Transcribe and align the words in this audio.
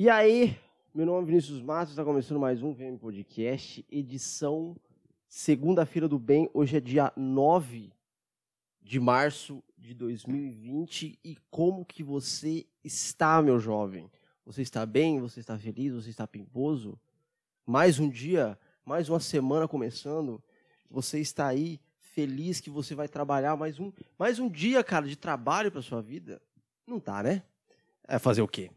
E 0.00 0.08
aí, 0.08 0.56
meu 0.94 1.04
nome 1.04 1.24
é 1.24 1.26
Vinícius 1.26 1.60
Matos, 1.60 1.90
está 1.90 2.04
começando 2.04 2.38
mais 2.38 2.62
um 2.62 2.72
VM 2.72 2.96
Podcast, 3.00 3.84
edição 3.90 4.76
segunda-feira 5.26 6.06
do 6.06 6.20
bem. 6.20 6.48
Hoje 6.54 6.76
é 6.76 6.80
dia 6.80 7.12
9 7.16 7.92
de 8.80 9.00
março 9.00 9.60
de 9.76 9.94
2020 9.94 11.18
e 11.24 11.36
como 11.50 11.84
que 11.84 12.04
você 12.04 12.64
está, 12.84 13.42
meu 13.42 13.58
jovem? 13.58 14.08
Você 14.46 14.62
está 14.62 14.86
bem? 14.86 15.18
Você 15.18 15.40
está 15.40 15.58
feliz? 15.58 15.92
Você 15.92 16.10
está 16.10 16.28
pimposo? 16.28 16.96
Mais 17.66 17.98
um 17.98 18.08
dia, 18.08 18.56
mais 18.84 19.08
uma 19.08 19.18
semana 19.18 19.66
começando. 19.66 20.40
Você 20.88 21.18
está 21.18 21.48
aí 21.48 21.80
feliz 21.98 22.60
que 22.60 22.70
você 22.70 22.94
vai 22.94 23.08
trabalhar 23.08 23.56
mais 23.56 23.80
um, 23.80 23.92
mais 24.16 24.38
um 24.38 24.48
dia, 24.48 24.84
cara, 24.84 25.08
de 25.08 25.16
trabalho 25.16 25.72
para 25.72 25.82
sua 25.82 26.00
vida? 26.00 26.40
Não 26.86 27.00
tá, 27.00 27.20
né? 27.20 27.42
É 28.06 28.16
fazer 28.16 28.42
o 28.42 28.46
quê? 28.46 28.70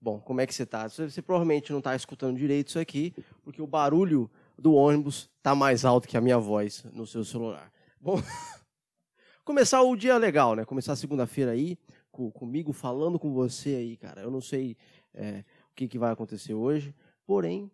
Bom, 0.00 0.18
como 0.18 0.40
é 0.40 0.46
que 0.46 0.54
você 0.54 0.62
está? 0.62 0.88
Você, 0.88 1.20
provavelmente 1.20 1.72
não 1.72 1.78
está 1.78 1.94
escutando 1.94 2.38
direito 2.38 2.68
isso 2.68 2.78
aqui, 2.78 3.14
porque 3.42 3.60
o 3.60 3.66
barulho 3.66 4.30
do 4.58 4.72
ônibus 4.72 5.28
está 5.36 5.54
mais 5.54 5.84
alto 5.84 6.08
que 6.08 6.16
a 6.16 6.20
minha 6.22 6.38
voz 6.38 6.84
no 6.94 7.06
seu 7.06 7.22
celular. 7.22 7.70
Bom, 8.00 8.16
começar 9.44 9.82
o 9.82 9.94
dia 9.94 10.16
legal, 10.16 10.54
né? 10.54 10.64
Começar 10.64 10.96
segunda-feira 10.96 11.50
aí, 11.50 11.78
com, 12.10 12.30
comigo, 12.30 12.72
falando 12.72 13.18
com 13.18 13.30
você 13.34 13.74
aí, 13.74 13.96
cara. 13.98 14.22
Eu 14.22 14.30
não 14.30 14.40
sei 14.40 14.74
é, 15.12 15.44
o 15.70 15.74
que, 15.74 15.86
que 15.86 15.98
vai 15.98 16.10
acontecer 16.10 16.54
hoje, 16.54 16.94
porém, 17.26 17.70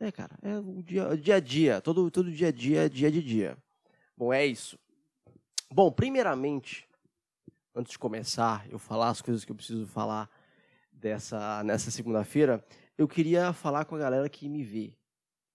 é, 0.00 0.10
cara, 0.10 0.38
é 0.42 0.58
o 0.58 0.82
dia, 0.82 1.14
dia 1.14 1.36
a 1.36 1.40
dia. 1.40 1.80
Todo, 1.82 2.10
todo 2.10 2.32
dia 2.32 2.48
a 2.48 2.52
dia 2.52 2.86
é 2.86 2.88
dia 2.88 3.10
de 3.10 3.22
dia. 3.22 3.58
Bom, 4.16 4.32
é 4.32 4.46
isso. 4.46 4.78
Bom, 5.70 5.92
primeiramente, 5.92 6.88
antes 7.74 7.92
de 7.92 7.98
começar, 7.98 8.66
eu 8.70 8.78
falar 8.78 9.10
as 9.10 9.20
coisas 9.20 9.44
que 9.44 9.52
eu 9.52 9.56
preciso 9.56 9.86
falar 9.86 10.30
dessa 11.04 11.62
nessa 11.62 11.90
segunda-feira, 11.90 12.64
eu 12.96 13.06
queria 13.06 13.52
falar 13.52 13.84
com 13.84 13.94
a 13.94 13.98
galera 13.98 14.26
que 14.26 14.48
me 14.48 14.64
vê, 14.64 14.94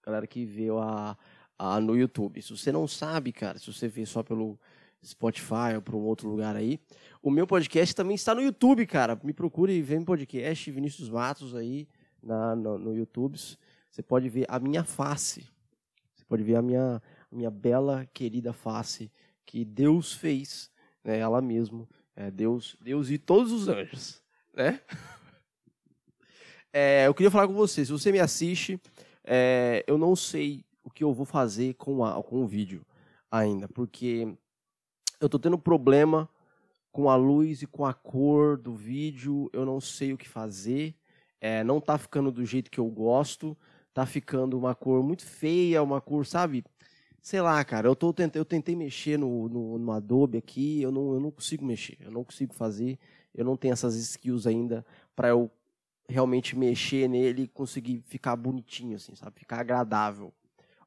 galera 0.05 0.27
que 0.27 0.45
vê 0.45 0.67
a, 0.69 1.17
a, 1.57 1.79
no 1.79 1.97
YouTube. 1.97 2.39
Se 2.39 2.55
você 2.55 2.71
não 2.71 2.87
sabe, 2.87 3.31
cara, 3.31 3.57
se 3.57 3.73
você 3.73 3.87
vê 3.87 4.05
só 4.05 4.21
pelo 4.21 4.59
Spotify 5.03 5.73
ou 5.75 5.81
por 5.81 5.95
um 5.95 6.03
outro 6.03 6.29
lugar 6.29 6.55
aí, 6.55 6.79
o 7.19 7.31
meu 7.31 7.47
podcast 7.47 7.95
também 7.95 8.13
está 8.13 8.35
no 8.35 8.41
YouTube, 8.41 8.85
cara. 8.85 9.19
Me 9.23 9.33
procure 9.33 9.73
e 9.73 9.81
vem 9.81 10.03
podcast 10.03 10.69
Vinícius 10.69 11.09
Matos 11.09 11.55
aí 11.55 11.87
na, 12.21 12.55
no, 12.55 12.77
no 12.77 12.95
YouTube. 12.95 13.35
Você 13.89 14.03
pode 14.03 14.29
ver 14.29 14.45
a 14.47 14.59
minha 14.59 14.83
face. 14.83 15.47
Você 16.13 16.23
pode 16.25 16.43
ver 16.43 16.57
a 16.57 16.61
minha 16.61 17.01
minha 17.31 17.51
bela, 17.51 18.07
querida 18.13 18.53
face 18.53 19.11
que 19.45 19.63
Deus 19.63 20.13
fez, 20.13 20.71
né, 21.03 21.19
ela 21.19 21.41
mesmo, 21.41 21.87
é, 22.15 22.31
Deus, 22.31 22.75
Deus 22.81 23.09
e 23.09 23.17
todos 23.17 23.51
os 23.51 23.67
anjos, 23.67 24.21
né? 24.53 24.79
É, 26.71 27.07
eu 27.07 27.13
queria 27.13 27.31
falar 27.31 27.47
com 27.47 27.53
você, 27.53 27.83
se 27.83 27.91
você 27.91 28.11
me 28.11 28.19
assiste, 28.19 28.79
é, 29.23 29.83
eu 29.87 29.97
não 29.97 30.15
sei 30.15 30.63
o 30.83 30.89
que 30.89 31.03
eu 31.03 31.13
vou 31.13 31.25
fazer 31.25 31.73
com, 31.75 32.03
a, 32.05 32.21
com 32.23 32.43
o 32.43 32.47
vídeo 32.47 32.85
ainda, 33.31 33.67
porque 33.67 34.27
eu 35.19 35.25
estou 35.25 35.39
tendo 35.39 35.57
problema 35.57 36.29
com 36.91 37.09
a 37.09 37.15
luz 37.15 37.61
e 37.61 37.67
com 37.67 37.85
a 37.85 37.93
cor 37.93 38.57
do 38.57 38.73
vídeo, 38.73 39.49
eu 39.53 39.65
não 39.65 39.81
sei 39.81 40.13
o 40.13 40.17
que 40.17 40.27
fazer, 40.27 40.95
é, 41.41 41.63
não 41.63 41.79
está 41.79 41.97
ficando 41.97 42.31
do 42.31 42.45
jeito 42.45 42.71
que 42.71 42.79
eu 42.79 42.87
gosto, 42.87 43.57
está 43.89 44.05
ficando 44.05 44.57
uma 44.57 44.75
cor 44.75 45.03
muito 45.03 45.25
feia, 45.25 45.81
uma 45.81 46.01
cor, 46.01 46.25
sabe? 46.25 46.63
sei 47.21 47.41
lá, 47.41 47.63
cara, 47.63 47.87
eu, 47.87 47.95
tô, 47.95 48.13
eu 48.33 48.45
tentei 48.45 48.75
mexer 48.75 49.17
no, 49.17 49.47
no, 49.49 49.77
no 49.77 49.91
Adobe 49.91 50.37
aqui, 50.37 50.81
eu 50.81 50.91
não, 50.91 51.13
eu 51.13 51.19
não 51.19 51.31
consigo 51.31 51.65
mexer, 51.65 51.97
eu 51.99 52.11
não 52.11 52.23
consigo 52.23 52.53
fazer, 52.53 52.97
eu 53.35 53.45
não 53.45 53.57
tenho 53.57 53.73
essas 53.73 53.95
skills 53.95 54.47
ainda 54.47 54.85
para 55.15 55.29
eu 55.29 55.51
realmente 56.09 56.57
mexer 56.57 57.07
nele 57.07 57.43
e 57.43 57.47
conseguir 57.47 58.01
ficar 58.01 58.35
bonitinho, 58.35 58.95
assim, 58.95 59.15
sabe? 59.15 59.39
Ficar 59.39 59.59
agradável. 59.59 60.33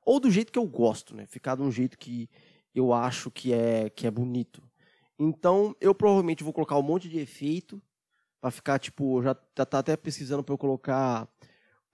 Ou 0.04 0.18
do 0.18 0.30
jeito 0.30 0.52
que 0.52 0.58
eu 0.58 0.66
gosto, 0.66 1.14
né? 1.14 1.26
Ficar 1.26 1.54
de 1.54 1.62
um 1.62 1.70
jeito 1.70 1.96
que 1.96 2.28
eu 2.74 2.92
acho 2.92 3.30
que 3.30 3.52
é, 3.52 3.88
que 3.88 4.06
é 4.06 4.10
bonito. 4.10 4.62
Então, 5.18 5.76
eu 5.80 5.94
provavelmente 5.94 6.42
vou 6.42 6.52
colocar 6.52 6.76
um 6.76 6.82
monte 6.82 7.08
de 7.08 7.18
efeito 7.20 7.80
para 8.40 8.50
ficar, 8.50 8.78
tipo, 8.80 9.22
já, 9.22 9.34
tá 9.34 9.78
até 9.78 9.96
pesquisando 9.96 10.42
para 10.42 10.52
eu 10.52 10.58
colocar 10.58 11.28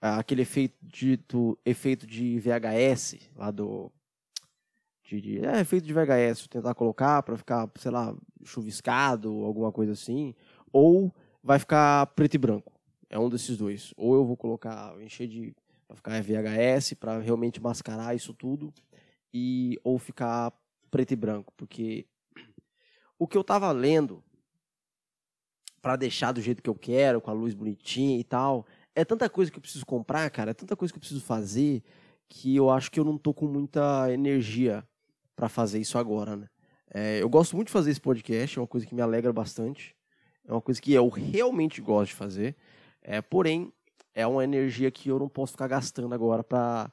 ah, 0.01 0.17
aquele 0.17 0.41
efeito 0.41 0.75
de, 0.81 1.17
do, 1.17 1.59
efeito 1.63 2.07
de 2.07 2.39
VHS 2.39 3.29
lá 3.35 3.51
do 3.51 3.91
de, 5.03 5.21
de 5.21 5.45
é, 5.45 5.59
efeito 5.59 5.85
de 5.85 5.93
VHS, 5.93 6.47
tentar 6.47 6.73
colocar 6.73 7.21
para 7.21 7.37
ficar, 7.37 7.69
sei 7.75 7.91
lá, 7.91 8.15
chuviscado, 8.43 9.43
alguma 9.43 9.71
coisa 9.71 9.91
assim, 9.91 10.33
ou 10.71 11.13
vai 11.43 11.59
ficar 11.59 12.07
preto 12.07 12.35
e 12.35 12.37
branco. 12.37 12.78
É 13.09 13.17
um 13.17 13.29
desses 13.29 13.57
dois. 13.57 13.93
Ou 13.97 14.15
eu 14.15 14.25
vou 14.25 14.37
colocar, 14.37 14.95
encher 15.01 15.27
de 15.27 15.55
para 15.87 15.95
ficar 15.95 16.21
VHS 16.21 16.93
para 16.93 17.17
realmente 17.17 17.59
mascarar 17.59 18.15
isso 18.15 18.31
tudo 18.31 18.71
e 19.33 19.79
ou 19.83 19.97
ficar 19.97 20.53
preto 20.91 21.11
e 21.13 21.15
branco, 21.15 21.51
porque 21.57 22.05
o 23.17 23.27
que 23.27 23.35
eu 23.35 23.43
tava 23.43 23.71
lendo 23.71 24.23
para 25.81 25.95
deixar 25.95 26.31
do 26.31 26.41
jeito 26.41 26.61
que 26.61 26.69
eu 26.69 26.75
quero, 26.75 27.19
com 27.21 27.31
a 27.31 27.33
luz 27.33 27.53
bonitinha 27.55 28.19
e 28.19 28.23
tal, 28.23 28.67
é 28.93 29.03
tanta 29.03 29.29
coisa 29.29 29.49
que 29.49 29.57
eu 29.57 29.61
preciso 29.61 29.85
comprar, 29.85 30.29
cara, 30.29 30.51
é 30.51 30.53
tanta 30.53 30.75
coisa 30.75 30.93
que 30.93 30.97
eu 30.97 31.01
preciso 31.01 31.21
fazer 31.21 31.83
que 32.27 32.55
eu 32.55 32.69
acho 32.69 32.91
que 32.91 32.99
eu 32.99 33.03
não 33.03 33.17
tô 33.17 33.33
com 33.33 33.47
muita 33.47 34.11
energia 34.13 34.87
para 35.35 35.49
fazer 35.49 35.79
isso 35.79 35.97
agora, 35.97 36.35
né? 36.35 36.47
É, 36.93 37.21
eu 37.21 37.29
gosto 37.29 37.55
muito 37.55 37.67
de 37.67 37.73
fazer 37.73 37.89
esse 37.89 38.01
podcast, 38.01 38.57
é 38.57 38.61
uma 38.61 38.67
coisa 38.67 38.85
que 38.85 38.93
me 38.93 39.01
alegra 39.01 39.33
bastante, 39.33 39.95
é 40.45 40.51
uma 40.51 40.61
coisa 40.61 40.79
que 40.79 40.93
eu 40.93 41.07
realmente 41.09 41.81
gosto 41.81 42.11
de 42.11 42.15
fazer, 42.15 42.55
é, 43.09 43.23
porém, 43.23 43.73
é 44.13 44.27
uma 44.27 44.43
energia 44.43 44.91
que 44.91 45.09
eu 45.09 45.17
não 45.17 45.27
posso 45.27 45.53
ficar 45.53 45.67
gastando 45.67 46.13
agora 46.13 46.43
para 46.43 46.91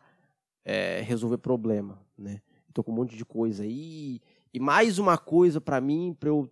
é, 0.65 1.03
resolver 1.03 1.37
problema, 1.37 2.01
né? 2.17 2.41
Estou 2.67 2.83
com 2.83 2.91
um 2.91 2.95
monte 2.95 3.15
de 3.15 3.25
coisa 3.25 3.65
aí, 3.65 4.23
e 4.53 4.59
mais 4.59 4.99
uma 4.99 5.19
coisa 5.19 5.61
para 5.61 5.79
mim, 5.79 6.17
para 6.19 6.31
eu 6.31 6.49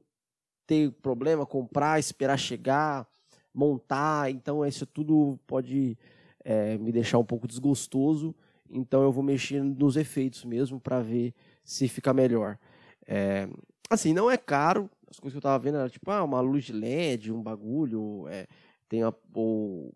ter 0.66 0.92
problema, 1.00 1.46
comprar, 1.46 1.98
esperar 1.98 2.38
chegar, 2.38 3.08
montar, 3.54 4.30
então 4.30 4.66
isso 4.66 4.84
tudo 4.84 5.40
pode 5.46 5.96
é, 6.44 6.76
me 6.76 6.92
deixar 6.92 7.16
um 7.16 7.24
pouco 7.24 7.48
desgostoso, 7.48 8.34
então 8.68 9.02
eu 9.02 9.10
vou 9.10 9.24
mexer 9.24 9.62
nos 9.62 9.96
efeitos 9.96 10.44
mesmo 10.44 10.78
para 10.78 11.00
ver 11.00 11.32
se 11.64 11.88
fica 11.88 12.12
melhor. 12.12 12.58
É, 13.06 13.48
assim, 13.88 14.12
não 14.12 14.30
é 14.30 14.36
caro. 14.36 14.90
As 15.08 15.18
coisas 15.18 15.32
que 15.32 15.38
eu 15.38 15.50
tava 15.50 15.62
vendo 15.62 15.78
era 15.78 15.88
tipo, 15.88 16.10
ah, 16.10 16.22
uma 16.22 16.40
luz 16.42 16.64
de 16.64 16.72
LED, 16.74 17.32
um 17.32 17.42
bagulho, 17.42 18.28
é, 18.28 18.46
tem 18.94 19.02
o, 19.34 19.92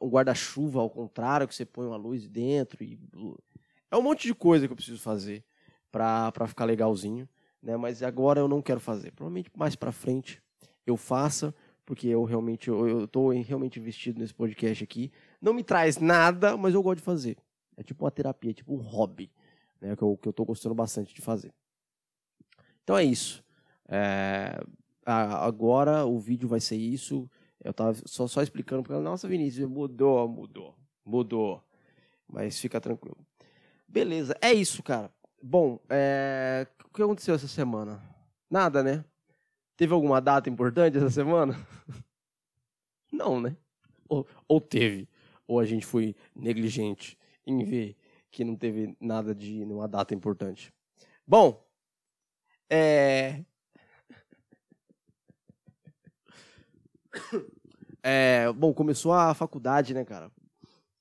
um 0.00 0.08
guarda-chuva 0.08 0.80
ao 0.80 0.88
contrário, 0.88 1.46
que 1.46 1.54
você 1.54 1.66
põe 1.66 1.86
uma 1.86 1.96
luz 1.96 2.26
dentro. 2.26 2.82
E, 2.82 2.98
é 3.90 3.96
um 3.96 4.02
monte 4.02 4.26
de 4.26 4.34
coisa 4.34 4.66
que 4.66 4.72
eu 4.72 4.76
preciso 4.76 5.00
fazer 5.00 5.44
para 5.92 6.46
ficar 6.46 6.64
legalzinho. 6.64 7.28
Né? 7.62 7.76
Mas 7.76 8.02
agora 8.02 8.40
eu 8.40 8.48
não 8.48 8.62
quero 8.62 8.80
fazer. 8.80 9.12
Provavelmente 9.12 9.50
mais 9.54 9.76
para 9.76 9.92
frente 9.92 10.42
eu 10.86 10.96
faça, 10.96 11.54
porque 11.84 12.08
eu 12.08 12.24
realmente 12.24 12.68
eu, 12.68 13.04
estou 13.04 13.30
realmente 13.30 13.78
investido 13.78 14.18
nesse 14.18 14.34
podcast 14.34 14.82
aqui. 14.82 15.12
Não 15.40 15.52
me 15.52 15.62
traz 15.62 15.98
nada, 15.98 16.56
mas 16.56 16.74
eu 16.74 16.82
gosto 16.82 16.98
de 16.98 17.04
fazer. 17.04 17.36
É 17.76 17.82
tipo 17.82 18.04
uma 18.04 18.10
terapia, 18.10 18.50
é 18.50 18.54
tipo 18.54 18.74
um 18.74 18.78
hobby 18.78 19.30
né, 19.80 19.94
que 19.94 20.02
eu 20.02 20.16
que 20.16 20.28
estou 20.28 20.46
gostando 20.46 20.74
bastante 20.74 21.14
de 21.14 21.20
fazer. 21.20 21.52
Então 22.82 22.96
é 22.96 23.04
isso. 23.04 23.44
É, 23.88 24.58
agora 25.04 26.06
o 26.06 26.18
vídeo 26.18 26.48
vai 26.48 26.60
ser 26.60 26.76
isso. 26.76 27.28
Eu 27.64 27.70
estava 27.70 27.94
só, 28.04 28.26
só 28.26 28.42
explicando 28.42 28.82
para 28.82 28.96
ela, 28.96 29.02
nossa, 29.02 29.26
Vinícius, 29.26 29.66
mudou, 29.68 30.28
mudou, 30.28 30.76
mudou. 31.04 31.64
Mas 32.28 32.60
fica 32.60 32.78
tranquilo. 32.78 33.16
Beleza, 33.88 34.36
é 34.40 34.52
isso, 34.52 34.82
cara. 34.82 35.10
Bom, 35.42 35.80
é... 35.88 36.66
o 36.84 36.94
que 36.94 37.02
aconteceu 37.02 37.34
essa 37.34 37.48
semana? 37.48 38.02
Nada, 38.50 38.82
né? 38.82 39.02
Teve 39.76 39.94
alguma 39.94 40.20
data 40.20 40.50
importante 40.50 40.98
essa 40.98 41.10
semana? 41.10 41.56
Não, 43.10 43.40
né? 43.40 43.56
Ou, 44.08 44.26
ou 44.46 44.60
teve. 44.60 45.08
Ou 45.46 45.58
a 45.58 45.64
gente 45.64 45.86
foi 45.86 46.14
negligente 46.34 47.18
em 47.46 47.64
ver 47.64 47.96
que 48.30 48.44
não 48.44 48.56
teve 48.56 48.96
nada 49.00 49.34
de 49.34 49.62
uma 49.62 49.86
data 49.86 50.12
importante. 50.14 50.74
Bom, 51.26 51.64
é... 52.68 53.44
é... 58.04 58.52
Bom, 58.52 58.74
começou 58.74 59.12
a 59.12 59.32
faculdade, 59.32 59.94
né, 59.94 60.04
cara? 60.04 60.30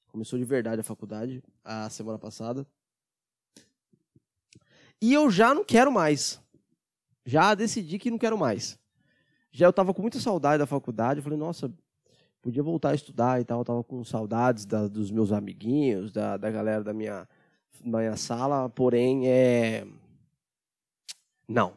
Começou 0.08 0.40
de 0.40 0.46
verdade 0.46 0.80
a 0.80 0.84
faculdade 0.84 1.44
a 1.64 1.90
semana 1.90 2.18
passada. 2.18 2.66
E 5.02 5.14
eu 5.14 5.30
já 5.30 5.54
não 5.54 5.66
quero 5.66 5.92
mais. 5.92 6.42
Já 7.26 7.54
decidi 7.54 8.00
que 8.00 8.10
não 8.10 8.18
quero 8.18 8.38
mais. 8.38 8.80
Já 9.52 9.66
eu 9.66 9.74
tava 9.74 9.94
com 9.94 10.02
muita 10.02 10.20
saudade 10.20 10.60
da 10.60 10.66
faculdade. 10.66 11.20
Eu 11.20 11.24
falei, 11.24 11.38
nossa, 11.38 11.70
podia 12.42 12.64
voltar 12.64 12.92
a 12.92 12.96
estudar 12.96 13.42
e 13.42 13.44
tal. 13.44 13.60
Eu 13.60 13.66
tava 13.66 13.84
com 13.84 14.02
saudades 14.04 14.66
da, 14.66 14.88
dos 14.88 15.12
meus 15.12 15.32
amiguinhos, 15.32 16.12
da, 16.12 16.38
da 16.38 16.50
galera 16.50 16.84
da 16.84 16.94
minha, 16.94 17.28
da 17.84 17.98
minha 18.00 18.16
sala, 18.16 18.70
porém 18.70 19.28
é. 19.28 19.86
Não. 21.50 21.74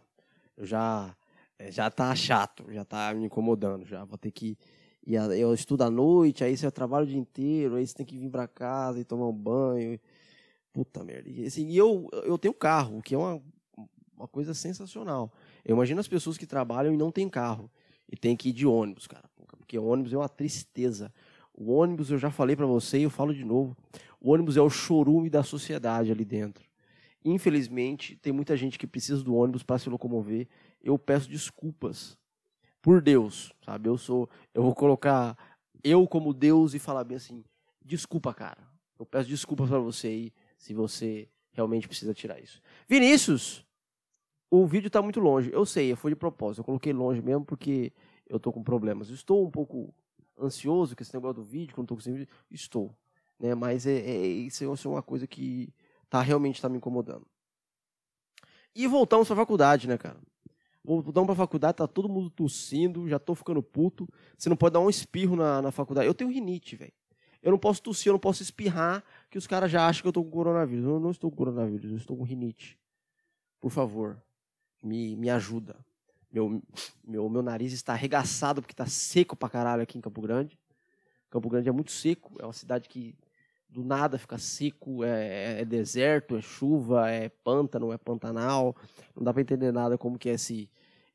Eu 0.56 0.64
já. 0.64 1.17
É, 1.58 1.73
já 1.73 1.90
tá 1.90 2.14
chato, 2.14 2.70
já 2.70 2.84
tá 2.84 3.14
me 3.14 3.25
incomodando, 3.25 3.87
já 3.87 4.05
vou 4.05 4.19
ter 4.19 4.31
que 4.31 4.58
E 5.06 5.14
eu 5.14 5.55
estudo 5.55 5.82
à 5.82 5.91
noite, 5.91 6.43
aí 6.43 6.56
você 6.56 6.69
trabalha 6.69 7.05
o 7.05 7.06
dia 7.06 7.19
inteiro, 7.19 7.76
aí 7.76 7.87
você 7.87 7.94
tem 7.94 8.05
que 8.05 8.19
vir 8.19 8.29
para 8.29 8.49
casa 8.49 8.99
e 8.99 9.05
tomar 9.05 9.29
um 9.29 9.32
banho. 9.32 10.00
Puta 10.73 11.05
merda. 11.05 11.31
E, 11.31 11.47
assim, 11.47 11.73
eu, 11.73 12.08
eu 12.25 12.37
tenho 12.37 12.53
carro, 12.53 13.00
que 13.00 13.14
é 13.14 13.19
uma, 13.19 13.41
uma 14.17 14.26
coisa 14.26 14.53
sensacional. 14.53 15.32
Eu 15.64 15.76
imagino 15.76 16.00
as 16.00 16.08
pessoas 16.08 16.37
que 16.37 16.44
trabalham 16.44 16.93
e 16.93 16.97
não 16.97 17.12
têm 17.12 17.29
carro. 17.29 17.70
E 18.11 18.17
tem 18.17 18.37
que 18.37 18.49
ir 18.49 18.53
de 18.53 18.67
ônibus, 18.67 19.06
cara. 19.06 19.31
Porque 19.58 19.79
ônibus 19.79 20.12
é 20.12 20.17
uma 20.17 20.29
tristeza. 20.29 21.12
O 21.55 21.73
ônibus, 21.73 22.11
eu 22.11 22.19
já 22.19 22.31
falei 22.31 22.56
para 22.56 22.67
você 22.67 22.99
e 22.99 23.02
eu 23.05 23.11
falo 23.11 23.32
de 23.32 23.44
novo. 23.44 23.76
O 24.20 24.32
ônibus 24.32 24.56
é 24.56 24.61
o 24.61 24.69
chorume 24.69 25.31
da 25.31 25.44
sociedade 25.44 26.11
ali 26.11 26.25
dentro. 26.25 26.64
Infelizmente, 27.25 28.17
tem 28.17 28.32
muita 28.32 28.56
gente 28.56 28.76
que 28.76 28.87
precisa 28.87 29.23
do 29.23 29.35
ônibus 29.35 29.62
para 29.62 29.79
se 29.79 29.88
locomover. 29.88 30.49
Eu 30.82 30.99
peço 30.99 31.29
desculpas 31.29 32.19
por 32.87 33.03
Deus, 33.03 33.53
sabe? 33.65 33.88
Eu 33.88 33.99
sou, 33.99 34.31
eu 34.55 34.62
vou 34.62 34.73
colocar 34.73 35.37
eu 35.83 36.06
como 36.06 36.33
Deus 36.33 36.73
e 36.73 36.79
falar 36.79 37.03
bem 37.03 37.17
assim: 37.17 37.44
desculpa, 37.85 38.33
cara. 38.33 38.65
Eu 38.97 39.05
peço 39.05 39.29
desculpas 39.29 39.69
para 39.69 39.81
você 39.81 40.06
aí, 40.06 40.33
se 40.56 40.73
você 40.73 41.29
realmente 41.50 41.88
precisa 41.88 42.15
tirar 42.15 42.38
isso. 42.38 42.62
Vinícius, 42.88 43.67
o 44.49 44.65
vídeo 44.69 44.87
está 44.87 45.03
muito 45.03 45.19
longe. 45.19 45.50
Eu 45.53 45.67
sei, 45.67 45.97
foi 45.97 46.12
de 46.12 46.15
propósito. 46.15 46.61
Eu 46.61 46.65
coloquei 46.65 46.93
longe 46.93 47.21
mesmo 47.21 47.44
porque 47.44 47.93
eu 48.25 48.37
estou 48.37 48.53
com 48.53 48.62
problemas. 48.62 49.09
Estou 49.09 49.44
um 49.44 49.50
pouco 49.50 49.93
ansioso 50.41 50.94
com 50.94 51.03
esse 51.03 51.12
negócio 51.12 51.43
do 51.43 51.43
vídeo, 51.43 51.75
quando 51.75 51.87
estou 51.87 51.97
com 51.97 52.00
esse 52.00 52.12
vídeo. 52.12 52.29
Estou. 52.53 52.94
Né? 53.37 53.53
Mas 53.56 53.85
é, 53.85 53.99
é, 53.99 54.27
isso 54.29 54.62
é 54.62 54.88
uma 54.88 55.03
coisa 55.03 55.27
que 55.27 55.75
tá, 56.09 56.23
realmente 56.23 56.55
está 56.55 56.69
me 56.69 56.77
incomodando. 56.77 57.27
E 58.73 58.87
voltamos 58.87 59.27
para 59.27 59.35
faculdade, 59.35 59.88
né, 59.88 59.99
cara? 59.99 60.21
Voltamos 60.87 61.27
para 61.27 61.33
a 61.33 61.37
faculdade, 61.37 61.77
tá 61.79 61.88
todo 61.88 62.09
mundo 62.09 62.31
tossindo, 62.31 63.09
já 63.09 63.19
tô 63.19 63.35
ficando 63.35 63.61
puto. 63.61 64.09
Você 64.38 64.49
não 64.49 64.56
pode 64.56 64.75
dar 64.75 64.81
um 64.81 64.88
espirro 64.88 65.35
na, 65.35 65.61
na 65.61 65.73
faculdade. 65.73 66.06
Eu 66.06 66.15
tenho 66.15 66.31
rinite, 66.31 66.77
velho. 66.77 66.93
Eu 67.43 67.50
não 67.50 67.59
posso 67.59 67.83
tossir, 67.83 68.09
eu 68.09 68.12
não 68.12 68.21
posso 68.21 68.41
espirrar, 68.41 69.03
que 69.29 69.37
os 69.37 69.49
caras 69.49 69.71
já 69.71 69.87
acham 69.87 70.03
que 70.03 70.09
eu 70.09 70.12
tô 70.12 70.23
com 70.23 70.31
coronavírus. 70.31 70.85
Eu 70.85 71.00
não 71.00 71.11
estou 71.11 71.29
com 71.29 71.37
coronavírus, 71.37 71.91
eu 71.91 71.97
estou 71.97 72.17
com 72.17 72.23
rinite. 72.23 72.79
Por 73.61 73.71
favor, 73.71 74.23
me, 74.81 75.17
me 75.17 75.29
ajuda. 75.29 75.77
Meu, 76.31 76.62
meu, 77.05 77.29
meu 77.29 77.43
nariz 77.43 77.73
está 77.73 77.93
arregaçado 77.93 78.62
porque 78.62 78.73
está 78.73 78.87
seco 78.87 79.35
pra 79.35 79.49
caralho 79.49 79.83
aqui 79.83 79.99
em 79.99 80.00
Campo 80.00 80.21
Grande. 80.21 80.56
Campo 81.29 81.49
Grande 81.49 81.69
é 81.69 81.73
muito 81.73 81.91
seco, 81.91 82.37
é 82.38 82.44
uma 82.44 82.53
cidade 82.53 82.88
que 82.88 83.12
do 83.69 83.85
nada 83.85 84.19
fica 84.19 84.39
seco, 84.39 85.05
é, 85.05 85.61
é, 85.61 85.65
deserto, 85.65 86.37
é 86.37 86.41
chuva, 86.41 87.11
é 87.11 87.29
pântano, 87.29 87.93
é 87.93 87.99
pantanal. 87.99 88.75
Não 89.15 89.23
dá 89.23 89.33
para 89.33 89.43
entender 89.43 89.73
nada 89.73 89.99
como 89.99 90.19
que 90.19 90.29
é 90.29 90.33
esse 90.33 90.71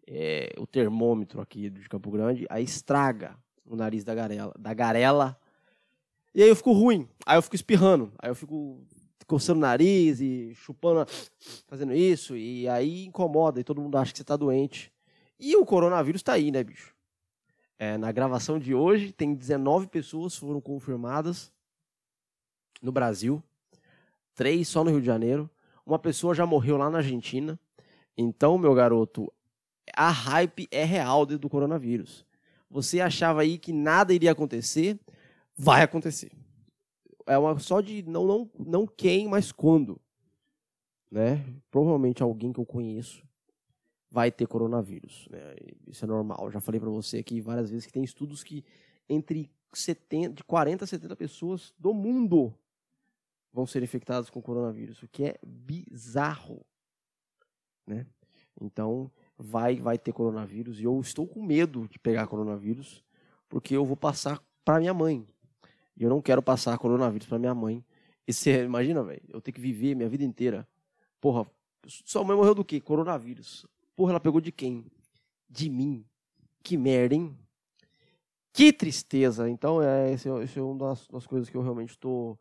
é, 0.08 0.54
o 0.58 0.68
termômetro 0.68 1.42
aqui 1.42 1.70
de 1.70 1.88
Campo 1.90 2.12
Grande. 2.12 2.46
Aí 2.50 2.64
estraga 2.64 3.36
o 3.66 3.76
nariz 3.76 4.04
da 4.04 4.14
garela, 4.14 4.54
da 4.60 4.74
garela. 4.74 5.40
E 6.36 6.44
aí 6.44 6.50
eu 6.50 6.56
fico 6.56 6.72
ruim. 6.72 7.08
Aí 7.26 7.38
eu 7.38 7.42
fico 7.42 7.56
espirrando. 7.56 8.12
Aí 8.20 8.30
eu 8.30 8.36
fico 8.36 8.80
coçando 9.26 9.60
o 9.60 9.62
nariz 9.62 10.20
e 10.20 10.54
chupando, 10.56 11.06
fazendo 11.68 11.94
isso. 11.94 12.36
E 12.36 12.68
aí 12.68 13.06
incomoda 13.06 13.60
e 13.60 13.64
todo 13.64 13.82
mundo 13.82 13.98
acha 13.98 14.12
que 14.12 14.18
você 14.18 14.24
está 14.24 14.36
doente. 14.36 14.92
E 15.40 15.56
o 15.56 15.66
coronavírus 15.66 16.20
está 16.20 16.34
aí, 16.34 16.52
né, 16.52 16.64
bicho? 16.64 16.94
É, 17.80 17.98
na 17.98 18.12
gravação 18.12 18.60
de 18.60 18.76
hoje, 18.76 19.12
tem 19.12 19.34
19 19.34 19.88
pessoas 19.88 20.36
foram 20.36 20.62
confirmadas 20.62 21.52
no 22.82 22.92
Brasil, 22.92 23.44
três 24.34 24.68
só 24.68 24.84
no 24.84 24.90
Rio 24.90 25.02
de 25.02 25.06
Janeiro. 25.06 25.50
Uma 25.86 26.00
pessoa 26.00 26.34
já 26.34 26.46
morreu 26.46 26.78
lá 26.78 26.90
na 26.90 27.00
Argentina. 27.00 27.60
Então, 28.18 28.58
meu 28.58 28.74
garoto, 28.74 29.32
a 29.96 30.10
hype 30.10 30.68
é 30.72 30.84
real 30.84 31.26
do 31.26 31.50
coronavírus. 31.50 32.26
Você 32.70 33.02
achava 33.02 33.42
aí 33.42 33.58
que 33.58 33.74
nada 33.74 34.14
iria 34.14 34.32
acontecer, 34.32 35.00
vai 35.58 35.84
acontecer. 35.84 36.32
É 37.28 37.38
uma 37.38 37.60
só 37.60 37.82
de 37.82 38.02
não 38.04 38.26
não 38.26 38.50
não 38.58 38.88
quem, 38.88 39.28
mas 39.28 39.52
quando, 39.52 40.00
né? 41.12 41.46
Provavelmente 41.70 42.24
alguém 42.24 42.54
que 42.54 42.60
eu 42.60 42.66
conheço 42.66 43.24
vai 44.10 44.32
ter 44.32 44.48
coronavírus, 44.48 45.28
né? 45.30 45.56
Isso 45.88 46.04
é 46.04 46.08
normal. 46.08 46.46
Eu 46.46 46.52
já 46.52 46.60
falei 46.60 46.80
para 46.80 46.90
você 46.90 47.20
aqui 47.20 47.40
várias 47.42 47.70
vezes 47.70 47.86
que 47.86 47.94
tem 47.94 48.04
estudos 48.04 48.44
que 48.44 48.64
entre 49.08 49.52
70, 49.74 50.34
de 50.34 50.44
40 50.44 50.84
a 50.84 50.88
70 50.88 51.16
pessoas 51.16 51.74
do 51.78 51.94
mundo 51.94 52.54
vão 53.54 53.66
ser 53.66 53.84
infectados 53.84 54.30
com 54.30 54.42
coronavírus, 54.42 55.02
o 55.04 55.08
que 55.08 55.24
é 55.24 55.40
bizarro, 55.44 56.66
né? 57.86 58.06
Então, 58.60 59.12
vai 59.38 59.78
vai 59.78 59.98
ter 59.98 60.14
coronavírus 60.14 60.80
e 60.80 60.84
eu 60.84 61.00
estou 61.00 61.28
com 61.28 61.44
medo 61.44 61.88
de 61.88 61.98
pegar 61.98 62.28
coronavírus, 62.28 63.04
porque 63.50 63.76
eu 63.76 63.86
vou 63.86 63.98
passar 63.98 64.42
para 64.64 64.80
minha 64.80 64.94
mãe. 64.94 65.28
E 65.98 66.04
eu 66.04 66.10
não 66.10 66.22
quero 66.22 66.42
passar 66.42 66.78
coronavírus 66.78 67.28
para 67.28 67.40
minha 67.40 67.54
mãe. 67.54 67.84
E 68.28 68.34
você 68.34 68.64
imagina, 68.64 69.04
velho, 69.04 69.22
eu 69.30 69.42
ter 69.42 69.52
que 69.52 69.60
viver 69.60 69.96
minha 69.96 70.08
vida 70.08 70.24
inteira. 70.24 70.68
Porra, 71.20 71.46
sua 71.86 72.24
mãe 72.24 72.36
morreu 72.36 72.56
do 72.56 72.64
quê? 72.64 72.80
Coronavírus. 72.80 73.66
Porra, 73.96 74.12
ela 74.12 74.20
pegou 74.20 74.40
de 74.40 74.52
quem? 74.52 74.86
De 75.50 75.70
mim. 75.70 76.06
Que 76.64 76.78
merda, 76.78 77.16
hein? 77.16 77.38
Que 78.54 78.72
tristeza. 78.72 79.50
Então, 79.50 79.82
é, 79.82 80.14
esse, 80.14 80.30
esse 80.30 80.60
é 80.60 80.62
uma 80.62 80.78
das, 80.78 81.08
das 81.08 81.26
coisas 81.26 81.50
que 81.50 81.58
eu 81.58 81.62
realmente 81.62 81.92
estou 81.92 82.40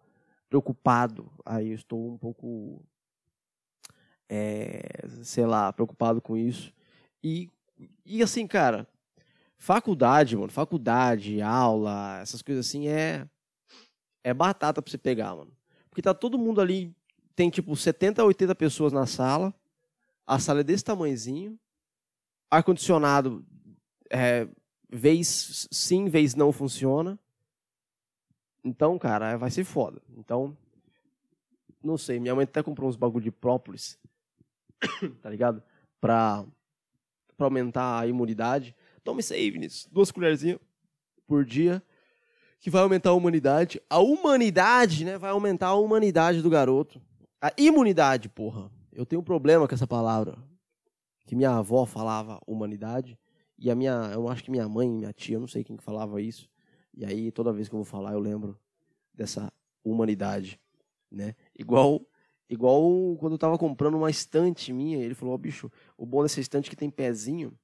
preocupado. 0.50 1.32
Aí 1.46 1.70
estou 1.70 2.12
um 2.12 2.18
pouco, 2.18 2.84
é, 4.28 4.82
sei 5.22 5.46
lá, 5.46 5.72
preocupado 5.72 6.20
com 6.20 6.36
isso. 6.36 6.74
E, 7.22 7.48
e 8.04 8.22
assim, 8.22 8.46
cara, 8.46 8.86
faculdade, 9.56 10.36
mano, 10.36 10.50
faculdade, 10.50 11.40
aula, 11.40 12.18
essas 12.20 12.42
coisas 12.42 12.66
assim 12.66 12.88
é 12.88 13.26
é 14.22 14.34
batata 14.34 14.82
pra 14.82 14.90
você 14.90 14.98
pegar, 14.98 15.34
mano. 15.34 15.50
Porque 15.88 16.02
tá 16.02 16.12
todo 16.12 16.38
mundo 16.38 16.60
ali, 16.60 16.94
tem 17.34 17.48
tipo 17.48 17.74
70, 17.74 18.22
80 18.22 18.54
pessoas 18.54 18.92
na 18.92 19.06
sala, 19.06 19.54
a 20.26 20.38
sala 20.38 20.60
é 20.60 20.64
desse 20.64 20.84
tamanhozinho, 20.84 21.58
ar-condicionado, 22.50 23.42
é, 24.10 24.46
vez 24.90 25.66
sim, 25.70 26.08
vez 26.08 26.34
não 26.34 26.52
funciona. 26.52 27.18
Então, 28.64 28.98
cara, 28.98 29.36
vai 29.36 29.50
ser 29.50 29.64
foda. 29.64 30.00
Então, 30.16 30.56
não 31.82 31.96
sei. 31.96 32.20
Minha 32.20 32.34
mãe 32.34 32.44
até 32.44 32.62
comprou 32.62 32.88
uns 32.88 32.96
bagulho 32.96 33.24
de 33.24 33.30
própolis, 33.30 33.98
tá 35.22 35.30
ligado? 35.30 35.62
Pra, 36.00 36.44
pra 37.36 37.46
aumentar 37.46 38.00
a 38.00 38.06
imunidade. 38.06 38.74
Tome 39.02 39.20
isso 39.20 39.32
aí, 39.32 39.50
Vinícius. 39.50 39.88
Duas 39.90 40.10
colherzinhas 40.10 40.58
por 41.26 41.44
dia. 41.44 41.82
Que 42.58 42.68
vai 42.68 42.82
aumentar 42.82 43.10
a 43.10 43.14
humanidade. 43.14 43.80
A 43.88 43.98
humanidade, 44.00 45.04
né? 45.04 45.16
Vai 45.16 45.30
aumentar 45.30 45.68
a 45.68 45.74
humanidade 45.74 46.42
do 46.42 46.50
garoto. 46.50 47.00
A 47.40 47.50
imunidade, 47.56 48.28
porra. 48.28 48.70
Eu 48.92 49.06
tenho 49.06 49.22
um 49.22 49.24
problema 49.24 49.66
com 49.66 49.74
essa 49.74 49.86
palavra. 49.86 50.36
Que 51.26 51.34
minha 51.34 51.52
avó 51.52 51.86
falava 51.86 52.38
humanidade. 52.46 53.18
E 53.58 53.70
a 53.70 53.74
minha, 53.74 54.10
eu 54.12 54.28
acho 54.28 54.44
que 54.44 54.50
minha 54.50 54.68
mãe, 54.68 54.90
minha 54.90 55.12
tia, 55.12 55.36
eu 55.36 55.40
não 55.40 55.48
sei 55.48 55.64
quem 55.64 55.76
que 55.76 55.82
falava 55.82 56.20
isso. 56.20 56.50
E 57.00 57.04
aí, 57.06 57.32
toda 57.32 57.50
vez 57.50 57.66
que 57.66 57.74
eu 57.74 57.78
vou 57.78 57.84
falar, 57.86 58.12
eu 58.12 58.18
lembro 58.18 58.58
dessa 59.14 59.50
humanidade, 59.82 60.60
né? 61.10 61.34
Igual 61.58 62.06
igual 62.46 63.16
quando 63.16 63.32
eu 63.32 63.38
tava 63.38 63.56
comprando 63.56 63.94
uma 63.94 64.10
estante 64.10 64.70
minha, 64.70 64.98
ele 64.98 65.14
falou, 65.14 65.34
oh, 65.34 65.38
bicho, 65.38 65.72
o 65.96 66.04
bom 66.04 66.22
dessa 66.22 66.40
estante 66.40 66.66
é 66.66 66.70
que 66.70 66.76
tem 66.76 66.90
pezinho, 66.90 67.58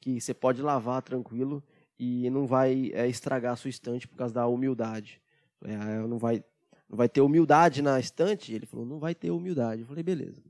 que 0.00 0.20
você 0.20 0.32
pode 0.32 0.62
lavar 0.62 1.02
tranquilo 1.02 1.64
e 1.98 2.30
não 2.30 2.46
vai 2.46 2.92
é, 2.94 3.08
estragar 3.08 3.54
a 3.54 3.56
sua 3.56 3.70
estante 3.70 4.06
por 4.06 4.14
causa 4.14 4.32
da 4.32 4.46
humildade. 4.46 5.20
É, 5.64 6.06
não 6.06 6.16
vai 6.16 6.44
não 6.88 6.96
vai 6.96 7.08
ter 7.08 7.22
humildade 7.22 7.82
na 7.82 7.98
estante? 7.98 8.54
Ele 8.54 8.66
falou, 8.66 8.86
não 8.86 9.00
vai 9.00 9.16
ter 9.16 9.32
humildade. 9.32 9.80
Eu 9.80 9.88
falei, 9.88 10.04
beleza, 10.04 10.40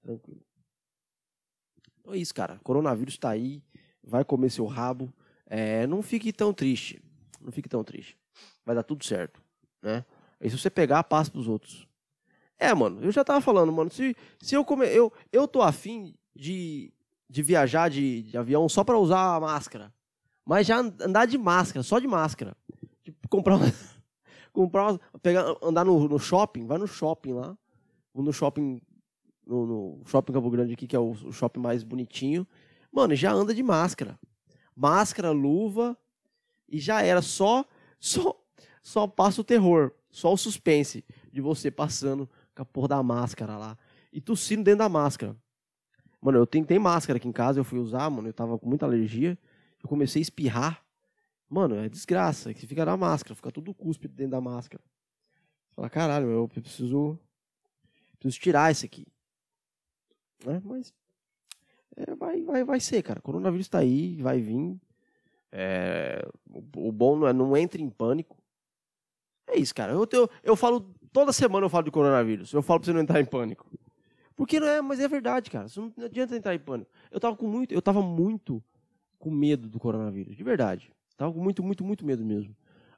tranquilo. 0.00 0.40
Então 2.00 2.14
é 2.14 2.16
isso, 2.16 2.32
cara. 2.32 2.58
Coronavírus 2.64 3.12
está 3.12 3.28
aí, 3.28 3.62
vai 4.02 4.24
comer 4.24 4.48
seu 4.48 4.64
rabo. 4.64 5.12
É, 5.44 5.86
não 5.86 6.00
fique 6.00 6.32
tão 6.32 6.54
triste. 6.54 7.02
Não 7.40 7.52
fique 7.52 7.68
tão 7.68 7.84
triste. 7.84 8.16
Vai 8.64 8.74
dar 8.74 8.82
tudo 8.82 9.04
certo, 9.04 9.42
né? 9.82 10.04
E 10.40 10.48
se 10.48 10.58
você 10.58 10.70
pegar, 10.70 11.02
passa 11.04 11.30
pros 11.30 11.48
outros. 11.48 11.88
É, 12.58 12.74
mano, 12.74 13.02
eu 13.02 13.10
já 13.10 13.24
tava 13.24 13.40
falando, 13.40 13.72
mano, 13.72 13.90
se, 13.90 14.16
se 14.40 14.54
eu 14.54 14.64
comer, 14.64 14.94
eu 14.94 15.12
eu 15.32 15.46
tô 15.46 15.62
afim 15.62 16.14
de, 16.34 16.92
de 17.28 17.42
viajar 17.42 17.88
de, 17.88 18.22
de 18.22 18.36
avião 18.36 18.68
só 18.68 18.82
para 18.82 18.98
usar 18.98 19.36
a 19.36 19.40
máscara. 19.40 19.92
Mas 20.44 20.66
já 20.66 20.78
andar 20.78 21.26
de 21.26 21.36
máscara, 21.36 21.82
só 21.82 21.98
de 21.98 22.08
máscara. 22.08 22.56
Tipo, 23.04 23.28
comprar 23.28 23.56
uma, 23.56 23.66
comprar 24.52 24.90
uma, 24.90 25.00
pegar 25.22 25.54
andar 25.62 25.84
no, 25.84 26.08
no 26.08 26.18
shopping, 26.18 26.66
vai 26.66 26.78
no 26.78 26.86
shopping 26.86 27.32
lá. 27.32 27.56
No 28.14 28.32
shopping 28.32 28.80
no, 29.46 29.66
no 29.66 30.02
shopping 30.04 30.32
Campo 30.32 30.50
Grande 30.50 30.74
aqui, 30.74 30.86
que 30.86 30.96
é 30.96 30.98
o, 30.98 31.10
o 31.10 31.32
shopping 31.32 31.60
mais 31.60 31.82
bonitinho. 31.82 32.46
Mano, 32.92 33.14
já 33.14 33.32
anda 33.32 33.54
de 33.54 33.62
máscara. 33.62 34.18
Máscara, 34.76 35.30
luva, 35.30 35.96
e 36.68 36.78
já 36.78 37.02
era 37.02 37.22
só 37.22 37.64
só 37.98 38.38
só 38.82 39.06
passa 39.06 39.40
o 39.40 39.44
terror, 39.44 39.92
só 40.10 40.32
o 40.32 40.36
suspense 40.36 41.04
de 41.32 41.40
você 41.40 41.70
passando 41.70 42.28
com 42.54 42.62
a 42.62 42.64
porra 42.64 42.88
da 42.88 43.02
máscara 43.02 43.56
lá 43.56 43.76
e 44.12 44.20
tossindo 44.20 44.64
dentro 44.64 44.78
da 44.78 44.88
máscara. 44.88 45.36
Mano, 46.20 46.38
eu 46.38 46.46
tentei 46.46 46.78
máscara 46.78 47.16
aqui 47.16 47.28
em 47.28 47.32
casa, 47.32 47.60
eu 47.60 47.64
fui 47.64 47.78
usar, 47.78 48.08
mano, 48.10 48.28
eu 48.28 48.32
tava 48.32 48.58
com 48.58 48.68
muita 48.68 48.86
alergia, 48.86 49.38
eu 49.82 49.88
comecei 49.88 50.20
a 50.20 50.22
espirrar 50.22 50.88
Mano, 51.48 51.76
é 51.76 51.88
desgraça. 51.88 52.52
Que 52.52 52.66
fica 52.66 52.84
na 52.84 52.96
máscara, 52.96 53.34
fica 53.34 53.50
tudo 53.50 53.72
cuspe 53.72 54.06
dentro 54.06 54.32
da 54.32 54.40
máscara. 54.40 54.82
Fala, 55.74 55.88
caralho, 55.88 56.28
eu 56.28 56.48
preciso. 56.48 57.18
Preciso 58.18 58.40
tirar 58.40 58.70
isso 58.70 58.84
aqui. 58.84 59.06
Né? 60.44 60.60
Mas. 60.64 60.92
É, 61.96 62.14
vai, 62.14 62.42
vai, 62.42 62.64
vai 62.64 62.80
ser, 62.80 63.02
cara. 63.02 63.18
O 63.18 63.22
coronavírus 63.22 63.68
tá 63.68 63.78
aí, 63.78 64.20
vai 64.20 64.40
vir. 64.40 64.78
É, 65.50 66.26
o, 66.50 66.88
o 66.88 66.92
bom 66.92 67.16
não 67.16 67.26
é 67.26 67.32
não 67.32 67.56
entre 67.56 67.82
em 67.82 67.90
pânico. 67.90 68.36
É 69.46 69.58
isso, 69.58 69.74
cara. 69.74 69.92
Eu, 69.92 70.06
eu, 70.12 70.30
eu 70.42 70.56
falo, 70.56 70.94
toda 71.12 71.32
semana 71.32 71.66
eu 71.66 71.70
falo 71.70 71.84
de 71.84 71.90
coronavírus. 71.90 72.52
Eu 72.52 72.62
falo 72.62 72.80
pra 72.80 72.86
você 72.86 72.92
não 72.92 73.00
entrar 73.00 73.20
em 73.20 73.24
pânico. 73.24 73.66
Porque 74.36 74.60
não 74.60 74.68
é, 74.68 74.80
mas 74.80 75.00
é 75.00 75.08
verdade, 75.08 75.50
cara. 75.50 75.66
Não, 75.76 75.92
não 75.96 76.04
adianta 76.04 76.36
entrar 76.36 76.54
em 76.54 76.58
pânico. 76.58 76.90
Eu 77.10 77.18
tava 77.18 77.36
com 77.36 77.48
muito, 77.48 77.72
eu 77.72 77.82
tava 77.82 78.00
muito 78.02 78.62
com 79.18 79.30
medo 79.30 79.68
do 79.68 79.80
coronavírus, 79.80 80.36
de 80.36 80.44
verdade. 80.44 80.92
Tava 81.16 81.32
com 81.32 81.40
muito, 81.40 81.62
muito, 81.62 81.82
muito 81.84 82.06
medo 82.06 82.24
mesmo. 82.24 82.54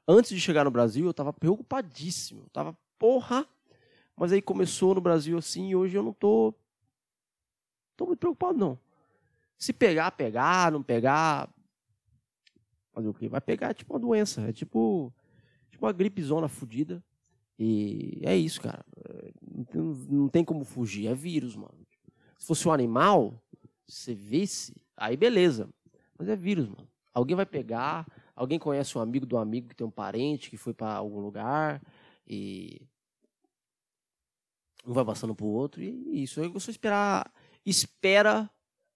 Antes 0.07 0.31
de 0.31 0.39
chegar 0.39 0.65
no 0.65 0.71
Brasil, 0.71 1.05
eu 1.05 1.13
tava 1.13 1.33
preocupadíssimo. 1.33 2.43
Eu 2.43 2.49
tava, 2.49 2.77
porra. 2.99 3.47
Mas 4.15 4.31
aí 4.31 4.41
começou 4.41 4.93
no 4.93 5.01
Brasil 5.01 5.37
assim 5.37 5.69
e 5.69 5.75
hoje 5.75 5.97
eu 5.97 6.03
não 6.03 6.13
tô. 6.13 6.53
tô 7.95 8.05
muito 8.05 8.19
preocupado, 8.19 8.57
não. 8.57 8.77
Se 9.57 9.73
pegar, 9.73 10.11
pegar, 10.11 10.71
não 10.71 10.83
pegar. 10.83 11.49
Fazer 12.91 13.07
o 13.07 13.13
quê? 13.13 13.29
Vai 13.29 13.41
pegar 13.41 13.69
é 13.69 13.73
tipo 13.73 13.93
uma 13.93 13.99
doença. 13.99 14.41
É 14.41 14.53
tipo. 14.53 15.13
Tipo 15.69 15.85
uma 15.85 15.93
gripezona 15.93 16.47
fodida. 16.47 17.03
E 17.57 18.19
é 18.23 18.35
isso, 18.35 18.61
cara. 18.61 18.83
Não 19.41 19.63
tem, 19.63 19.81
não 20.09 20.27
tem 20.29 20.43
como 20.43 20.65
fugir. 20.65 21.07
É 21.07 21.13
vírus, 21.13 21.55
mano. 21.55 21.73
Se 22.37 22.47
fosse 22.47 22.67
um 22.67 22.71
animal, 22.71 23.41
se 23.87 24.03
você 24.03 24.15
visse, 24.15 24.75
aí 24.97 25.15
beleza. 25.15 25.69
Mas 26.17 26.27
é 26.27 26.35
vírus, 26.35 26.67
mano. 26.67 26.87
Alguém 27.13 27.35
vai 27.35 27.45
pegar, 27.45 28.07
alguém 28.35 28.57
conhece 28.57 28.97
um 28.97 29.01
amigo 29.01 29.25
do 29.25 29.37
amigo 29.37 29.67
que 29.67 29.75
tem 29.75 29.85
um 29.85 29.91
parente 29.91 30.49
que 30.49 30.57
foi 30.57 30.73
para 30.73 30.93
algum 30.93 31.19
lugar 31.19 31.81
e 32.25 32.81
um 34.85 34.93
vai 34.93 35.05
passando 35.05 35.35
pro 35.35 35.45
outro 35.45 35.81
e 35.81 36.23
isso. 36.23 36.39
Eu 36.39 36.59
só 36.59 36.71
esperar, 36.71 37.31
espera 37.65 38.49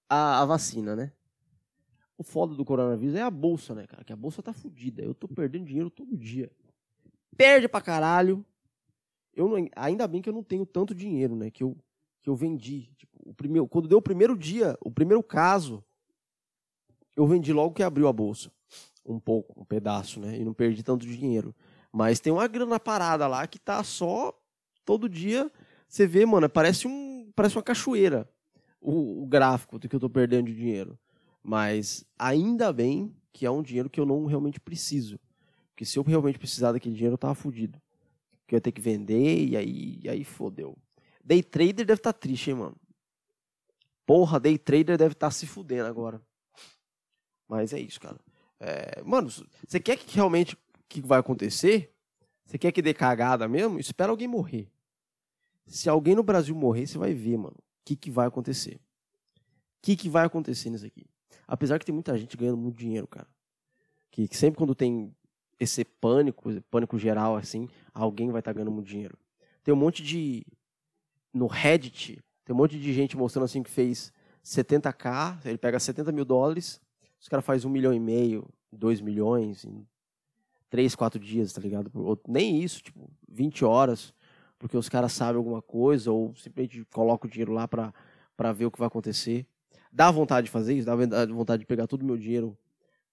a, 0.09 0.41
a, 0.41 0.45
vacina, 0.45 0.95
né? 0.95 1.11
O 2.17 2.23
foda 2.23 2.55
do 2.55 2.63
coronavírus 2.63 3.15
é 3.15 3.21
a 3.21 3.29
bolsa, 3.29 3.75
né, 3.75 3.85
cara? 3.85 4.03
Que 4.03 4.13
a 4.13 4.15
bolsa 4.15 4.41
tá 4.41 4.53
fodida. 4.53 5.03
Eu 5.03 5.13
tô 5.13 5.27
perdendo 5.27 5.65
dinheiro 5.65 5.89
todo 5.89 6.17
dia. 6.17 6.49
Perde 7.35 7.67
pra 7.67 7.81
caralho. 7.81 8.45
Eu 9.33 9.49
não, 9.49 9.67
ainda 9.75 10.07
bem 10.07 10.21
que 10.21 10.29
eu 10.29 10.33
não 10.33 10.43
tenho 10.43 10.65
tanto 10.65 10.95
dinheiro, 10.95 11.35
né? 11.35 11.51
Que 11.51 11.63
eu, 11.63 11.77
que 12.21 12.29
eu 12.29 12.35
vendi. 12.35 12.89
Tipo, 12.95 13.17
o 13.25 13.33
primeiro, 13.33 13.67
quando 13.67 13.87
deu 13.87 13.97
o 13.97 14.01
primeiro 14.01 14.37
dia, 14.37 14.77
o 14.81 14.89
primeiro 14.89 15.21
caso, 15.21 15.83
eu 17.15 17.27
vendi 17.27 17.51
logo 17.51 17.73
que 17.73 17.83
abriu 17.83 18.07
a 18.07 18.13
bolsa. 18.13 18.51
Um 19.05 19.19
pouco, 19.19 19.59
um 19.59 19.65
pedaço, 19.65 20.19
né? 20.19 20.39
E 20.39 20.43
não 20.45 20.53
perdi 20.53 20.81
tanto 20.81 21.05
dinheiro. 21.05 21.53
Mas 21.91 22.19
tem 22.19 22.31
uma 22.31 22.47
grana 22.47 22.79
parada 22.79 23.27
lá 23.27 23.45
que 23.45 23.59
tá 23.59 23.83
só 23.83 24.33
todo 24.85 25.09
dia. 25.09 25.51
Você 25.87 26.07
vê, 26.07 26.25
mano, 26.25 26.49
parece, 26.49 26.87
um, 26.87 27.31
parece 27.35 27.57
uma 27.57 27.63
cachoeira 27.63 28.29
o, 28.85 29.23
o 29.23 29.25
gráfico 29.25 29.79
do 29.79 29.89
que 29.89 29.95
eu 29.95 29.99
tô 29.99 30.09
perdendo 30.09 30.45
de 30.45 30.55
dinheiro. 30.55 30.97
Mas 31.47 32.03
ainda 32.17 32.73
bem 32.73 33.15
que 33.31 33.45
é 33.45 33.51
um 33.51 33.61
dinheiro 33.61 33.87
que 33.87 33.99
eu 33.99 34.05
não 34.05 34.25
realmente 34.25 34.59
preciso. 34.59 35.19
Porque 35.69 35.85
se 35.85 35.99
eu 35.99 36.01
realmente 36.01 36.39
precisar 36.39 36.71
daquele 36.71 36.95
dinheiro, 36.95 37.13
eu 37.13 37.19
tava 37.19 37.35
fudido. 37.35 37.79
Que 38.47 38.55
eu 38.55 38.57
ia 38.57 38.61
ter 38.61 38.71
que 38.71 38.81
vender 38.81 39.45
e 39.45 39.55
aí, 39.55 39.99
e 40.01 40.09
aí 40.09 40.23
fodeu. 40.23 40.75
Day 41.23 41.43
trader 41.43 41.85
deve 41.85 41.99
estar 41.99 42.13
tá 42.13 42.19
triste, 42.19 42.49
hein, 42.49 42.55
mano. 42.55 42.75
Porra, 44.07 44.39
day 44.39 44.57
trader 44.57 44.97
deve 44.97 45.13
estar 45.13 45.27
tá 45.27 45.31
se 45.31 45.45
fudendo 45.45 45.87
agora. 45.87 46.19
Mas 47.47 47.73
é 47.73 47.79
isso, 47.79 48.01
cara. 48.01 48.19
É, 48.59 49.03
mano, 49.03 49.29
você 49.29 49.79
quer 49.79 49.97
que 49.97 50.15
realmente 50.15 50.57
que 50.89 50.99
vai 50.99 51.19
acontecer? 51.19 51.93
Você 52.43 52.57
quer 52.57 52.71
que 52.71 52.81
dê 52.81 52.91
cagada 52.91 53.47
mesmo? 53.47 53.79
Espera 53.79 54.09
alguém 54.09 54.27
morrer. 54.27 54.67
Se 55.67 55.89
alguém 55.89 56.15
no 56.15 56.23
Brasil 56.23 56.55
morrer, 56.55 56.87
você 56.87 56.97
vai 56.97 57.13
ver, 57.13 57.37
mano, 57.37 57.55
o 57.55 57.85
que, 57.85 57.95
que 57.95 58.09
vai 58.09 58.25
acontecer. 58.25 58.77
O 58.77 59.83
que, 59.83 59.95
que 59.95 60.09
vai 60.09 60.25
acontecer 60.25 60.71
nisso 60.71 60.87
aqui? 60.87 61.05
Apesar 61.47 61.79
que 61.79 61.85
tem 61.85 61.93
muita 61.93 62.17
gente 62.17 62.35
ganhando 62.35 62.57
muito 62.57 62.77
dinheiro, 62.77 63.07
cara. 63.07 63.27
Que, 64.11 64.27
que 64.27 64.37
sempre 64.37 64.57
quando 64.57 64.73
tem 64.73 65.13
esse 65.59 65.85
pânico, 65.85 66.49
pânico 66.69 66.97
geral, 66.97 67.35
assim, 67.35 67.69
alguém 67.93 68.31
vai 68.31 68.39
estar 68.39 68.51
tá 68.51 68.55
ganhando 68.55 68.71
muito 68.71 68.87
dinheiro. 68.87 69.17
Tem 69.63 69.73
um 69.73 69.77
monte 69.77 70.03
de. 70.03 70.45
No 71.33 71.47
Reddit, 71.47 72.23
tem 72.45 72.55
um 72.55 72.57
monte 72.57 72.79
de 72.79 72.93
gente 72.93 73.17
mostrando 73.17 73.43
assim 73.43 73.61
que 73.61 73.69
fez 73.69 74.13
70k, 74.43 75.45
ele 75.45 75.57
pega 75.57 75.79
70 75.79 76.11
mil 76.13 76.23
dólares 76.23 76.79
os 77.25 77.27
caras 77.27 77.43
fazem 77.43 77.67
um 77.67 77.73
milhão 77.73 77.91
e 77.91 77.99
meio, 77.99 78.47
dois 78.71 79.01
milhões 79.01 79.65
em 79.65 79.83
três, 80.69 80.93
quatro 80.93 81.19
dias, 81.19 81.51
tá 81.51 81.59
ligado? 81.59 81.91
Nem 82.27 82.61
isso, 82.61 82.83
tipo, 82.83 83.09
20 83.27 83.65
horas, 83.65 84.13
porque 84.59 84.77
os 84.77 84.87
caras 84.87 85.11
sabem 85.11 85.37
alguma 85.37 85.59
coisa 85.59 86.11
ou 86.11 86.35
simplesmente 86.35 86.85
colocam 86.93 87.27
o 87.27 87.31
dinheiro 87.31 87.51
lá 87.51 87.67
pra, 87.67 87.91
pra 88.37 88.51
ver 88.51 88.67
o 88.67 88.71
que 88.71 88.77
vai 88.77 88.87
acontecer. 88.87 89.47
Dá 89.95 90.11
vontade 90.11 90.45
de 90.45 90.51
fazer 90.51 90.75
isso? 90.75 90.85
Dá 90.85 90.93
vontade 91.25 91.61
de 91.61 91.65
pegar 91.65 91.87
todo 91.87 92.01
o 92.01 92.05
meu 92.05 92.17
dinheiro, 92.17 92.57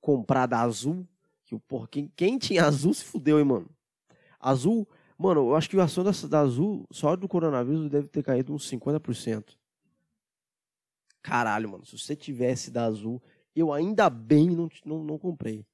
comprar 0.00 0.46
da 0.46 0.60
Azul, 0.60 1.06
que, 1.44 1.56
porra, 1.60 1.86
quem, 1.86 2.12
quem 2.16 2.36
tinha 2.36 2.64
Azul 2.64 2.92
se 2.92 3.04
fudeu, 3.04 3.38
hein, 3.38 3.44
mano? 3.44 3.70
Azul, 4.40 4.88
mano, 5.16 5.50
eu 5.50 5.54
acho 5.54 5.70
que 5.70 5.78
a 5.78 5.84
ação 5.84 6.02
da, 6.02 6.10
da 6.28 6.40
Azul, 6.40 6.84
só 6.90 7.14
do 7.14 7.28
coronavírus, 7.28 7.88
deve 7.88 8.08
ter 8.08 8.24
caído 8.24 8.52
uns 8.52 8.68
50%. 8.68 9.56
Caralho, 11.22 11.70
mano, 11.70 11.86
se 11.86 11.96
você 11.96 12.16
tivesse 12.16 12.68
da 12.68 12.82
Azul, 12.82 13.22
eu 13.54 13.72
ainda 13.72 14.10
bem 14.10 14.50
não, 14.50 14.68
não, 14.84 15.04
não 15.04 15.18
comprei. 15.20 15.64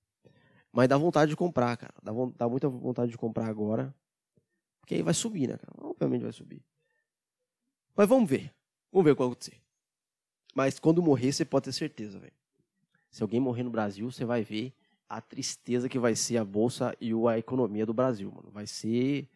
Mas 0.70 0.88
dá 0.88 0.98
vontade 0.98 1.30
de 1.30 1.36
comprar, 1.36 1.74
cara. 1.78 1.94
Dá, 2.02 2.12
dá 2.36 2.46
muita 2.46 2.68
vontade 2.68 3.10
de 3.10 3.16
comprar 3.16 3.46
agora. 3.46 3.94
Porque 4.82 4.96
aí 4.96 5.02
vai 5.02 5.14
subir, 5.14 5.48
né, 5.48 5.56
cara? 5.56 5.72
Obviamente 5.78 6.20
vai 6.20 6.32
subir. 6.32 6.62
Mas 7.96 8.06
vamos 8.06 8.28
ver. 8.28 8.52
Vamos 8.92 9.06
ver 9.06 9.12
o 9.12 9.14
que 9.14 9.22
vai 9.22 9.26
acontecer. 9.28 9.67
Mas 10.58 10.80
quando 10.80 11.00
morrer, 11.00 11.32
você 11.32 11.44
pode 11.44 11.66
ter 11.66 11.72
certeza, 11.72 12.18
velho. 12.18 12.32
Se 13.12 13.22
alguém 13.22 13.38
morrer 13.38 13.62
no 13.62 13.70
Brasil, 13.70 14.10
você 14.10 14.24
vai 14.24 14.42
ver 14.42 14.74
a 15.08 15.20
tristeza 15.20 15.88
que 15.88 16.00
vai 16.00 16.16
ser 16.16 16.36
a 16.36 16.44
bolsa 16.44 16.96
e 17.00 17.12
a 17.28 17.38
economia 17.38 17.86
do 17.86 17.94
Brasil, 17.94 18.28
mano. 18.32 18.50
Vai 18.50 18.66
ser. 18.66 19.28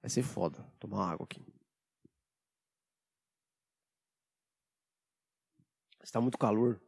Vai 0.00 0.08
ser 0.08 0.22
foda. 0.22 0.66
Tomar 0.78 0.96
uma 0.96 1.12
água 1.12 1.24
aqui. 1.24 1.42
Está 6.02 6.18
muito 6.18 6.38
calor 6.38 6.80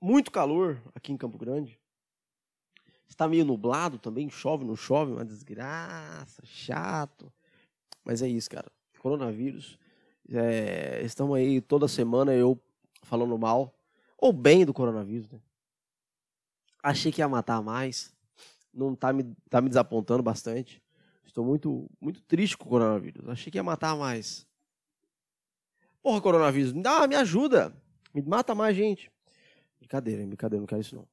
muito 0.00 0.32
calor 0.32 0.82
aqui 0.92 1.12
em 1.12 1.16
Campo 1.16 1.38
Grande. 1.38 1.78
Está 3.08 3.28
meio 3.28 3.44
nublado 3.44 3.98
também, 3.98 4.28
chove, 4.28 4.64
não 4.64 4.74
chove, 4.74 5.12
uma 5.12 5.24
desgraça, 5.24 6.42
chato. 6.44 7.32
Mas 8.04 8.20
é 8.20 8.28
isso, 8.28 8.50
cara. 8.50 8.72
Coronavírus. 8.98 9.78
É, 10.28 11.02
estamos 11.04 11.36
aí 11.36 11.60
toda 11.60 11.86
semana 11.86 12.32
eu 12.34 12.58
falando 13.02 13.36
mal 13.38 13.74
ou 14.16 14.32
bem 14.32 14.64
do 14.64 14.74
coronavírus, 14.74 15.30
né? 15.30 15.40
Achei 16.82 17.10
que 17.10 17.20
ia 17.20 17.28
matar 17.28 17.62
mais. 17.62 18.14
Não 18.72 18.94
tá 18.94 19.12
me, 19.12 19.34
tá 19.48 19.60
me 19.60 19.68
desapontando 19.68 20.22
bastante. 20.22 20.82
Estou 21.24 21.44
muito, 21.44 21.88
muito 22.00 22.22
triste 22.22 22.56
com 22.56 22.64
o 22.64 22.68
coronavírus. 22.68 23.28
Achei 23.28 23.50
que 23.50 23.58
ia 23.58 23.62
matar 23.62 23.96
mais. 23.96 24.46
Porra, 26.02 26.20
coronavírus, 26.20 26.72
me 26.72 26.82
dá, 26.82 27.06
me 27.06 27.14
ajuda. 27.14 27.74
Me 28.14 28.22
mata 28.22 28.54
mais 28.54 28.76
gente. 28.76 29.10
Brincadeira, 29.78 30.22
hein? 30.22 30.28
Brincadeira, 30.28 30.60
não 30.60 30.66
quero 30.66 30.80
isso 30.80 30.96
não. 30.96 31.06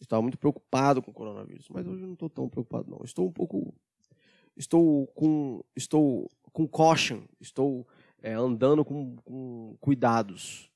Estava 0.00 0.22
muito 0.22 0.38
preocupado 0.38 1.02
com 1.02 1.10
o 1.10 1.14
coronavírus, 1.14 1.68
mas 1.70 1.86
hoje 1.86 2.04
não 2.04 2.12
estou 2.12 2.28
tão 2.28 2.48
preocupado 2.48 2.90
não. 2.90 3.00
Estou 3.04 3.26
um 3.28 3.32
pouco, 3.32 3.74
estou 4.56 5.06
com, 5.08 5.64
estou 5.74 6.30
com 6.52 6.68
caution, 6.68 7.22
estou 7.40 7.86
é, 8.26 8.32
andando 8.32 8.84
com, 8.84 9.14
com, 9.18 9.76
cuidados, 9.80 10.68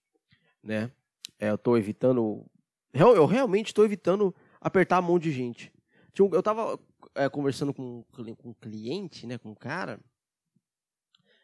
né? 0.62 0.88
É, 1.37 1.50
eu 1.50 1.57
estou 1.57 1.76
evitando, 1.76 2.47
eu 2.92 3.26
realmente 3.26 3.69
estou 3.69 3.85
evitando 3.85 4.33
apertar 4.61 4.99
a 4.99 5.02
mão 5.02 5.19
de 5.19 5.33
gente. 5.33 5.73
Eu 6.16 6.38
estava 6.38 6.78
é, 7.12 7.28
conversando 7.28 7.75
com, 7.75 8.04
com 8.12 8.50
um 8.50 8.54
cliente, 8.54 9.26
né, 9.26 9.37
com 9.37 9.50
um 9.50 9.54
cara, 9.54 9.99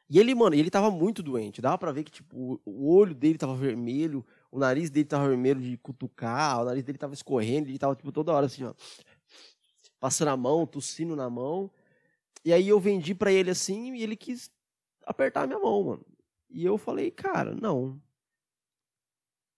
e 0.09 0.21
ele, 0.21 0.33
mano, 0.33 0.55
ele 0.55 0.71
tava 0.71 0.89
muito 0.89 1.21
doente. 1.25 1.61
Dava 1.61 1.77
pra 1.77 1.91
ver 1.91 2.05
que, 2.05 2.13
tipo, 2.13 2.61
o 2.65 2.95
olho 2.95 3.13
dele 3.13 3.37
tava 3.37 3.57
vermelho, 3.57 4.25
o 4.53 4.59
nariz 4.61 4.89
dele 4.89 5.07
tava 5.07 5.29
vermelho 5.29 5.61
de 5.61 5.77
cutucar, 5.77 6.63
o 6.63 6.65
nariz 6.65 6.85
dele 6.85 6.99
tava 6.99 7.15
escorrendo, 7.15 7.69
ele 7.69 7.79
tava, 7.79 7.97
tipo, 7.97 8.13
toda 8.13 8.33
hora 8.33 8.47
assim, 8.47 8.63
ó. 8.63 8.73
Passando 9.99 10.29
a 10.29 10.37
mão, 10.37 10.65
tossindo 10.65 11.17
na 11.17 11.29
mão. 11.29 11.69
E 12.45 12.53
aí 12.53 12.69
eu 12.69 12.79
vendi 12.79 13.13
para 13.13 13.33
ele 13.33 13.51
assim 13.51 13.97
e 13.97 14.05
ele 14.05 14.15
quis 14.15 14.49
apertar 15.07 15.45
a 15.45 15.47
minha 15.47 15.59
mão, 15.59 15.83
mano. 15.83 16.07
E 16.51 16.65
eu 16.65 16.77
falei, 16.77 17.11
cara, 17.11 17.55
não. 17.55 18.01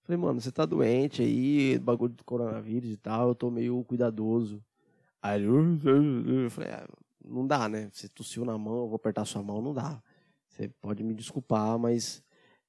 Falei, 0.03 0.21
mano, 0.21 0.41
você 0.41 0.53
tá 0.53 0.65
doente 0.65 1.23
aí, 1.23 1.79
bagulho 1.79 2.13
do 2.13 2.25
coronavírus 2.25 2.91
e 2.91 2.97
tal, 2.97 3.29
eu 3.29 3.35
tô 3.35 3.51
meio 3.51 3.83
cuidadoso. 3.85 4.63
Aí 5.21 5.43
eu 5.43 6.51
falei, 6.51 6.71
ah, 6.71 6.89
não 7.25 7.47
dá, 7.47 7.69
né? 7.69 7.91
Você 7.93 8.09
tossiu 8.09 8.45
na 8.45 8.57
mão, 8.57 8.83
eu 8.83 8.89
vou 8.89 8.97
apertar 8.97 9.25
sua 9.25 9.43
mão, 9.43 9.61
não 9.61 9.75
dá. 9.75 10.03
Você 10.49 10.69
pode 10.81 11.03
me 11.03 11.15
desculpar, 11.15 11.79
mas 11.79 12.23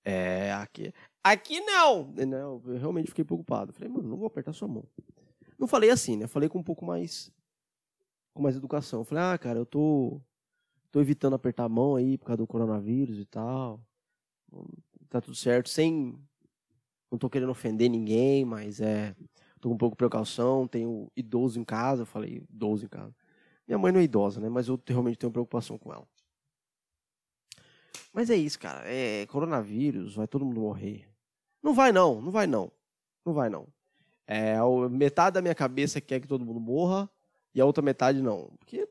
é, 0.03 0.51
aqui, 0.53 0.93
aqui 1.24 1.62
não. 1.62 2.12
não. 2.27 2.62
Eu 2.65 2.77
realmente 2.77 3.07
fiquei 3.07 3.24
preocupado. 3.24 3.71
Falei, 3.71 3.89
mano, 3.89 4.09
não 4.09 4.17
vou 4.17 4.27
apertar 4.27 4.53
sua 4.53 4.67
mão. 4.67 4.83
Não 5.57 5.67
falei 5.67 5.89
assim, 5.89 6.17
né? 6.17 6.27
Falei 6.27 6.50
com 6.50 6.59
um 6.59 6.63
pouco 6.63 6.86
mais 6.86 7.31
com 8.33 8.43
mais 8.43 8.55
educação. 8.55 9.03
falei, 9.03 9.24
ah, 9.24 9.38
cara, 9.38 9.59
eu 9.59 9.65
tô 9.65 10.21
tô 10.91 11.00
evitando 11.00 11.36
apertar 11.36 11.65
a 11.65 11.69
mão 11.69 11.96
aí 11.96 12.17
por 12.17 12.25
causa 12.25 12.38
do 12.38 12.48
coronavírus 12.48 13.17
e 13.19 13.25
tal. 13.25 13.81
Tá 15.10 15.22
tudo 15.22 15.36
certo, 15.36 15.69
sem 15.69 16.17
não 17.12 17.17
tô 17.17 17.29
querendo 17.29 17.50
ofender 17.50 17.89
ninguém, 17.89 18.46
mas 18.46 18.79
é 18.79 19.15
tô 19.60 19.69
com 19.69 19.75
um 19.75 19.77
pouco 19.77 19.96
de 19.96 19.98
precaução, 19.98 20.67
tenho 20.67 21.12
idoso 21.15 21.60
em 21.60 21.63
casa, 21.63 22.03
eu 22.03 22.05
falei 22.05 22.43
idoso 22.50 22.86
em 22.86 22.89
casa. 22.89 23.13
Minha 23.67 23.77
mãe 23.77 23.91
não 23.91 24.00
é 24.00 24.03
idosa, 24.03 24.39
né? 24.39 24.50
Mas 24.50 24.67
eu 24.67 24.81
realmente 24.88 25.17
tenho 25.17 25.31
preocupação 25.31 25.77
com 25.77 25.93
ela. 25.93 26.08
Mas 28.13 28.29
é 28.29 28.36
isso, 28.36 28.58
cara. 28.60 28.81
É 28.86 29.25
coronavírus, 29.27 30.15
vai 30.15 30.27
todo 30.27 30.46
mundo 30.46 30.62
morrer. 30.62 31.08
Não 31.62 31.74
vai 31.74 31.91
não, 31.91 32.22
não 32.22 32.31
vai 32.31 32.48
não. 32.48 32.72
Não 33.25 33.34
vai 33.34 33.50
não. 33.50 33.67
É, 34.25 34.55
metade 34.89 35.36
da 35.36 35.41
minha 35.41 35.55
cabeça 35.55 36.00
quer 36.00 36.19
que 36.19 36.27
todo 36.27 36.46
mundo 36.46 36.60
morra 36.60 37.10
e 37.53 37.60
a 37.60 37.65
outra 37.65 37.84
metade 37.84 38.22
não. 38.22 38.51
Porque 38.60 38.88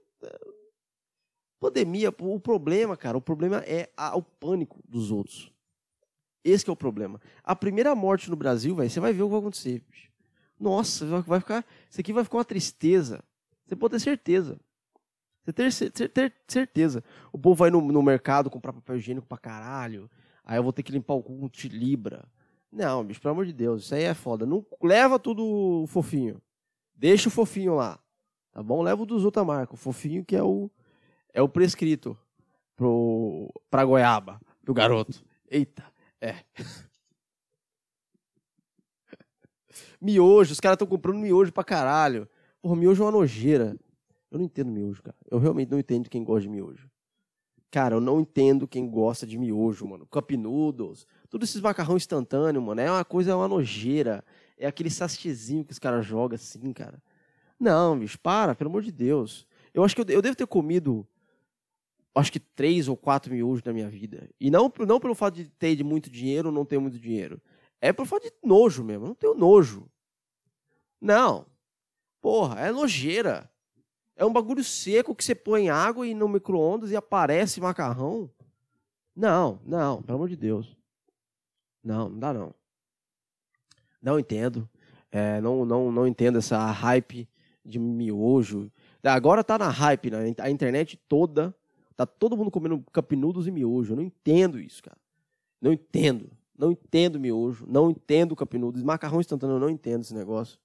pandemia, 1.61 2.15
o 2.21 2.41
problema, 2.41 2.97
cara, 2.97 3.17
o 3.17 3.21
problema 3.21 3.59
é 3.67 3.91
a, 3.97 4.17
o 4.17 4.23
pânico 4.23 4.81
dos 4.89 5.11
outros. 5.11 5.53
Esse 6.45 6.69
é 6.69 6.73
o 6.73 6.77
problema. 6.77 7.21
A 7.43 7.55
primeira 7.55 7.95
morte 7.95 8.31
no 8.31 8.37
Brasil, 8.37 8.75
velho, 8.75 8.89
você 8.89 9.01
vai 9.01 9.13
ver 9.13 9.23
o 9.23 9.27
que 9.27 9.33
vai 9.33 9.41
acontecer. 9.41 9.83
Bicho. 9.89 10.09
Nossa, 10.59 11.07
vai 11.21 11.41
ficar, 11.41 11.65
isso 11.91 12.01
aqui 12.01 12.13
vai 12.13 12.25
ficar 12.25 12.39
uma 12.39 12.45
tristeza. 12.45 13.23
Você 13.67 13.77
pode 13.77 13.93
ter 13.93 14.01
certeza. 14.01 14.59
Você 15.45 15.53
ter, 15.91 16.09
ter, 16.09 16.35
certeza. 16.47 17.05
O 17.33 17.39
povo 17.39 17.55
vai 17.55 17.71
no, 17.71 17.81
no 17.81 18.03
mercado 18.03 18.51
comprar 18.51 18.73
papel 18.73 18.97
higiênico 18.97 19.27
pra 19.27 19.39
caralho. 19.39 20.11
Aí 20.45 20.59
eu 20.59 20.63
vou 20.63 20.73
ter 20.73 20.83
que 20.83 20.93
limpar 20.93 21.15
o 21.15 21.23
cu 21.23 21.39
com 21.39 21.49
tilibra. 21.49 22.25
Não, 22.71 23.05
bicho, 23.05 23.21
pelo 23.21 23.33
amor 23.33 23.47
de 23.47 23.53
Deus, 23.53 23.85
isso 23.85 23.95
aí 23.95 24.05
é 24.05 24.15
foda. 24.15 24.45
Não 24.45 24.65
leva 24.83 25.19
tudo 25.19 25.87
fofinho. 25.89 26.41
Deixa 26.95 27.29
o 27.29 27.33
fofinho 27.33 27.75
lá. 27.75 27.99
Tá 28.53 28.63
bom? 28.63 28.83
Leva 28.83 29.03
o 29.03 29.07
dos 29.07 29.25
outra 29.25 29.45
marca. 29.45 29.75
O 29.75 29.77
fofinho 29.77 30.25
que 30.25 30.37
é 30.37 30.43
o 30.43 30.71
é 31.33 31.43
o 31.43 31.49
prescrito 31.49 32.17
pro 32.77 33.53
pra 33.71 33.85
goiaba 33.85 34.41
do 34.63 34.73
garoto. 34.75 35.25
Eita, 35.51 35.85
é. 36.21 36.37
miojo, 40.01 40.53
os 40.53 40.61
caras 40.61 40.77
estão 40.77 40.87
comprando 40.87 41.19
miojo 41.19 41.53
pra 41.53 41.65
caralho. 41.65 42.29
Porra, 42.61 42.77
miojo 42.77 43.03
é 43.03 43.07
uma 43.07 43.13
nojeira. 43.13 43.77
Eu 44.31 44.39
não 44.39 44.45
entendo 44.45 44.71
miojo, 44.71 45.03
cara. 45.03 45.17
Eu 45.31 45.39
realmente 45.39 45.71
não 45.71 45.79
entendo 45.79 46.09
quem 46.09 46.23
gosta 46.23 46.43
de 46.43 46.49
miojo. 46.49 46.91
Cara, 47.71 47.97
eu 47.97 48.01
não 48.01 48.21
entendo 48.21 48.67
quem 48.67 48.89
gosta 48.89 49.27
de 49.27 49.37
miojo, 49.39 49.87
mano. 49.87 50.07
Cup 50.07 50.31
noodles, 50.33 51.07
todos 51.29 51.51
esses 51.51 51.61
macarrão 51.61 51.97
instantâneo, 51.97 52.63
mano. 52.63 52.81
É 52.81 52.91
uma 52.91 53.05
coisa, 53.05 53.33
é 53.33 53.35
uma 53.35 53.49
nojeira. 53.49 54.25
É 54.57 54.67
aquele 54.67 54.91
sachêzinho 54.91 55.65
que 55.65 55.73
os 55.73 55.79
caras 55.79 56.05
jogam 56.05 56.35
assim, 56.35 56.73
cara. 56.73 57.03
Não, 57.61 57.99
bicho, 57.99 58.19
para, 58.19 58.55
pelo 58.55 58.71
amor 58.71 58.83
de 58.83 58.93
Deus. 58.93 59.47
Eu 59.75 59.85
acho 59.85 59.95
que 59.95 60.01
eu, 60.01 60.07
eu 60.09 60.23
devo 60.23 60.37
ter 60.37 60.47
comido, 60.47 61.07
acho 62.19 62.33
que 62.33 62.41
três 62.41 62.89
ou 62.89 62.97
quatro 62.97 63.33
miojos 63.33 63.63
na 63.65 63.73
minha 63.73 63.89
vida. 63.89 64.29
E 64.41 64.51
não, 64.51 64.73
não 64.87 65.01
pelo 65.01 65.15
fato 65.15 65.37
de 65.37 65.49
ter 65.49 65.77
de 65.77 65.85
muito 65.85 66.11
dinheiro 66.11 66.49
ou 66.49 66.55
não 66.55 66.65
ter 66.65 66.79
muito 66.79 66.99
dinheiro. 66.99 67.41
É 67.81 67.93
pelo 67.93 68.07
fato 68.07 68.25
de 68.25 68.33
nojo 68.43 68.83
mesmo. 68.83 69.05
Eu 69.05 69.09
não 69.09 69.15
tenho 69.15 69.35
nojo. 69.35 69.89
Não. 71.01 71.47
Porra, 72.21 72.61
é 72.61 72.73
nojeira. 72.73 73.51
É 74.17 74.25
um 74.25 74.33
bagulho 74.33 74.65
seco 74.65 75.15
que 75.15 75.25
você 75.25 75.35
põe 75.35 75.71
água 75.71 76.07
e 76.07 76.13
no 76.13 76.29
micro-ondas 76.29 76.91
e 76.91 76.97
aparece 76.97 77.61
macarrão. 77.61 78.29
Não, 79.15 79.61
não, 79.65 80.03
pelo 80.03 80.17
amor 80.17 80.29
de 80.29 80.37
Deus. 80.37 80.77
Não, 81.83 82.09
não 82.09 82.19
dá 82.19 82.35
não. 82.35 82.55
Não 84.03 84.19
entendo. 84.19 84.69
É, 85.11 85.41
não, 85.41 85.65
não, 85.65 85.91
não 85.91 86.07
entendo 86.07 86.39
essa 86.39 86.59
hype 86.71 87.29
de 87.65 87.79
miojo. 87.79 88.71
Agora 89.03 89.45
tá 89.45 89.57
na 89.57 89.69
hype, 89.69 90.11
né? 90.11 90.35
a 90.39 90.51
internet 90.51 90.97
toda. 91.09 91.55
Tá 91.99 92.07
todo 92.07 92.37
mundo 92.37 92.49
comendo 92.49 92.81
capinudos 92.93 93.49
e 93.49 93.51
miojo. 93.51 93.93
Eu 93.93 93.97
não 93.97 94.05
entendo 94.05 94.61
isso, 94.61 94.81
cara. 94.81 94.97
Não 95.61 95.73
entendo. 95.73 96.31
Não 96.57 96.71
entendo 96.71 97.19
miojo. 97.19 97.67
Não 97.69 97.91
entendo 97.91 98.37
capinudos. 98.37 98.85
Macarrão 98.85 99.19
instantâneo, 99.19 99.57
eu 99.57 99.61
não 99.61 99.69
entendo 99.69 100.03
esse 100.03 100.15
negócio. 100.15 100.61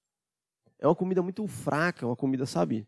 É 0.78 0.86
uma 0.86 0.94
comida 0.94 1.20
muito 1.22 1.44
fraca, 1.48 2.06
uma 2.06 2.14
comida, 2.14 2.46
sabe? 2.46 2.86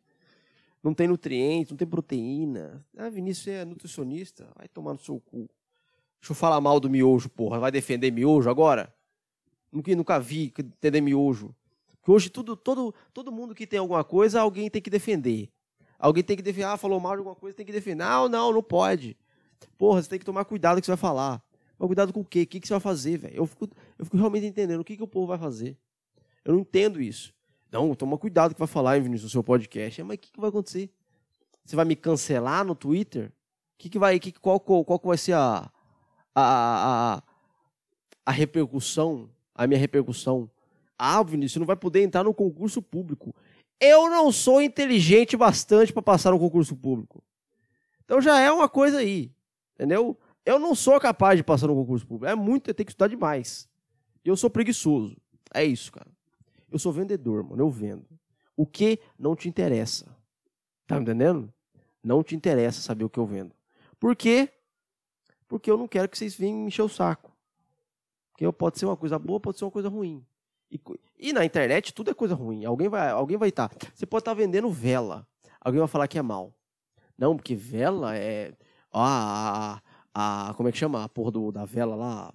não 0.87 0.95
tem 0.95 1.09
nutrientes, 1.09 1.73
não 1.73 1.77
tem 1.77 1.89
proteína. 1.89 2.85
Ah, 2.97 3.11
Vinícius 3.11 3.49
é 3.49 3.65
nutricionista, 3.65 4.49
vai 4.57 4.69
tomar 4.69 4.93
no 4.93 5.01
seu 5.01 5.19
cu. 5.19 5.49
Deixa 6.21 6.31
eu 6.31 6.37
falar 6.37 6.61
mal 6.61 6.79
do 6.79 6.89
miojo, 6.89 7.29
porra. 7.29 7.59
Vai 7.59 7.73
defender 7.73 8.13
miojo 8.13 8.49
agora? 8.49 8.95
Nunca, 9.73 9.95
nunca 9.97 10.21
vi 10.21 10.53
entender 10.57 11.01
miojo. 11.01 11.53
Porque 11.99 12.13
hoje 12.13 12.31
tudo, 12.31 12.57
todo, 12.57 12.95
todo 13.13 13.33
mundo 13.33 13.53
que 13.53 13.67
tem 13.67 13.81
alguma 13.81 14.05
coisa, 14.05 14.41
alguém 14.41 14.71
tem 14.71 14.81
que 14.81 14.89
defender. 14.89 15.51
Alguém 15.99 16.23
tem 16.23 16.37
que 16.37 16.43
defender. 16.43 16.65
Ah, 16.65 16.77
falou 16.77 17.01
mal 17.01 17.13
de 17.13 17.19
alguma 17.19 17.35
coisa, 17.35 17.57
tem 17.57 17.67
que 17.67 17.73
defender. 17.73 18.05
Não, 18.05 18.29
não, 18.29 18.53
não 18.53 18.63
pode. 18.63 19.17
Porra, 19.79 20.03
você 20.03 20.09
tem 20.09 20.19
que 20.19 20.25
tomar 20.25 20.45
cuidado 20.45 20.75
com 20.75 20.79
o 20.79 20.81
que 20.83 20.87
você 20.87 20.93
vai 20.93 20.99
falar. 20.99 21.43
Mas 21.79 21.87
cuidado 21.87 22.13
com 22.13 22.21
o 22.21 22.25
quê? 22.25 22.43
O 22.43 22.47
que, 22.47 22.61
você 22.67 22.73
vai 22.73 22.81
fazer, 22.81 23.19
velho? 23.19 23.37
Eu 23.37 23.47
fico, 23.47 23.69
eu 23.99 24.05
fico 24.05 24.17
realmente 24.17 24.47
entendendo 24.47 24.81
o 24.81 24.85
que, 24.85 24.97
que 24.97 25.03
o 25.03 25.09
povo 25.09 25.27
vai 25.27 25.39
fazer. 25.39 25.77
Eu 26.45 26.55
não 26.55 26.61
entendo 26.61 27.01
isso. 27.01 27.35
Não, 27.71 27.95
toma 27.95 28.17
cuidado 28.17 28.55
que 28.55 28.59
vai 28.59 28.69
falar, 28.69 29.01
Vinícius, 29.01 29.25
no 29.25 29.31
seu 29.31 29.45
podcast. 29.45 30.03
Mas 30.03 30.17
o 30.17 30.19
que, 30.19 30.33
que 30.33 30.41
vai 30.41 30.49
acontecer? 30.49 30.91
Você 31.65 31.77
vai 31.77 31.85
me 31.85 31.97
cancelar 31.97 32.65
no 32.65 32.75
Twitter? 32.75 33.33
Que 33.77 33.91
que 33.91 33.99
vai, 33.99 34.19
que, 34.19 34.33
qual, 34.33 34.59
qual, 34.59 34.85
qual 34.85 35.01
vai 35.05 35.19
ser 35.19 35.33
a, 35.33 35.71
a, 36.35 37.17
a, 37.17 37.23
a 38.25 38.31
repercussão, 38.31 39.29
a 39.55 39.67
minha 39.67 39.79
repercussão? 39.79 40.51
Ah, 40.99 41.23
Vinícius, 41.23 41.55
você 41.55 41.59
não 41.59 41.67
vai 41.67 41.77
poder 41.77 42.03
entrar 42.03 42.25
no 42.25 42.33
concurso 42.33 42.81
público. 42.81 43.35
Eu 43.81 44.09
não 44.09 44.33
sou 44.33 44.63
inteligente 44.63 45.37
bastante 45.37 45.93
para 45.93 46.03
passar 46.03 46.31
no 46.31 46.39
concurso 46.39 46.75
público. 46.75 47.23
Então 48.05 48.21
já 48.21 48.41
é 48.41 48.51
uma 48.51 48.69
coisa 48.69 48.99
aí, 48.99 49.33
entendeu? 49.75 50.19
Eu 50.45 50.59
não 50.59 50.75
sou 50.75 50.99
capaz 51.01 51.37
de 51.37 51.43
passar 51.43 51.67
no 51.67 51.75
concurso 51.75 52.07
público. 52.07 52.31
É 52.31 52.35
muito, 52.35 52.71
eu 52.71 52.75
tenho 52.75 52.87
que 52.87 52.93
estudar 52.93 53.09
demais. 53.09 53.69
Eu 54.25 54.37
sou 54.37 54.49
preguiçoso. 54.49 55.17
É 55.53 55.65
isso, 55.65 55.91
cara. 55.91 56.11
Eu 56.71 56.79
sou 56.79 56.93
vendedor, 56.93 57.43
mano. 57.43 57.63
Eu 57.63 57.71
vendo. 57.71 58.07
O 58.57 58.65
que 58.65 59.01
não 59.19 59.37
te 59.37 59.49
interessa? 59.49 60.17
Tá 60.87 60.97
me 60.97 61.03
entendendo? 61.03 61.53
Não 62.03 62.23
te 62.23 62.37
interessa 62.37 62.81
saber 62.81 63.05
o 63.05 63.11
que 63.11 63.19
eu 63.19 63.27
vendo. 63.27 63.53
Por 63.99 64.15
quê? 64.15 64.49
Porque 65.49 65.71
eu 65.71 65.77
não 65.77 65.89
quero 65.89 66.09
que 66.09 66.17
vocês 66.17 66.35
venham 66.35 66.61
me 66.61 66.69
encher 66.69 66.83
o 66.83 66.89
saco. 66.89 67.33
Porque 68.33 68.51
pode 68.53 68.79
ser 68.79 68.87
uma 68.87 68.97
coisa 68.97 69.19
boa, 69.19 69.41
pode 69.41 69.59
ser 69.59 69.65
uma 69.65 69.71
coisa 69.71 69.89
ruim. 69.89 70.25
E, 70.71 70.81
e 71.19 71.33
na 71.33 71.45
internet 71.45 71.95
tudo 71.95 72.11
é 72.11 72.15
coisa 72.15 72.35
ruim. 72.35 72.65
Alguém 72.65 72.89
vai 72.89 73.11
alguém 73.11 73.37
vai 73.37 73.49
estar. 73.49 73.69
Tá, 73.69 73.87
você 73.95 74.07
pode 74.07 74.23
estar 74.23 74.33
tá 74.33 74.37
vendendo 74.37 74.71
vela. 74.71 75.27
Alguém 75.61 75.81
vai 75.81 75.89
falar 75.89 76.09
que 76.09 76.19
é 76.19 76.23
mal. 76.23 76.55
Não, 77.19 77.37
porque 77.37 77.55
vela 77.55 78.17
é. 78.17 78.53
a, 78.93 79.81
a, 80.15 80.49
a, 80.49 80.55
como 80.55 80.69
é 80.69 80.73
que 80.73 80.79
chama? 80.79 81.05
A 81.05 81.09
porra 81.09 81.31
do, 81.31 81.51
da 81.51 81.65
vela 81.65 81.97
lá. 81.97 82.33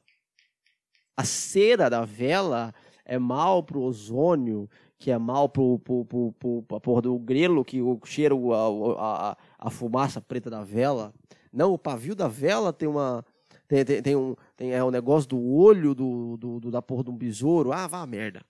A 1.15 1.23
cera 1.23 1.89
da 1.89 2.03
vela 2.03 2.73
é 3.05 3.19
mal 3.19 3.61
pro 3.63 3.81
ozônio, 3.81 4.69
que 4.97 5.11
é 5.11 5.17
mal 5.17 5.49
pro, 5.49 5.77
pro, 5.79 6.05
pro, 6.05 6.31
pro, 6.33 6.63
pra 6.63 6.79
porra 6.79 7.01
do 7.01 7.19
grelo, 7.19 7.65
que 7.65 7.81
o 7.81 7.99
cheiro, 8.05 8.53
a, 8.53 9.31
a, 9.31 9.37
a 9.59 9.69
fumaça 9.69 10.21
preta 10.21 10.49
da 10.49 10.63
vela. 10.63 11.13
Não, 11.51 11.73
o 11.73 11.77
pavio 11.77 12.15
da 12.15 12.27
vela 12.27 12.71
tem 12.71 12.87
uma. 12.87 13.25
Tem, 13.71 13.85
tem, 13.85 14.01
tem 14.01 14.15
um, 14.17 14.35
tem 14.57 14.73
é, 14.73 14.83
o 14.83 14.87
um 14.87 14.91
negócio 14.91 15.29
do 15.29 15.41
olho 15.41 15.95
do, 15.95 16.35
do, 16.35 16.59
do, 16.59 16.71
da 16.71 16.81
porra 16.81 17.05
de 17.05 17.09
um 17.09 17.17
besouro. 17.17 17.71
Ah, 17.71 17.87
vá 17.87 18.01
a 18.01 18.05
merda. 18.05 18.45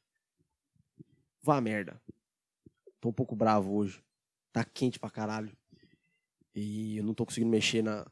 Vá 1.43 1.57
a 1.57 1.61
merda. 1.61 2.01
Tô 2.99 3.09
um 3.09 3.13
pouco 3.13 3.35
bravo 3.35 3.71
hoje. 3.75 4.03
Tá 4.51 4.65
quente 4.65 4.99
pra 4.99 5.11
caralho. 5.11 5.55
E 6.55 6.97
eu 6.97 7.03
não 7.03 7.13
tô 7.13 7.23
conseguindo 7.23 7.51
mexer 7.51 7.83
na, 7.83 8.03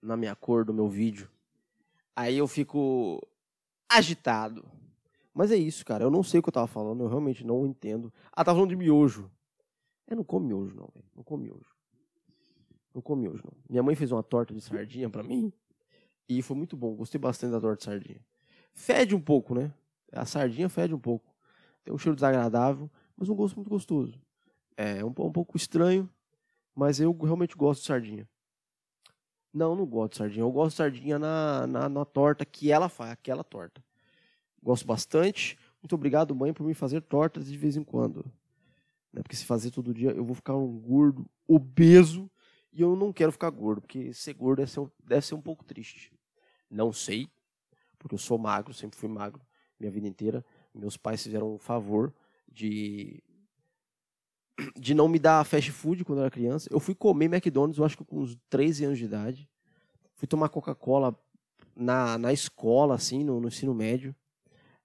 na 0.00 0.16
minha 0.16 0.34
cor 0.34 0.64
do 0.64 0.72
meu 0.72 0.88
vídeo. 0.88 1.30
Aí 2.16 2.38
eu 2.38 2.48
fico 2.48 3.20
agitado. 3.86 4.66
Mas 5.34 5.52
é 5.52 5.56
isso, 5.56 5.84
cara. 5.84 6.04
Eu 6.04 6.10
não 6.10 6.22
sei 6.22 6.40
o 6.40 6.42
que 6.42 6.48
eu 6.48 6.54
tava 6.54 6.66
falando, 6.66 7.02
eu 7.02 7.08
realmente 7.08 7.44
não 7.44 7.66
entendo. 7.66 8.10
Ah, 8.32 8.42
tava 8.42 8.56
falando 8.56 8.70
de 8.70 8.76
miojo. 8.76 9.30
Eu 10.08 10.16
não 10.16 10.24
como 10.24 10.46
miojo, 10.46 10.74
não, 10.74 10.88
velho. 10.94 11.06
Não 11.14 11.22
como 11.22 11.42
miojo. 11.42 11.76
Não 12.94 13.02
como 13.02 13.20
miojo, 13.20 13.42
não. 13.44 13.52
Minha 13.68 13.82
mãe 13.82 13.94
fez 13.94 14.10
uma 14.10 14.22
torta 14.22 14.54
de 14.54 14.62
sardinha 14.62 15.10
para 15.10 15.22
mim 15.22 15.52
e 16.30 16.42
foi 16.42 16.56
muito 16.56 16.76
bom. 16.76 16.94
Gostei 16.94 17.20
bastante 17.20 17.50
da 17.50 17.60
torta 17.60 17.78
de 17.78 17.84
sardinha. 17.84 18.20
Fede 18.72 19.16
um 19.16 19.20
pouco, 19.20 19.52
né? 19.52 19.74
A 20.12 20.24
sardinha 20.24 20.68
fede 20.68 20.94
um 20.94 20.98
pouco. 20.98 21.34
Tem 21.82 21.92
um 21.92 21.98
cheiro 21.98 22.14
desagradável, 22.14 22.88
mas 23.16 23.28
um 23.28 23.34
gosto 23.34 23.56
muito 23.56 23.68
gostoso. 23.68 24.16
É 24.76 25.04
um, 25.04 25.08
um 25.08 25.32
pouco 25.32 25.56
estranho, 25.56 26.08
mas 26.72 27.00
eu 27.00 27.12
realmente 27.20 27.56
gosto 27.56 27.80
de 27.80 27.88
sardinha. 27.88 28.28
Não, 29.52 29.74
não 29.74 29.84
gosto 29.84 30.12
de 30.12 30.18
sardinha. 30.18 30.44
Eu 30.44 30.52
gosto 30.52 30.70
de 30.70 30.76
sardinha 30.76 31.18
na, 31.18 31.66
na, 31.66 31.88
na 31.88 32.04
torta 32.04 32.44
que 32.44 32.70
ela 32.70 32.88
faz, 32.88 33.10
aquela 33.10 33.42
torta. 33.42 33.82
Gosto 34.62 34.86
bastante. 34.86 35.58
Muito 35.82 35.96
obrigado, 35.96 36.32
mãe, 36.32 36.52
por 36.52 36.64
me 36.64 36.74
fazer 36.74 37.00
tortas 37.00 37.46
de 37.46 37.58
vez 37.58 37.76
em 37.76 37.82
quando. 37.82 38.24
Né? 39.12 39.20
Porque 39.20 39.34
se 39.34 39.44
fazer 39.44 39.72
todo 39.72 39.92
dia, 39.92 40.12
eu 40.12 40.24
vou 40.24 40.36
ficar 40.36 40.54
um 40.54 40.78
gordo, 40.78 41.28
obeso, 41.48 42.30
e 42.72 42.82
eu 42.82 42.94
não 42.94 43.12
quero 43.12 43.32
ficar 43.32 43.50
gordo, 43.50 43.80
porque 43.80 44.12
ser 44.14 44.34
gordo 44.34 44.58
deve 44.58 44.70
ser, 44.70 44.88
deve 45.02 45.26
ser 45.26 45.34
um 45.34 45.40
pouco 45.40 45.64
triste. 45.64 46.12
Não 46.70 46.92
sei, 46.92 47.28
porque 47.98 48.14
eu 48.14 48.18
sou 48.18 48.38
magro, 48.38 48.72
sempre 48.72 48.98
fui 48.98 49.08
magro 49.08 49.40
minha 49.78 49.90
vida 49.90 50.06
inteira. 50.06 50.44
Meus 50.74 50.96
pais 50.96 51.22
fizeram 51.22 51.54
um 51.54 51.58
favor 51.58 52.12
de 52.50 53.22
de 54.76 54.92
não 54.92 55.08
me 55.08 55.18
dar 55.18 55.44
fast 55.44 55.72
food 55.72 56.04
quando 56.04 56.18
eu 56.18 56.24
era 56.24 56.30
criança. 56.30 56.68
Eu 56.70 56.78
fui 56.78 56.94
comer 56.94 57.26
McDonald's, 57.26 57.78
eu 57.78 57.84
acho 57.84 57.96
que 57.96 58.04
com 58.04 58.18
uns 58.20 58.36
13 58.48 58.84
anos 58.84 58.98
de 58.98 59.06
idade. 59.06 59.48
Fui 60.14 60.28
tomar 60.28 60.50
Coca-Cola 60.50 61.18
na, 61.74 62.18
na 62.18 62.32
escola, 62.32 62.94
assim, 62.94 63.24
no, 63.24 63.40
no 63.40 63.48
ensino 63.48 63.74
médio. 63.74 64.14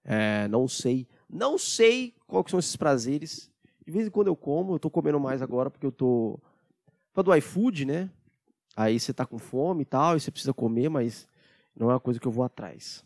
É, 0.02 0.48
não 0.48 0.66
sei. 0.66 1.06
Não 1.28 1.58
sei 1.58 2.14
quais 2.26 2.50
são 2.50 2.58
esses 2.58 2.76
prazeres. 2.76 3.50
De 3.84 3.92
vez 3.92 4.06
em 4.06 4.10
quando 4.10 4.28
eu 4.28 4.36
como, 4.36 4.74
eu 4.74 4.78
tô 4.78 4.88
comendo 4.88 5.20
mais 5.20 5.42
agora 5.42 5.70
porque 5.70 5.86
eu 5.86 5.92
tô. 5.92 6.40
Pra 7.12 7.22
do 7.22 7.34
iFood, 7.34 7.84
né? 7.84 8.10
Aí 8.74 8.98
você 8.98 9.12
tá 9.12 9.24
com 9.24 9.38
fome 9.38 9.82
e 9.82 9.86
tal, 9.86 10.16
e 10.16 10.20
você 10.20 10.30
precisa 10.30 10.52
comer, 10.52 10.88
mas 10.88 11.26
não 11.76 11.90
é 11.90 11.94
uma 11.94 12.00
coisa 12.00 12.18
que 12.18 12.26
eu 12.26 12.32
vou 12.32 12.44
atrás. 12.44 13.04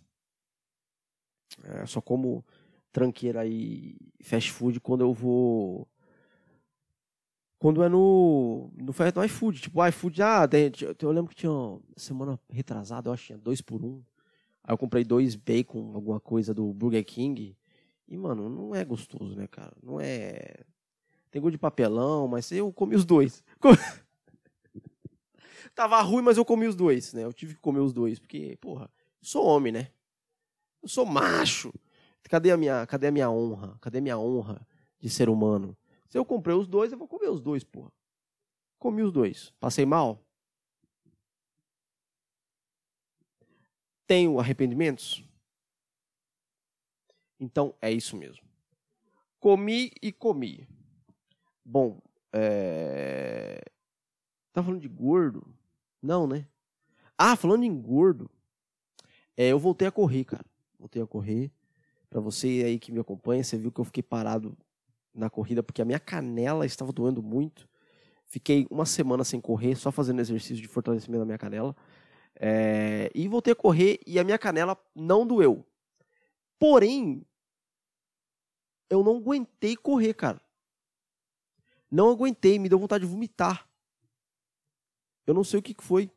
É, 1.65 1.85
só 1.87 2.01
como 2.01 2.45
tranqueira 2.93 3.47
e 3.47 3.97
fast 4.23 4.53
food 4.53 4.81
quando 4.81 5.03
eu 5.03 5.13
vou. 5.13 5.89
Quando 7.59 7.83
é 7.83 7.89
no, 7.89 8.71
no, 8.75 8.95
no 9.15 9.25
iFood. 9.25 9.61
Tipo, 9.61 9.87
iFood, 9.87 10.23
ah, 10.23 10.49
tem, 10.49 10.73
eu 11.03 11.11
lembro 11.11 11.29
que 11.29 11.37
tinha 11.37 11.79
semana 11.97 12.41
retrasada, 12.49 13.09
eu 13.09 13.13
acho 13.13 13.23
que 13.23 13.27
tinha 13.29 13.39
dois 13.39 13.61
por 13.61 13.85
um. 13.85 14.03
Aí 14.63 14.73
eu 14.73 14.79
comprei 14.79 15.05
dois 15.05 15.35
bacon, 15.35 15.93
alguma 15.95 16.21
coisa 16.21 16.55
do 16.55 16.73
Burger 16.73 17.05
King. 17.05 17.57
E, 18.09 18.17
mano, 18.17 18.49
não 18.49 18.75
é 18.75 18.85
gostoso, 18.85 19.37
né, 19.37 19.47
cara? 19.47 19.73
Não 19.83 20.01
é. 20.01 20.65
Tem 21.31 21.41
gosto 21.41 21.53
de 21.53 21.59
papelão, 21.59 22.27
mas 22.27 22.51
eu 22.51 22.73
comi 22.73 22.97
os 22.97 23.05
dois. 23.05 23.45
Tava 25.75 26.01
ruim, 26.01 26.23
mas 26.23 26.37
eu 26.37 26.45
comi 26.45 26.67
os 26.67 26.75
dois, 26.75 27.13
né? 27.13 27.25
Eu 27.25 27.33
tive 27.33 27.55
que 27.55 27.61
comer 27.61 27.81
os 27.81 27.93
dois, 27.93 28.19
porque, 28.19 28.57
porra, 28.61 28.91
eu 29.21 29.27
sou 29.27 29.45
homem, 29.45 29.73
né? 29.73 29.91
Eu 30.83 30.89
sou 30.89 31.05
macho. 31.07 31.73
Cadê 32.25 32.53
a 32.53 32.57
minha, 32.57 32.87
cadê 32.87 33.09
a 33.09 33.11
minha 33.11 33.31
honra? 33.31 33.77
Cadê 33.81 33.99
a 33.99 34.01
minha 34.01 34.19
honra 34.19 34.67
de 35.01 35.11
ser 35.11 35.29
humano? 35.29 35.77
Se 36.09 36.17
eu 36.17 36.25
comprei 36.25 36.55
os 36.55 36.67
dois, 36.67 36.93
eu 36.93 36.99
vou 36.99 37.09
comer 37.09 37.29
os 37.29 37.41
dois, 37.41 37.65
porra. 37.65 37.93
Comi 38.79 39.03
os 39.03 39.13
dois. 39.13 39.53
Passei 39.59 39.85
mal? 39.85 40.25
Tenho 44.07 44.39
arrependimentos? 44.39 45.25
Então 47.39 47.75
é 47.81 47.91
isso 47.91 48.17
mesmo. 48.17 48.45
Comi 49.39 49.93
e 50.03 50.13
comi. 50.13 50.69
Bom, 51.65 52.01
é... 52.33 53.63
tá 54.53 54.63
falando 54.63 54.81
de 54.81 54.89
gordo? 54.89 55.47
Não, 56.03 56.27
né? 56.27 56.47
Ah, 57.17 57.37
falando 57.37 57.65
em 57.65 57.81
gordo, 57.81 58.31
é, 59.37 59.49
eu 59.49 59.59
voltei 59.59 59.87
a 59.87 59.93
correr, 59.93 60.25
cara. 60.25 60.45
Voltei 60.79 61.03
a 61.03 61.07
correr. 61.07 61.53
Para 62.09 62.21
você 62.21 62.63
aí 62.65 62.79
que 62.79 62.91
me 62.91 62.99
acompanha, 62.99 63.45
você 63.45 63.57
viu 63.57 63.71
que 63.71 63.81
eu 63.81 63.85
fiquei 63.85 64.03
parado 64.03 64.57
na 65.15 65.31
corrida 65.31 65.63
porque 65.63 65.83
a 65.83 65.85
minha 65.85 66.01
canela 66.01 66.67
estava 66.67 66.93
doendo 66.93 67.23
muito. 67.23 67.69
Fiquei 68.27 68.67
uma 68.71 68.87
semana 68.87 69.25
sem 69.25 69.41
correr, 69.41 69.77
só 69.77 69.93
fazendo 69.93 70.21
exercício 70.21 70.57
de 70.57 70.69
fortalecimento 70.69 71.21
da 71.21 71.27
minha 71.27 71.39
canela. 71.39 71.77
É, 72.35 73.11
e 73.15 73.29
voltei 73.29 73.53
a 73.53 73.57
correr 73.57 74.01
e 74.07 74.19
a 74.19 74.25
minha 74.25 74.39
canela 74.39 74.77
não 74.95 75.27
doeu. 75.27 75.67
Porém, 76.59 77.27
eu 78.89 79.05
não 79.05 79.17
aguentei 79.17 79.77
correr, 79.77 80.15
cara. 80.15 80.41
Não 81.91 82.11
aguentei, 82.11 82.59
me 82.59 82.69
deu 82.69 82.79
vontade 82.79 83.05
de 83.05 83.11
vomitar. 83.11 83.70
Eu 85.31 85.35
não 85.35 85.45
sei 85.45 85.61
o 85.61 85.63
que 85.63 85.75
foi. 85.79 86.11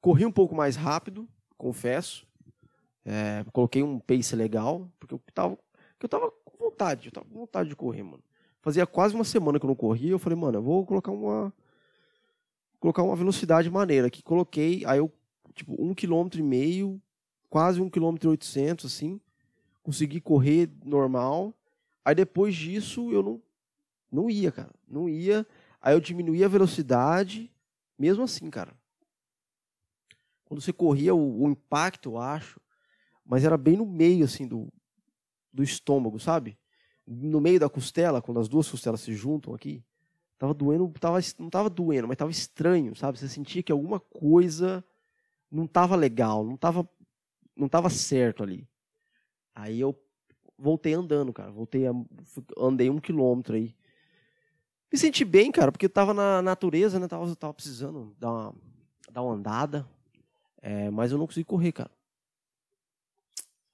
Corri 0.00 0.24
um 0.24 0.32
pouco 0.32 0.54
mais 0.54 0.76
rápido, 0.76 1.28
confesso. 1.56 2.26
É, 3.04 3.44
coloquei 3.52 3.82
um 3.82 3.98
pace 3.98 4.36
legal, 4.36 4.90
porque 4.98 5.14
eu 5.14 5.20
tava, 5.34 5.58
eu 6.00 6.08
tava 6.08 6.30
com 6.44 6.64
vontade, 6.64 7.06
eu 7.06 7.12
tava 7.12 7.26
com 7.26 7.38
vontade 7.40 7.68
de 7.68 7.76
correr, 7.76 8.02
mano. 8.02 8.22
Fazia 8.60 8.86
quase 8.86 9.14
uma 9.14 9.24
semana 9.24 9.58
que 9.58 9.64
eu 9.64 9.68
não 9.68 9.74
corria, 9.74 10.10
eu 10.10 10.18
falei, 10.18 10.38
mano, 10.38 10.58
eu 10.58 10.62
vou 10.62 10.84
colocar 10.84 11.10
uma 11.10 11.52
colocar 12.78 13.02
uma 13.02 13.16
velocidade 13.16 13.70
maneira 13.70 14.06
aqui. 14.06 14.22
Coloquei, 14.22 14.84
aí 14.86 14.98
eu, 14.98 15.12
tipo, 15.54 15.74
um 15.78 15.94
quilômetro 15.94 16.40
e 16.40 16.42
meio, 16.42 17.00
quase 17.48 17.80
um 17.80 17.90
quilômetro 17.90 18.28
e 18.28 18.30
oitocentos, 18.30 18.92
assim 18.92 19.20
consegui 19.82 20.20
correr 20.20 20.70
normal. 20.84 21.54
Aí 22.04 22.14
depois 22.14 22.54
disso 22.54 23.10
eu 23.12 23.22
não, 23.22 23.42
não 24.10 24.30
ia, 24.30 24.52
cara. 24.52 24.70
Não 24.88 25.08
ia. 25.08 25.46
Aí 25.80 25.94
eu 25.94 26.00
diminuía 26.00 26.46
a 26.46 26.48
velocidade, 26.48 27.50
mesmo 28.00 28.24
assim, 28.24 28.48
cara. 28.48 28.74
Quando 30.46 30.62
você 30.62 30.72
corria, 30.72 31.14
o, 31.14 31.42
o 31.42 31.50
impacto, 31.50 32.12
eu 32.12 32.18
acho, 32.18 32.58
mas 33.24 33.44
era 33.44 33.58
bem 33.58 33.76
no 33.76 33.84
meio, 33.84 34.24
assim, 34.24 34.48
do, 34.48 34.72
do 35.52 35.62
estômago, 35.62 36.18
sabe? 36.18 36.58
No 37.06 37.40
meio 37.40 37.60
da 37.60 37.68
costela, 37.68 38.22
quando 38.22 38.40
as 38.40 38.48
duas 38.48 38.68
costelas 38.70 39.02
se 39.02 39.14
juntam 39.14 39.54
aqui, 39.54 39.84
tava 40.38 40.54
doendo, 40.54 40.88
tava, 40.98 41.18
não 41.38 41.50
tava 41.50 41.68
doendo, 41.68 42.08
mas 42.08 42.16
tava 42.16 42.30
estranho, 42.30 42.96
sabe? 42.96 43.18
Você 43.18 43.28
sentia 43.28 43.62
que 43.62 43.70
alguma 43.70 44.00
coisa 44.00 44.82
não 45.50 45.66
tava 45.66 45.94
legal, 45.94 46.42
não 46.42 46.56
tava, 46.56 46.88
não 47.54 47.68
tava 47.68 47.90
certo 47.90 48.42
ali. 48.42 48.66
Aí 49.54 49.78
eu 49.78 49.94
voltei 50.56 50.94
andando, 50.94 51.32
cara. 51.34 51.50
Voltei, 51.50 51.86
a, 51.86 51.92
andei 52.56 52.88
um 52.88 52.98
quilômetro 52.98 53.56
aí. 53.56 53.76
Me 54.92 54.98
senti 54.98 55.24
bem, 55.24 55.52
cara, 55.52 55.70
porque 55.70 55.86
eu 55.86 55.90
tava 55.90 56.12
na 56.12 56.42
natureza, 56.42 56.98
né? 56.98 57.06
Tava, 57.06 57.34
tava 57.36 57.54
precisando 57.54 58.14
dar 58.18 58.30
uma, 58.30 58.54
dar 59.10 59.22
uma 59.22 59.34
andada. 59.34 59.88
É, 60.60 60.90
mas 60.90 61.12
eu 61.12 61.18
não 61.18 61.26
consegui 61.26 61.44
correr, 61.44 61.72
cara. 61.72 61.90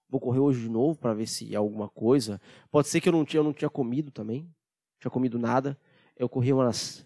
Vou 0.09 0.21
correr 0.21 0.39
hoje 0.39 0.61
de 0.61 0.69
novo 0.69 0.99
para 0.99 1.15
ver 1.15 1.27
se 1.27 1.53
é 1.53 1.57
alguma 1.57 1.89
coisa. 1.89 2.41
Pode 2.71 2.89
ser 2.89 3.01
que 3.01 3.09
eu 3.09 3.13
não 3.13 3.25
tinha, 3.25 3.41
eu 3.41 3.45
não 3.45 3.53
tinha 3.53 3.71
comido 3.71 4.11
também. 4.11 4.43
Não 4.43 5.01
tinha 5.01 5.11
comido 5.11 5.39
nada. 5.39 5.79
Eu 6.17 6.29
corri 6.29 6.53
umas 6.53 7.05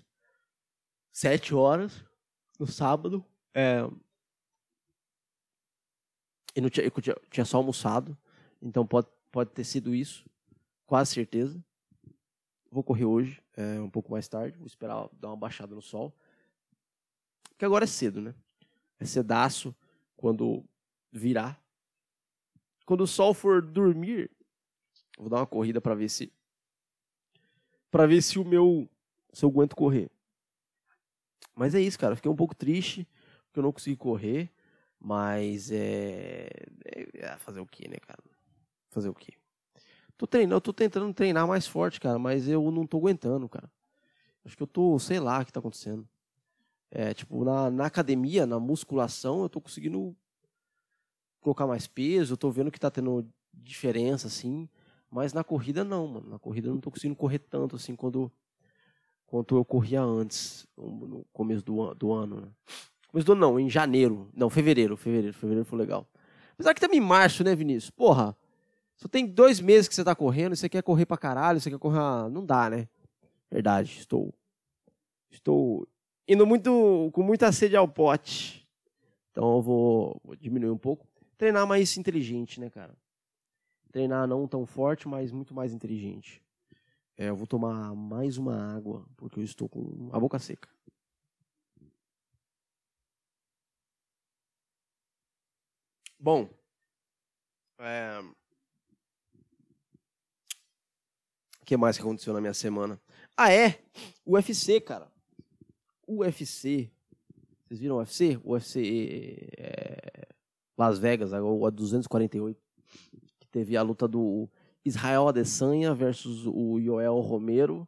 sete 1.12 1.54
horas 1.54 2.04
no 2.58 2.66
sábado. 2.66 3.24
É, 3.54 3.88
e 6.54 6.60
não 6.60 6.68
tinha, 6.68 6.84
eu 6.84 6.90
tinha, 6.90 7.16
tinha 7.30 7.44
só 7.44 7.58
almoçado. 7.58 8.16
Então 8.60 8.86
pode, 8.86 9.08
pode 9.30 9.50
ter 9.50 9.64
sido 9.64 9.94
isso, 9.94 10.28
quase 10.86 11.12
certeza. 11.12 11.62
Vou 12.70 12.84
correr 12.84 13.04
hoje, 13.04 13.42
é, 13.60 13.80
um 13.80 13.90
pouco 13.90 14.10
mais 14.10 14.26
tarde, 14.28 14.56
vou 14.56 14.66
esperar 14.66 15.08
dar 15.12 15.28
uma 15.28 15.36
baixada 15.36 15.74
no 15.74 15.82
sol. 15.82 16.14
Porque 17.50 17.64
agora 17.64 17.84
é 17.84 17.86
cedo, 17.86 18.20
né? 18.20 18.34
É 18.98 19.04
cedaço 19.04 19.74
quando 20.16 20.64
virar. 21.12 21.62
Quando 22.86 23.02
o 23.02 23.06
sol 23.06 23.34
for 23.34 23.60
dormir, 23.60 24.30
vou 25.18 25.28
dar 25.28 25.38
uma 25.38 25.46
corrida 25.46 25.80
para 25.80 25.94
ver 25.94 26.08
se 26.08 26.32
para 27.90 28.06
ver 28.06 28.22
se 28.22 28.38
o 28.38 28.44
meu 28.44 28.88
se 29.32 29.44
eu 29.44 29.48
aguento 29.48 29.76
correr. 29.76 30.10
Mas 31.54 31.74
é 31.74 31.80
isso, 31.80 31.98
cara. 31.98 32.16
Fiquei 32.16 32.30
um 32.30 32.36
pouco 32.36 32.54
triste 32.54 33.06
porque 33.46 33.58
eu 33.58 33.64
não 33.64 33.72
consegui 33.72 33.96
correr, 33.96 34.50
mas 34.98 35.70
é, 35.70 36.48
é, 36.84 37.08
é 37.14 37.36
fazer 37.38 37.60
o 37.60 37.66
quê, 37.66 37.88
né, 37.88 37.96
cara? 37.96 38.22
Fazer 38.88 39.08
o 39.08 39.14
quê? 39.14 39.39
Tô 40.20 40.26
treinando, 40.26 40.56
eu 40.56 40.60
tô 40.60 40.70
tentando 40.74 41.14
treinar 41.14 41.48
mais 41.48 41.66
forte, 41.66 41.98
cara, 41.98 42.18
mas 42.18 42.46
eu 42.46 42.70
não 42.70 42.86
tô 42.86 42.98
aguentando, 42.98 43.48
cara. 43.48 43.72
Acho 44.44 44.54
que 44.54 44.62
eu 44.62 44.66
tô, 44.66 44.98
sei 44.98 45.18
lá 45.18 45.40
o 45.40 45.46
que 45.46 45.50
tá 45.50 45.60
acontecendo. 45.60 46.06
É, 46.90 47.14
tipo, 47.14 47.42
na, 47.42 47.70
na 47.70 47.86
academia, 47.86 48.44
na 48.44 48.60
musculação, 48.60 49.40
eu 49.40 49.48
tô 49.48 49.62
conseguindo 49.62 50.14
colocar 51.40 51.66
mais 51.66 51.86
peso, 51.86 52.34
eu 52.34 52.36
tô 52.36 52.50
vendo 52.50 52.70
que 52.70 52.78
tá 52.78 52.90
tendo 52.90 53.26
diferença, 53.50 54.26
assim. 54.26 54.68
Mas 55.10 55.32
na 55.32 55.42
corrida 55.42 55.84
não, 55.84 56.06
mano. 56.06 56.28
Na 56.28 56.38
corrida 56.38 56.68
eu 56.68 56.74
não 56.74 56.82
tô 56.82 56.90
conseguindo 56.90 57.16
correr 57.16 57.38
tanto, 57.38 57.76
assim, 57.76 57.96
quando, 57.96 58.30
quanto 59.24 59.56
eu 59.56 59.64
corria 59.64 60.02
antes, 60.02 60.66
no 60.76 61.24
começo 61.32 61.64
do, 61.64 61.94
do 61.94 62.12
ano, 62.12 62.42
né? 62.42 62.48
Começo 63.08 63.24
do 63.24 63.32
ano 63.32 63.40
não, 63.40 63.58
em 63.58 63.70
janeiro. 63.70 64.28
Não, 64.34 64.50
fevereiro, 64.50 64.98
fevereiro, 64.98 65.32
fevereiro 65.32 65.64
foi 65.64 65.78
legal. 65.78 66.06
Apesar 66.52 66.74
que 66.74 66.80
também 66.82 66.98
em 66.98 67.06
março, 67.06 67.42
né, 67.42 67.54
Vinícius? 67.54 67.88
Porra, 67.88 68.36
só 69.00 69.08
tem 69.08 69.26
dois 69.26 69.60
meses 69.60 69.88
que 69.88 69.94
você 69.94 70.04
tá 70.04 70.14
correndo, 70.14 70.54
você 70.54 70.68
quer 70.68 70.82
correr 70.82 71.06
pra 71.06 71.16
caralho, 71.16 71.58
você 71.58 71.70
quer 71.70 71.78
correr. 71.78 72.28
Não 72.30 72.44
dá, 72.44 72.68
né? 72.68 72.86
Verdade, 73.50 73.98
estou. 73.98 74.34
Estou 75.30 75.88
indo 76.28 76.46
muito 76.46 77.10
com 77.14 77.22
muita 77.22 77.50
sede 77.50 77.74
ao 77.74 77.88
pote. 77.88 78.68
Então 79.30 79.56
eu 79.56 79.62
vou, 79.62 80.20
vou 80.22 80.36
diminuir 80.36 80.70
um 80.70 80.76
pouco. 80.76 81.08
Treinar 81.38 81.66
mais 81.66 81.96
inteligente, 81.96 82.60
né, 82.60 82.68
cara? 82.68 82.94
Treinar 83.90 84.28
não 84.28 84.46
tão 84.46 84.66
forte, 84.66 85.08
mas 85.08 85.32
muito 85.32 85.54
mais 85.54 85.72
inteligente. 85.72 86.42
É, 87.16 87.30
eu 87.30 87.36
vou 87.36 87.46
tomar 87.46 87.94
mais 87.94 88.36
uma 88.36 88.76
água, 88.76 89.06
porque 89.16 89.40
eu 89.40 89.44
estou 89.44 89.66
com 89.66 90.10
a 90.12 90.20
boca 90.20 90.38
seca. 90.38 90.68
Bom, 96.18 96.50
é, 97.78 98.22
que 101.70 101.76
mais 101.76 101.96
que 101.96 102.02
aconteceu 102.02 102.34
na 102.34 102.40
minha 102.40 102.52
semana? 102.52 103.00
Ah, 103.36 103.52
é? 103.52 103.78
UFC, 104.26 104.80
cara. 104.80 105.06
UFC. 106.04 106.90
Vocês 107.62 107.78
viram 107.78 107.98
UFC? 107.98 108.40
UFC 108.44 109.48
é, 109.56 110.26
Las 110.76 110.98
Vegas, 110.98 111.32
a 111.32 111.38
248. 111.38 112.60
Que 113.38 113.46
teve 113.52 113.76
a 113.76 113.82
luta 113.82 114.08
do 114.08 114.48
Israel 114.84 115.28
Adesanya 115.28 115.94
versus 115.94 116.44
o 116.44 116.80
Joel 116.80 117.20
Romero. 117.20 117.86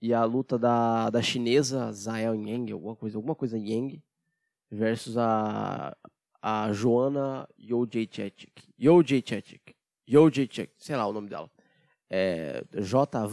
e 0.00 0.14
a 0.14 0.24
luta 0.24 0.58
da, 0.58 1.10
da 1.10 1.20
chinesa 1.20 1.92
Zael 1.92 2.34
Yang, 2.34 2.72
alguma 2.72 2.96
coisa, 2.96 3.18
alguma 3.18 3.34
coisa 3.34 3.58
Yang, 3.58 4.02
versus 4.70 5.18
a, 5.18 5.94
a 6.40 6.72
Joana 6.72 7.46
Jojacek. 7.58 8.48
Jojacek. 8.78 9.76
Jojacek, 10.08 10.72
sei 10.78 10.96
lá 10.96 11.06
o 11.06 11.12
nome 11.12 11.28
dela. 11.28 11.50
É, 12.14 12.62
J. 12.78 13.26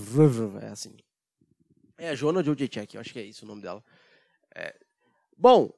É 0.62 0.68
assim. 0.68 0.96
É 1.98 2.12
a 2.12 2.16
Joana 2.16 2.42
Jojacek, 2.42 2.96
eu 2.96 3.02
acho 3.02 3.12
que 3.12 3.20
é 3.20 3.26
isso 3.26 3.44
o 3.44 3.48
nome 3.48 3.62
dela. 3.62 3.84
É, 4.56 4.74
bom, 5.38 5.70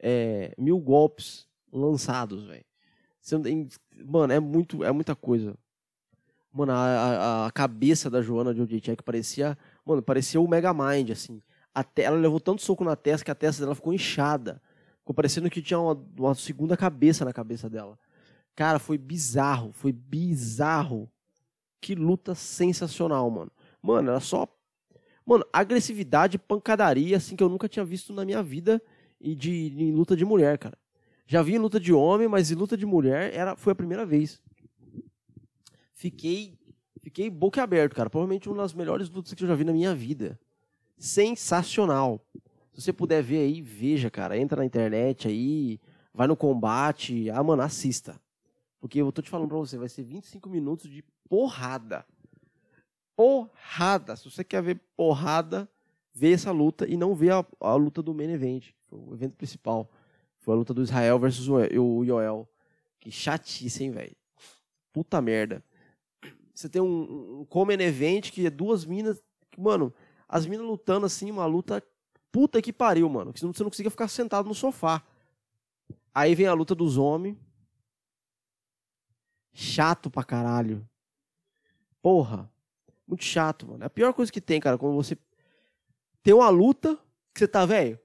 é, 0.00 0.52
mil 0.58 0.80
golpes 0.80 1.46
lançados, 1.72 2.42
velho. 2.44 2.64
Mano, 4.04 4.32
é, 4.32 4.40
muito, 4.40 4.82
é 4.82 4.90
muita 4.90 5.14
coisa. 5.14 5.56
Mano, 6.56 6.72
a, 6.72 7.46
a, 7.46 7.50
cabeça 7.52 8.08
da 8.08 8.22
Joana 8.22 8.54
de 8.54 8.62
Odietek 8.62 9.02
parecia. 9.02 9.58
Mano, 9.84 10.00
parecia 10.00 10.40
o 10.40 10.48
Megamind, 10.48 11.10
assim. 11.10 11.42
Até, 11.74 12.04
ela 12.04 12.16
levou 12.16 12.40
tanto 12.40 12.62
soco 12.62 12.82
na 12.82 12.96
testa 12.96 13.26
que 13.26 13.30
a 13.30 13.34
testa 13.34 13.62
dela 13.62 13.74
ficou 13.74 13.92
inchada. 13.92 14.62
Ficou 15.00 15.14
parecendo 15.14 15.50
que 15.50 15.60
tinha 15.60 15.78
uma, 15.78 16.02
uma 16.18 16.34
segunda 16.34 16.74
cabeça 16.74 17.26
na 17.26 17.32
cabeça 17.32 17.68
dela. 17.68 17.98
Cara, 18.54 18.78
foi 18.78 18.96
bizarro. 18.96 19.70
Foi 19.70 19.92
bizarro. 19.92 21.10
Que 21.78 21.94
luta 21.94 22.34
sensacional, 22.34 23.30
mano. 23.30 23.52
Mano, 23.82 24.08
era 24.08 24.20
só. 24.20 24.48
Mano, 25.26 25.44
agressividade, 25.52 26.38
pancadaria, 26.38 27.18
assim, 27.18 27.36
que 27.36 27.42
eu 27.42 27.50
nunca 27.50 27.68
tinha 27.68 27.84
visto 27.84 28.14
na 28.14 28.24
minha 28.24 28.42
vida 28.42 28.80
e 29.20 29.34
de, 29.34 29.74
em 29.76 29.92
luta 29.92 30.16
de 30.16 30.24
mulher, 30.24 30.56
cara. 30.56 30.78
Já 31.26 31.42
vi 31.42 31.56
em 31.56 31.58
luta 31.58 31.78
de 31.78 31.92
homem, 31.92 32.28
mas 32.28 32.50
em 32.50 32.54
luta 32.54 32.78
de 32.78 32.86
mulher 32.86 33.34
era, 33.34 33.56
foi 33.56 33.74
a 33.74 33.76
primeira 33.76 34.06
vez. 34.06 34.40
Fiquei, 35.96 36.58
fiquei 37.00 37.30
boca 37.30 37.62
aberto, 37.62 37.96
cara. 37.96 38.10
Provavelmente 38.10 38.50
uma 38.50 38.58
das 38.58 38.74
melhores 38.74 39.08
lutas 39.08 39.32
que 39.32 39.42
eu 39.42 39.48
já 39.48 39.54
vi 39.54 39.64
na 39.64 39.72
minha 39.72 39.94
vida. 39.94 40.38
Sensacional. 40.98 42.20
Se 42.74 42.82
você 42.82 42.92
puder 42.92 43.22
ver 43.22 43.38
aí, 43.38 43.62
veja, 43.62 44.10
cara. 44.10 44.36
Entra 44.36 44.58
na 44.58 44.66
internet 44.66 45.26
aí, 45.26 45.80
vai 46.12 46.26
no 46.26 46.36
combate. 46.36 47.30
Ah, 47.30 47.42
mano, 47.42 47.62
assista. 47.62 48.20
Porque 48.78 49.00
eu 49.00 49.10
tô 49.10 49.22
te 49.22 49.30
falando 49.30 49.48
pra 49.48 49.56
você, 49.56 49.78
vai 49.78 49.88
ser 49.88 50.02
25 50.02 50.50
minutos 50.50 50.90
de 50.90 51.02
porrada. 51.30 52.04
Porrada. 53.16 54.16
Se 54.16 54.30
você 54.30 54.44
quer 54.44 54.62
ver 54.62 54.78
porrada, 54.94 55.66
vê 56.12 56.32
essa 56.32 56.52
luta 56.52 56.86
e 56.86 56.94
não 56.94 57.14
vê 57.14 57.30
a, 57.30 57.42
a 57.58 57.74
luta 57.74 58.02
do 58.02 58.12
main 58.12 58.30
event, 58.32 58.68
o 58.90 59.14
evento 59.14 59.34
principal. 59.34 59.90
Foi 60.40 60.52
a 60.52 60.58
luta 60.58 60.74
do 60.74 60.82
Israel 60.82 61.18
versus 61.18 61.48
o 61.48 62.04
Yoel. 62.04 62.46
Que 63.00 63.10
chatice, 63.10 63.82
hein, 63.82 63.92
velho. 63.92 64.16
Puta 64.92 65.22
merda. 65.22 65.64
Você 66.56 66.70
tem 66.70 66.80
um, 66.80 67.40
um 67.40 67.44
Common 67.44 67.74
Event 67.74 68.30
que 68.30 68.46
é 68.46 68.50
duas 68.50 68.86
minas. 68.86 69.22
Mano, 69.58 69.92
as 70.26 70.46
minas 70.46 70.66
lutando 70.66 71.04
assim, 71.04 71.30
uma 71.30 71.44
luta 71.44 71.82
puta 72.32 72.62
que 72.62 72.72
pariu, 72.72 73.08
mano. 73.10 73.30
Que 73.32 73.40
você 73.40 73.62
não 73.62 73.70
conseguia 73.70 73.90
ficar 73.90 74.08
sentado 74.08 74.48
no 74.48 74.54
sofá. 74.54 75.02
Aí 76.14 76.34
vem 76.34 76.46
a 76.46 76.54
luta 76.54 76.74
dos 76.74 76.96
homens. 76.96 77.36
Chato 79.52 80.10
pra 80.10 80.24
caralho. 80.24 80.88
Porra. 82.00 82.50
Muito 83.06 83.22
chato, 83.22 83.68
mano. 83.68 83.84
É 83.84 83.86
a 83.86 83.90
pior 83.90 84.14
coisa 84.14 84.32
que 84.32 84.40
tem, 84.40 84.58
cara, 84.58 84.78
quando 84.78 84.96
você 84.96 85.16
tem 86.22 86.32
uma 86.32 86.48
luta 86.48 86.98
que 87.34 87.40
você 87.40 87.46
tá, 87.46 87.66
velho. 87.66 88.00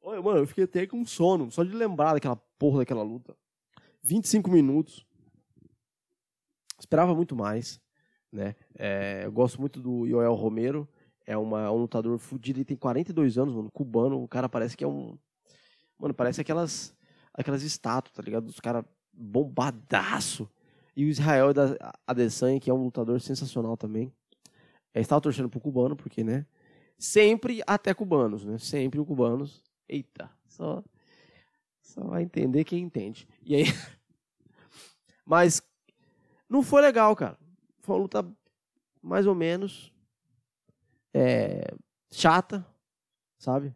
Olha, 0.00 0.22
mano, 0.22 0.38
eu 0.38 0.46
fiquei 0.46 0.64
até 0.64 0.86
com 0.86 1.04
sono, 1.04 1.50
só 1.50 1.62
de 1.62 1.74
lembrar 1.74 2.14
daquela 2.14 2.36
porra 2.58 2.78
daquela 2.78 3.02
luta. 3.02 3.36
25 4.02 4.50
minutos. 4.50 5.06
Esperava 6.78 7.14
muito 7.14 7.34
mais, 7.34 7.80
né? 8.32 8.54
É, 8.78 9.22
eu 9.24 9.32
gosto 9.32 9.60
muito 9.60 9.80
do 9.80 10.06
Joel 10.08 10.34
Romero. 10.34 10.88
É 11.26 11.36
uma, 11.36 11.70
um 11.70 11.76
lutador 11.76 12.18
fudido, 12.18 12.58
ele 12.58 12.64
tem 12.64 12.76
42 12.76 13.36
anos, 13.36 13.54
mano, 13.54 13.70
cubano. 13.70 14.22
O 14.22 14.28
cara 14.28 14.48
parece 14.48 14.76
que 14.76 14.84
é 14.84 14.88
um. 14.88 15.18
Mano, 15.98 16.14
parece 16.14 16.40
aquelas 16.40 16.96
aquelas 17.38 17.62
estátuas, 17.62 18.12
tá 18.12 18.22
ligado? 18.22 18.46
Dos 18.46 18.58
caras 18.58 18.84
bombadaço. 19.12 20.50
E 20.96 21.04
o 21.04 21.08
Israel 21.08 21.54
da 21.54 21.94
Adesanya, 22.04 22.58
que 22.58 22.68
é 22.68 22.74
um 22.74 22.82
lutador 22.82 23.20
sensacional 23.20 23.76
também. 23.76 24.12
É, 24.92 25.00
estava 25.00 25.20
torcendo 25.20 25.48
pro 25.48 25.60
cubano, 25.60 25.94
porque, 25.94 26.24
né? 26.24 26.44
Sempre 26.98 27.62
até 27.64 27.94
cubanos, 27.94 28.44
né? 28.44 28.58
Sempre 28.58 28.98
o 28.98 29.06
cubanos. 29.06 29.62
Eita, 29.88 30.28
só, 30.48 30.82
só 31.80 32.02
vai 32.02 32.24
entender 32.24 32.64
quem 32.64 32.82
entende. 32.82 33.28
E 33.44 33.54
aí. 33.54 33.64
Mas 35.24 35.62
não 36.48 36.62
foi 36.62 36.82
legal, 36.82 37.14
cara. 37.14 37.38
Foi 37.80 37.94
uma 37.94 38.02
luta 38.02 38.36
mais 39.02 39.26
ou 39.26 39.34
menos 39.34 39.92
é, 41.14 41.74
chata, 42.10 42.66
sabe? 43.38 43.74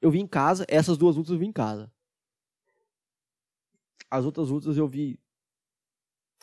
Eu 0.00 0.10
vi 0.10 0.20
em 0.20 0.26
casa, 0.26 0.64
essas 0.68 0.96
duas 0.96 1.16
lutas 1.16 1.32
eu 1.32 1.38
vi 1.38 1.46
em 1.46 1.52
casa. 1.52 1.90
As 4.10 4.24
outras 4.24 4.50
lutas 4.50 4.76
eu 4.76 4.86
vi 4.86 5.18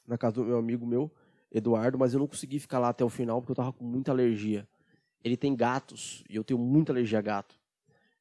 na 0.07 0.17
casa 0.17 0.35
do 0.35 0.45
meu 0.45 0.57
amigo 0.57 0.85
meu, 0.85 1.11
Eduardo, 1.51 1.97
mas 1.97 2.13
eu 2.13 2.19
não 2.19 2.27
consegui 2.27 2.59
ficar 2.59 2.79
lá 2.79 2.89
até 2.89 3.03
o 3.03 3.09
final 3.09 3.41
porque 3.41 3.51
eu 3.51 3.55
tava 3.55 3.71
com 3.71 3.83
muita 3.83 4.11
alergia. 4.11 4.67
Ele 5.23 5.37
tem 5.37 5.55
gatos 5.55 6.23
e 6.29 6.35
eu 6.35 6.43
tenho 6.43 6.59
muita 6.59 6.91
alergia 6.91 7.19
a 7.19 7.21
gato. 7.21 7.59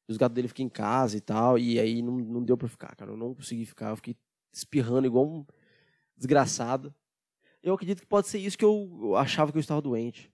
Os 0.07 0.17
gatos 0.17 0.35
dele 0.35 0.47
ficam 0.47 0.65
em 0.65 0.69
casa 0.69 1.17
e 1.17 1.21
tal, 1.21 1.57
e 1.57 1.79
aí 1.79 2.01
não, 2.01 2.17
não 2.17 2.43
deu 2.43 2.57
pra 2.57 2.67
ficar, 2.67 2.95
cara. 2.95 3.11
Eu 3.11 3.17
não 3.17 3.33
consegui 3.33 3.65
ficar, 3.65 3.89
eu 3.89 3.95
fiquei 3.95 4.15
espirrando 4.51 5.07
igual 5.07 5.25
um 5.25 5.45
desgraçado. 6.17 6.93
Eu 7.63 7.73
acredito 7.75 8.01
que 8.01 8.07
pode 8.07 8.27
ser 8.27 8.39
isso 8.39 8.57
que 8.57 8.65
eu, 8.65 9.15
achava 9.15 9.51
que 9.51 9.57
eu 9.57 9.61
estava 9.61 9.81
doente. 9.81 10.31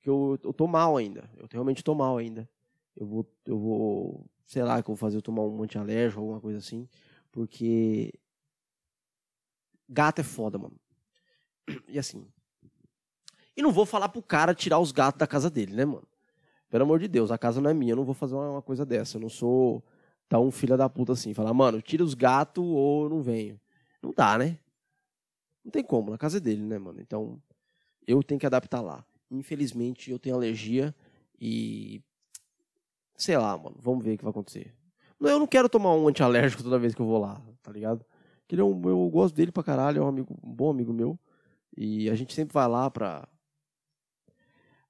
Que 0.00 0.08
eu, 0.08 0.38
eu 0.42 0.52
tô 0.52 0.66
mal 0.66 0.96
ainda. 0.96 1.30
Eu 1.36 1.46
realmente 1.50 1.84
tô 1.84 1.94
mal 1.94 2.16
ainda. 2.16 2.48
Eu 2.96 3.06
vou, 3.06 3.32
eu 3.44 3.58
vou, 3.58 4.26
sei 4.46 4.62
lá, 4.62 4.82
que 4.82 4.90
eu 4.90 4.94
vou 4.94 4.96
fazer 4.96 5.18
eu 5.18 5.22
tomar 5.22 5.42
um 5.42 5.62
antialérgico, 5.62 6.20
alguma 6.20 6.40
coisa 6.40 6.58
assim, 6.58 6.88
porque 7.30 8.12
Gato 9.88 10.20
é 10.20 10.24
foda, 10.24 10.58
mano. 10.58 10.76
E 11.88 11.98
assim. 11.98 12.26
E 13.56 13.62
não 13.62 13.72
vou 13.72 13.86
falar 13.86 14.08
pro 14.08 14.22
cara 14.22 14.54
tirar 14.54 14.78
os 14.78 14.92
gatos 14.92 15.18
da 15.18 15.26
casa 15.26 15.48
dele, 15.48 15.74
né, 15.74 15.84
mano? 15.84 16.06
Pelo 16.68 16.84
amor 16.84 16.98
de 16.98 17.08
Deus, 17.08 17.30
a 17.30 17.38
casa 17.38 17.60
não 17.60 17.70
é 17.70 17.74
minha, 17.74 17.92
eu 17.92 17.96
não 17.96 18.04
vou 18.04 18.14
fazer 18.14 18.34
uma, 18.34 18.60
coisa 18.60 18.84
dessa. 18.84 19.16
Eu 19.16 19.22
não 19.22 19.30
sou 19.30 19.82
tão 20.28 20.50
filho 20.50 20.76
da 20.76 20.88
puta 20.88 21.12
assim. 21.12 21.32
Falar, 21.32 21.54
mano, 21.54 21.80
tira 21.80 22.04
os 22.04 22.12
gatos 22.12 22.62
ou 22.62 23.04
eu 23.04 23.10
não 23.10 23.22
venho. 23.22 23.58
Não 24.02 24.12
dá, 24.12 24.36
né? 24.36 24.58
Não 25.68 25.70
tem 25.70 25.84
como, 25.84 26.10
na 26.10 26.16
casa 26.16 26.38
é 26.38 26.40
dele, 26.40 26.62
né, 26.62 26.78
mano? 26.78 26.98
Então, 26.98 27.38
eu 28.06 28.22
tenho 28.22 28.40
que 28.40 28.46
adaptar 28.46 28.80
lá. 28.80 29.04
Infelizmente, 29.30 30.10
eu 30.10 30.18
tenho 30.18 30.34
alergia 30.34 30.94
e. 31.38 32.02
Sei 33.14 33.36
lá, 33.36 33.54
mano, 33.58 33.76
vamos 33.78 34.02
ver 34.02 34.14
o 34.14 34.16
que 34.16 34.24
vai 34.24 34.30
acontecer. 34.30 34.74
Eu 35.20 35.38
não 35.38 35.46
quero 35.46 35.68
tomar 35.68 35.94
um 35.94 36.08
antialérgico 36.08 36.62
toda 36.62 36.78
vez 36.78 36.94
que 36.94 37.02
eu 37.02 37.06
vou 37.06 37.18
lá, 37.18 37.38
tá 37.62 37.70
ligado? 37.70 38.02
Que 38.46 38.54
ele 38.54 38.62
é 38.62 38.64
um, 38.64 38.80
eu 38.88 39.10
gosto 39.10 39.34
dele 39.34 39.52
pra 39.52 39.62
caralho, 39.62 39.98
é 39.98 40.02
um, 40.02 40.08
amigo, 40.08 40.38
um 40.42 40.50
bom 40.50 40.70
amigo 40.70 40.90
meu. 40.90 41.18
E 41.76 42.08
a 42.08 42.14
gente 42.14 42.32
sempre 42.32 42.54
vai 42.54 42.66
lá 42.66 42.90
pra, 42.90 43.28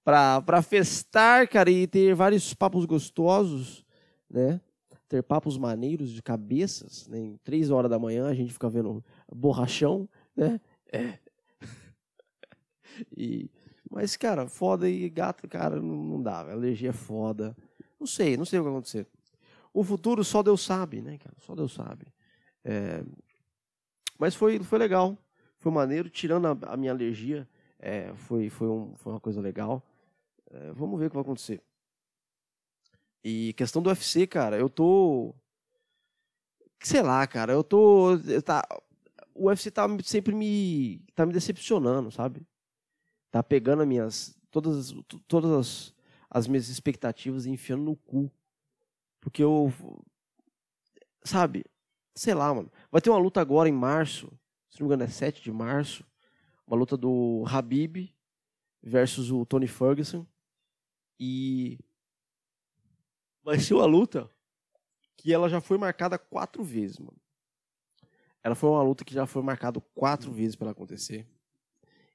pra, 0.04 0.40
pra 0.42 0.62
festar, 0.62 1.48
cara, 1.48 1.72
e 1.72 1.88
ter 1.88 2.14
vários 2.14 2.54
papos 2.54 2.84
gostosos, 2.84 3.84
né? 4.30 4.60
Ter 5.08 5.24
papos 5.24 5.58
maneiros 5.58 6.12
de 6.12 6.22
cabeças, 6.22 7.08
né? 7.08 7.18
Em 7.18 7.36
três 7.38 7.68
horas 7.68 7.90
da 7.90 7.98
manhã 7.98 8.28
a 8.28 8.34
gente 8.34 8.52
fica 8.52 8.68
vendo 8.68 9.04
borrachão, 9.34 10.08
né? 10.36 10.60
É. 10.92 11.18
e, 13.16 13.50
mas, 13.90 14.16
cara, 14.16 14.48
foda 14.48 14.88
e 14.88 15.08
gato, 15.08 15.48
cara, 15.48 15.80
não, 15.80 15.96
não 15.96 16.22
dá. 16.22 16.40
A 16.40 16.52
alergia 16.52 16.90
é 16.90 16.92
foda. 16.92 17.56
Não 17.98 18.06
sei, 18.06 18.36
não 18.36 18.44
sei 18.44 18.58
o 18.58 18.62
que 18.62 18.68
vai 18.68 18.72
acontecer. 18.72 19.06
O 19.72 19.84
futuro 19.84 20.24
só 20.24 20.42
Deus 20.42 20.62
sabe, 20.62 21.00
né, 21.00 21.18
cara? 21.18 21.36
Só 21.40 21.54
Deus 21.54 21.72
sabe. 21.72 22.06
É, 22.64 23.02
mas 24.18 24.34
foi, 24.34 24.58
foi 24.60 24.78
legal, 24.78 25.16
foi 25.58 25.70
maneiro, 25.70 26.10
tirando 26.10 26.46
a, 26.46 26.72
a 26.72 26.76
minha 26.76 26.92
alergia, 26.92 27.48
é, 27.78 28.12
foi, 28.14 28.50
foi, 28.50 28.66
um, 28.68 28.94
foi 28.96 29.12
uma 29.12 29.20
coisa 29.20 29.40
legal. 29.40 29.82
É, 30.50 30.72
vamos 30.72 30.98
ver 30.98 31.06
o 31.06 31.10
que 31.10 31.16
vai 31.16 31.22
acontecer. 31.22 31.62
E 33.22 33.52
questão 33.54 33.82
do 33.82 33.88
UFC, 33.90 34.26
cara, 34.26 34.58
eu 34.58 34.68
tô. 34.68 35.34
Sei 36.82 37.02
lá, 37.02 37.26
cara, 37.26 37.52
eu 37.52 37.62
tô. 37.64 38.18
Tá, 38.44 38.62
o 39.38 39.46
UFC 39.46 39.70
tá 39.70 39.86
sempre 40.02 40.34
me. 40.34 41.04
tá 41.14 41.24
me 41.24 41.32
decepcionando, 41.32 42.10
sabe? 42.10 42.46
Tá 43.30 43.42
pegando 43.42 43.82
as 43.82 43.88
minhas. 43.88 44.40
todas, 44.50 44.92
todas 45.26 45.50
as, 45.52 45.94
as 46.28 46.46
minhas 46.46 46.68
expectativas 46.68 47.46
e 47.46 47.50
enfiando 47.50 47.84
no 47.84 47.96
cu. 47.96 48.30
Porque 49.20 49.42
eu. 49.42 49.72
Sabe? 51.24 51.64
Sei 52.14 52.34
lá, 52.34 52.52
mano. 52.52 52.70
Vai 52.90 53.00
ter 53.00 53.10
uma 53.10 53.18
luta 53.18 53.40
agora 53.40 53.68
em 53.68 53.72
março, 53.72 54.26
se 54.68 54.80
não 54.80 54.88
me 54.88 54.94
engano 54.94 55.08
é 55.08 55.12
7 55.12 55.42
de 55.42 55.52
março, 55.52 56.04
uma 56.66 56.76
luta 56.76 56.96
do 56.96 57.44
Habib 57.46 58.12
versus 58.82 59.30
o 59.30 59.46
Tony 59.46 59.68
Ferguson. 59.68 60.26
E 61.20 61.78
vai 63.42 63.58
ser 63.58 63.74
uma 63.74 63.86
luta 63.86 64.30
que 65.16 65.32
ela 65.32 65.48
já 65.48 65.60
foi 65.60 65.78
marcada 65.78 66.18
quatro 66.18 66.62
vezes, 66.62 66.98
mano. 66.98 67.18
Ela 68.42 68.54
foi 68.54 68.70
uma 68.70 68.82
luta 68.82 69.04
que 69.04 69.14
já 69.14 69.26
foi 69.26 69.42
marcada 69.42 69.80
quatro 69.94 70.32
vezes 70.32 70.56
para 70.56 70.70
acontecer. 70.70 71.26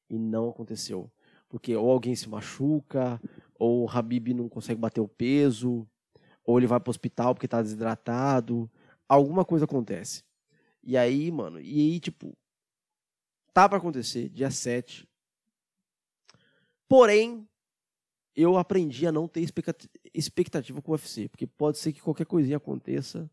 E 0.10 0.18
não 0.18 0.50
aconteceu. 0.50 1.12
Porque 1.50 1.76
ou 1.76 1.92
alguém 1.92 2.16
se 2.16 2.28
machuca, 2.28 3.22
ou 3.56 3.84
o 3.84 3.90
Habib 3.90 4.30
não 4.34 4.50
consegue 4.50 4.80
bater 4.80 5.02
o 5.02 5.08
peso, 5.08 5.88
ou 6.44 6.58
ele 6.58 6.68
vai 6.68 6.80
pro 6.80 6.90
hospital 6.90 7.34
porque 7.34 7.48
tá 7.48 7.62
desidratado. 7.62 8.70
Alguma 9.08 9.46
coisa 9.46 9.66
acontece. 9.66 10.24
E 10.82 10.98
aí, 10.98 11.32
mano, 11.32 11.60
e 11.62 11.80
aí, 11.80 12.00
tipo, 12.00 12.36
tá 13.54 13.70
para 13.70 13.78
acontecer, 13.78 14.30
dia 14.30 14.50
7. 14.52 15.08
Porém, 16.90 17.48
eu 18.36 18.58
aprendi 18.58 19.06
a 19.08 19.12
não 19.12 19.28
ter 19.28 19.48
expectativa 20.14 20.82
com 20.82 20.92
o 20.92 20.96
UFC, 20.96 21.30
porque 21.30 21.48
pode 21.48 21.78
ser 21.78 21.94
que 21.94 22.02
qualquer 22.02 22.26
coisinha 22.26 22.58
aconteça, 22.58 23.30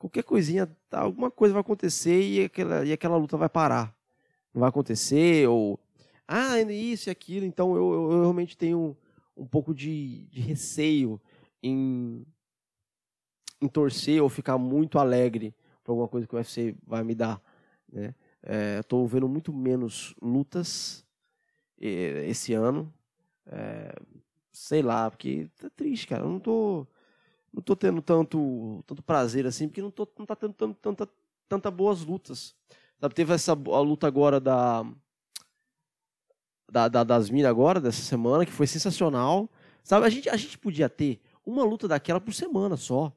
qualquer 0.00 0.24
coisinha, 0.24 0.66
alguma 0.90 1.30
coisa 1.30 1.52
vai 1.52 1.60
acontecer 1.60 2.22
e 2.22 2.44
aquela, 2.44 2.84
e 2.86 2.92
aquela 2.92 3.18
luta 3.18 3.36
vai 3.36 3.50
parar. 3.50 3.94
Não 4.52 4.60
vai 4.60 4.70
acontecer, 4.70 5.46
ou, 5.46 5.78
ah, 6.26 6.58
isso 6.60 7.08
e 7.08 7.12
aquilo, 7.12 7.44
então 7.44 7.76
eu, 7.76 7.92
eu, 7.92 8.12
eu 8.12 8.20
realmente 8.22 8.56
tenho 8.56 8.96
um 9.36 9.46
pouco 9.46 9.74
de, 9.74 10.24
de 10.28 10.40
receio 10.40 11.20
em, 11.62 12.26
em 13.60 13.68
torcer 13.68 14.22
ou 14.22 14.28
ficar 14.30 14.56
muito 14.56 14.98
alegre 14.98 15.54
por 15.84 15.92
alguma 15.92 16.08
coisa 16.08 16.26
que 16.26 16.34
o 16.34 16.38
UFC 16.38 16.74
vai 16.86 17.04
me 17.04 17.14
dar, 17.14 17.40
né? 17.92 18.14
Estou 18.80 19.04
é, 19.04 19.08
vendo 19.08 19.28
muito 19.28 19.52
menos 19.52 20.14
lutas 20.20 21.04
esse 21.78 22.54
ano. 22.54 22.90
É, 23.46 23.94
sei 24.50 24.80
lá, 24.80 25.10
porque 25.10 25.50
tá 25.58 25.68
triste, 25.68 26.06
cara. 26.06 26.24
Eu 26.24 26.30
não 26.30 26.40
tô, 26.40 26.86
não 27.52 27.62
tô 27.62 27.74
tendo 27.74 28.00
tanto, 28.00 28.82
tanto 28.86 29.02
prazer 29.02 29.46
assim, 29.46 29.68
porque 29.68 29.82
não, 29.82 29.90
tô, 29.90 30.08
não 30.18 30.26
tá 30.26 30.36
tendo 30.36 30.54
tanto, 30.54 30.74
tanta, 30.80 31.08
tanta 31.48 31.70
boas 31.70 32.02
lutas. 32.02 32.54
Sabe, 32.98 33.14
teve 33.14 33.32
essa 33.32 33.52
a 33.52 33.80
luta 33.80 34.06
agora 34.06 34.38
da, 34.38 34.84
da, 36.70 36.88
da 36.88 37.04
das 37.04 37.30
minas 37.30 37.50
agora, 37.50 37.80
dessa 37.80 38.02
semana, 38.02 38.46
que 38.46 38.52
foi 38.52 38.66
sensacional. 38.66 39.48
Sabe, 39.82 40.06
a 40.06 40.10
gente, 40.10 40.28
a 40.28 40.36
gente 40.36 40.58
podia 40.58 40.88
ter 40.88 41.20
uma 41.44 41.64
luta 41.64 41.88
daquela 41.88 42.20
por 42.20 42.34
semana 42.34 42.76
só. 42.76 43.12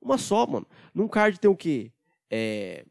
Uma 0.00 0.18
só, 0.18 0.46
mano. 0.46 0.66
Num 0.94 1.08
card 1.08 1.38
tem 1.38 1.50
o 1.50 1.56
quê? 1.56 1.92
É... 2.30 2.86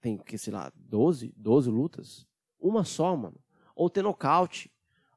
Tem, 0.00 0.18
que 0.18 0.36
sei 0.36 0.52
lá, 0.52 0.72
12, 0.74 1.32
12 1.36 1.70
lutas? 1.70 2.26
Uma 2.58 2.84
só, 2.84 3.16
mano. 3.16 3.36
Ou 3.74 3.88
ter 3.88 4.02
nocaute 4.02 4.70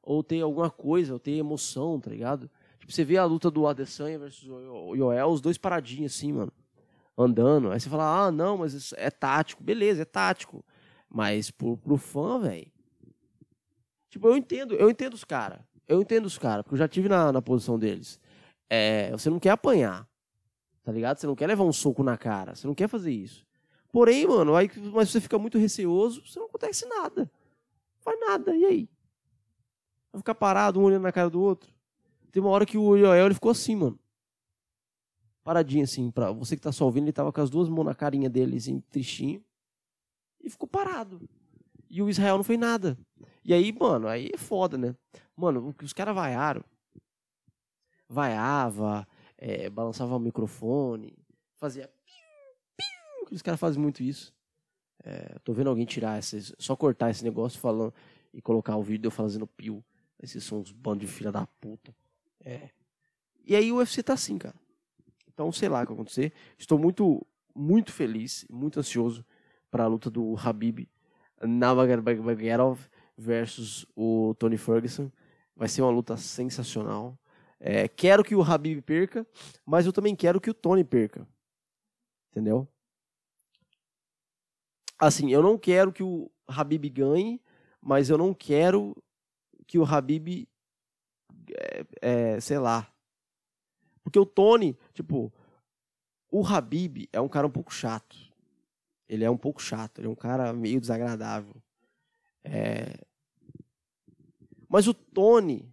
ou 0.06 0.22
ter 0.22 0.40
alguma 0.40 0.70
coisa, 0.70 1.12
ou 1.12 1.18
ter 1.18 1.32
emoção, 1.32 1.98
tá 1.98 2.08
ligado? 2.08 2.48
Você 2.88 3.04
vê 3.04 3.16
a 3.16 3.24
luta 3.24 3.50
do 3.50 3.66
Adesanya 3.66 4.18
versus 4.18 4.48
o 4.48 4.94
Yoel, 4.94 5.28
os 5.28 5.40
dois 5.40 5.58
paradinhos 5.58 6.14
assim, 6.14 6.32
mano, 6.32 6.52
andando. 7.18 7.72
Aí 7.72 7.80
você 7.80 7.88
fala, 7.88 8.26
ah, 8.26 8.30
não, 8.30 8.58
mas 8.58 8.92
é 8.96 9.10
tático. 9.10 9.62
Beleza, 9.62 10.02
é 10.02 10.04
tático. 10.04 10.64
Mas 11.08 11.50
pro, 11.50 11.76
pro 11.76 11.96
fã, 11.96 12.38
velho. 12.38 12.70
Tipo, 14.08 14.28
eu 14.28 14.36
entendo, 14.36 14.74
eu 14.74 14.88
entendo 14.88 15.14
os 15.14 15.24
caras. 15.24 15.60
Eu 15.88 16.00
entendo 16.00 16.26
os 16.26 16.38
caras, 16.38 16.62
porque 16.62 16.74
eu 16.74 16.78
já 16.78 16.88
tive 16.88 17.08
na, 17.08 17.32
na 17.32 17.42
posição 17.42 17.78
deles. 17.78 18.20
É, 18.68 19.10
você 19.12 19.30
não 19.30 19.38
quer 19.38 19.50
apanhar, 19.50 20.08
tá 20.82 20.90
ligado? 20.90 21.18
Você 21.18 21.26
não 21.26 21.36
quer 21.36 21.46
levar 21.46 21.64
um 21.64 21.72
soco 21.72 22.02
na 22.02 22.16
cara, 22.16 22.54
você 22.54 22.66
não 22.66 22.74
quer 22.74 22.88
fazer 22.88 23.12
isso. 23.12 23.46
Porém, 23.92 24.26
mano, 24.26 24.56
aí, 24.56 24.70
mas 24.92 25.10
você 25.10 25.20
fica 25.20 25.38
muito 25.38 25.58
receoso, 25.58 26.26
você 26.26 26.38
não 26.38 26.46
acontece 26.46 26.86
nada. 26.86 27.22
Não 27.22 28.00
faz 28.00 28.18
nada, 28.20 28.56
e 28.56 28.64
aí? 28.64 28.88
Vai 30.12 30.20
ficar 30.20 30.34
parado, 30.34 30.80
um 30.80 30.84
olhando 30.84 31.02
na 31.02 31.12
cara 31.12 31.30
do 31.30 31.40
outro. 31.40 31.75
Tem 32.32 32.42
uma 32.42 32.50
hora 32.50 32.66
que 32.66 32.76
o 32.76 32.96
Yoel 32.96 33.26
ele 33.26 33.34
ficou 33.34 33.50
assim, 33.50 33.76
mano. 33.76 33.98
Paradinho 35.42 35.84
assim. 35.84 36.10
Pra 36.10 36.32
você 36.32 36.56
que 36.56 36.62
tá 36.62 36.72
só 36.72 36.84
ouvindo, 36.84 37.04
ele 37.04 37.12
tava 37.12 37.32
com 37.32 37.40
as 37.40 37.50
duas 37.50 37.68
mãos 37.68 37.84
na 37.84 37.94
carinha 37.94 38.28
dele, 38.28 38.56
assim, 38.56 38.80
tristinho. 38.80 39.44
E 40.42 40.50
ficou 40.50 40.68
parado. 40.68 41.28
E 41.88 42.02
o 42.02 42.10
Israel 42.10 42.36
não 42.36 42.44
fez 42.44 42.58
nada. 42.58 42.98
E 43.44 43.54
aí, 43.54 43.72
mano, 43.72 44.08
aí 44.08 44.30
é 44.34 44.36
foda, 44.36 44.76
né? 44.76 44.94
Mano, 45.36 45.74
os 45.82 45.92
caras 45.92 46.14
vaiaram. 46.14 46.64
Vaiava, 48.08 49.06
é, 49.36 49.68
balançava 49.70 50.16
o 50.16 50.20
microfone, 50.20 51.16
fazia. 51.56 51.88
Piu, 51.88 52.76
piu, 52.76 53.28
os 53.30 53.42
caras 53.42 53.60
fazem 53.60 53.80
muito 53.80 54.02
isso. 54.02 54.34
É, 55.04 55.38
tô 55.44 55.52
vendo 55.52 55.70
alguém 55.70 55.84
tirar 55.84 56.18
esses. 56.18 56.52
Só 56.58 56.74
cortar 56.74 57.10
esse 57.10 57.22
negócio 57.22 57.60
falando 57.60 57.94
e 58.32 58.42
colocar 58.42 58.76
o 58.76 58.82
vídeo 58.82 59.06
eu 59.06 59.10
fazendo 59.12 59.46
pio. 59.46 59.84
Esses 60.20 60.42
são 60.42 60.60
uns 60.60 60.72
bandos 60.72 61.06
de 61.06 61.12
filha 61.12 61.30
da 61.30 61.46
puta. 61.60 61.94
É. 62.46 62.70
E 63.44 63.56
aí 63.56 63.72
o 63.72 63.78
UFC 63.78 64.04
tá 64.04 64.12
assim, 64.12 64.38
cara. 64.38 64.54
Então, 65.26 65.50
sei 65.50 65.68
lá 65.68 65.78
o 65.78 65.82
que 65.82 65.88
vai 65.88 65.94
acontecer. 65.96 66.32
Estou 66.56 66.78
muito, 66.78 67.26
muito 67.54 67.92
feliz, 67.92 68.46
muito 68.48 68.78
ansioso 68.78 69.26
para 69.70 69.82
a 69.82 69.88
luta 69.88 70.08
do 70.08 70.36
Habib 70.38 70.88
Nurmagomedov 71.42 72.80
versus 73.18 73.84
o 73.96 74.34
Tony 74.38 74.56
Ferguson. 74.56 75.10
Vai 75.56 75.68
ser 75.68 75.82
uma 75.82 75.90
luta 75.90 76.16
sensacional. 76.16 77.18
É, 77.58 77.88
quero 77.88 78.22
que 78.22 78.34
o 78.34 78.42
Habib 78.42 78.80
perca, 78.82 79.26
mas 79.64 79.86
eu 79.86 79.92
também 79.92 80.14
quero 80.14 80.40
que 80.40 80.50
o 80.50 80.54
Tony 80.54 80.84
perca. 80.84 81.26
Entendeu? 82.30 82.68
Assim, 84.98 85.32
eu 85.32 85.42
não 85.42 85.58
quero 85.58 85.92
que 85.92 86.02
o 86.02 86.30
Habib 86.46 86.88
ganhe, 86.90 87.42
mas 87.80 88.08
eu 88.08 88.16
não 88.16 88.32
quero 88.32 88.96
que 89.66 89.78
o 89.78 89.84
Habib, 89.84 90.48
é, 91.50 91.86
é, 92.00 92.40
sei 92.40 92.58
lá. 92.58 92.90
Porque 94.02 94.18
o 94.18 94.26
Tony, 94.26 94.78
tipo, 94.94 95.32
o 96.30 96.46
Habib 96.46 97.08
é 97.12 97.20
um 97.20 97.28
cara 97.28 97.46
um 97.46 97.50
pouco 97.50 97.72
chato. 97.72 98.16
Ele 99.08 99.24
é 99.24 99.30
um 99.30 99.36
pouco 99.36 99.62
chato, 99.62 100.00
ele 100.00 100.08
é 100.08 100.10
um 100.10 100.16
cara 100.16 100.52
meio 100.52 100.80
desagradável. 100.80 101.54
É... 102.44 102.98
Mas 104.68 104.86
o 104.86 104.94
Tony, 104.94 105.72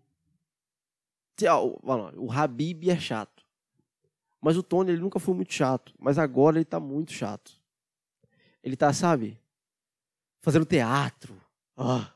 o 2.15 2.31
Habib 2.31 2.89
é 2.89 2.99
chato. 2.99 3.43
Mas 4.39 4.57
o 4.57 4.63
Tony 4.63 4.91
ele 4.91 5.01
nunca 5.01 5.19
foi 5.19 5.33
muito 5.33 5.53
chato, 5.53 5.93
mas 5.97 6.19
agora 6.19 6.57
ele 6.57 6.65
tá 6.65 6.79
muito 6.79 7.11
chato. 7.11 7.59
Ele 8.61 8.75
tá, 8.75 8.93
sabe, 8.93 9.39
fazendo 10.41 10.65
teatro. 10.65 11.35
Ah, 11.75 12.13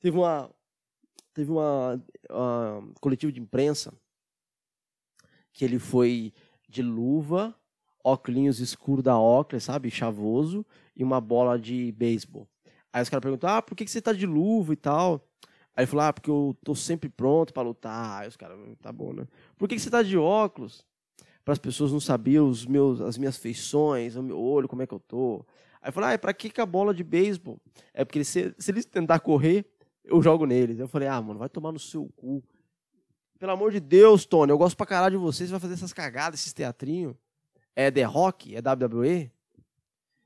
Teve 0.00 0.16
uma, 0.16 0.50
teve 1.34 1.50
uma, 1.50 2.02
uma 2.30 2.82
coletiva 3.00 3.32
de 3.32 3.40
imprensa 3.40 3.92
que 5.52 5.64
ele 5.64 5.78
foi 5.78 6.32
de 6.68 6.82
luva, 6.82 7.54
óculos 8.04 8.60
escuro 8.60 9.02
da 9.02 9.18
Oakley, 9.18 9.60
sabe, 9.60 9.90
chavoso, 9.90 10.64
e 10.96 11.02
uma 11.02 11.20
bola 11.20 11.58
de 11.58 11.92
beisebol. 11.92 12.48
Aí 12.92 13.02
os 13.02 13.08
caras 13.08 13.22
perguntam, 13.22 13.50
ah, 13.50 13.62
por 13.62 13.76
que, 13.76 13.84
que 13.84 13.90
você 13.90 14.00
tá 14.00 14.12
de 14.12 14.26
luva 14.26 14.72
e 14.72 14.76
tal? 14.76 15.26
Aí 15.76 15.82
ele 15.82 15.86
falou, 15.86 16.04
ah, 16.04 16.12
porque 16.12 16.30
eu 16.30 16.56
tô 16.64 16.74
sempre 16.74 17.08
pronto 17.08 17.52
para 17.52 17.62
lutar. 17.62 18.22
Aí 18.22 18.28
os 18.28 18.36
caras, 18.36 18.58
hum, 18.58 18.74
tá 18.80 18.92
bom, 18.92 19.12
né? 19.12 19.26
Por 19.56 19.68
que, 19.68 19.76
que 19.76 19.80
você 19.80 19.90
tá 19.90 20.02
de 20.02 20.18
óculos? 20.18 20.84
Para 21.44 21.52
as 21.52 21.58
pessoas 21.58 21.92
não 21.92 22.00
saberem 22.00 22.40
os 22.40 22.66
meus, 22.66 23.00
as 23.00 23.16
minhas 23.16 23.36
feições, 23.36 24.16
o 24.16 24.22
meu 24.22 24.38
olho, 24.38 24.68
como 24.68 24.82
é 24.82 24.86
que 24.86 24.94
eu 24.94 25.00
tô. 25.00 25.44
Aí 25.80 25.88
eu 25.88 25.92
falei, 25.92 26.14
ah, 26.14 26.18
pra 26.18 26.34
que, 26.34 26.50
que 26.50 26.60
a 26.60 26.66
bola 26.66 26.92
de 26.92 27.04
beisebol? 27.04 27.58
É 27.94 28.04
porque 28.04 28.24
se, 28.24 28.54
se 28.58 28.70
eles 28.70 28.84
tentar 28.84 29.20
correr, 29.20 29.64
eu 30.04 30.22
jogo 30.22 30.46
neles. 30.46 30.78
Eu 30.78 30.88
falei, 30.88 31.08
ah, 31.08 31.20
mano, 31.20 31.38
vai 31.38 31.48
tomar 31.48 31.72
no 31.72 31.78
seu 31.78 32.06
cu. 32.16 32.42
Pelo 33.38 33.52
amor 33.52 33.72
de 33.72 33.80
Deus, 33.80 34.26
Tony, 34.26 34.50
eu 34.50 34.58
gosto 34.58 34.76
pra 34.76 34.86
caralho 34.86 35.18
de 35.18 35.24
você, 35.24 35.46
você 35.46 35.50
vai 35.50 35.60
fazer 35.60 35.74
essas 35.74 35.92
cagadas, 35.92 36.40
esses 36.40 36.52
teatrinhos. 36.52 37.14
É 37.74 37.90
The 37.90 38.02
Rock? 38.02 38.54
É 38.54 38.58
WWE? 38.58 39.30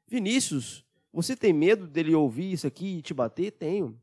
Vinícius, 0.09 0.85
você 1.13 1.37
tem 1.37 1.53
medo 1.53 1.87
dele 1.87 2.15
ouvir 2.15 2.53
isso 2.53 2.67
aqui 2.67 2.99
e 2.99 3.03
te 3.03 3.15
bater? 3.15 3.53
Tenho. 3.53 4.01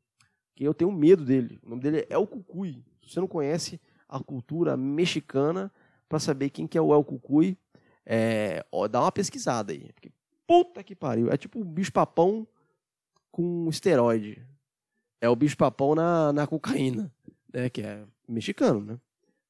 Porque 0.49 0.65
eu 0.65 0.73
tenho 0.73 0.91
medo 0.91 1.25
dele. 1.25 1.59
O 1.63 1.69
nome 1.69 1.81
dele 1.81 1.97
é 1.99 2.07
El 2.13 2.25
Cucuy. 2.25 2.83
Se 3.01 3.13
você 3.13 3.19
não 3.19 3.27
conhece 3.27 3.79
a 4.07 4.19
cultura 4.19 4.77
mexicana, 4.77 5.71
para 6.07 6.19
saber 6.19 6.49
quem 6.49 6.67
que 6.67 6.77
é 6.77 6.81
o 6.81 6.93
El 6.93 7.03
Cucuy, 7.03 7.57
é, 8.05 8.65
ó, 8.71 8.87
dá 8.87 9.01
uma 9.01 9.11
pesquisada 9.11 9.71
aí. 9.71 9.91
Porque, 9.93 10.11
puta 10.45 10.83
que 10.83 10.95
pariu. 10.95 11.29
É 11.29 11.37
tipo 11.37 11.59
um 11.59 11.63
bicho-papão 11.63 12.47
com 13.31 13.67
esteroide 13.69 14.45
é 15.21 15.29
o 15.29 15.35
bicho-papão 15.35 15.93
na, 15.93 16.33
na 16.33 16.47
cocaína, 16.47 17.13
né? 17.53 17.69
Que 17.69 17.83
é 17.83 18.03
mexicano, 18.27 18.81
né? 18.81 18.99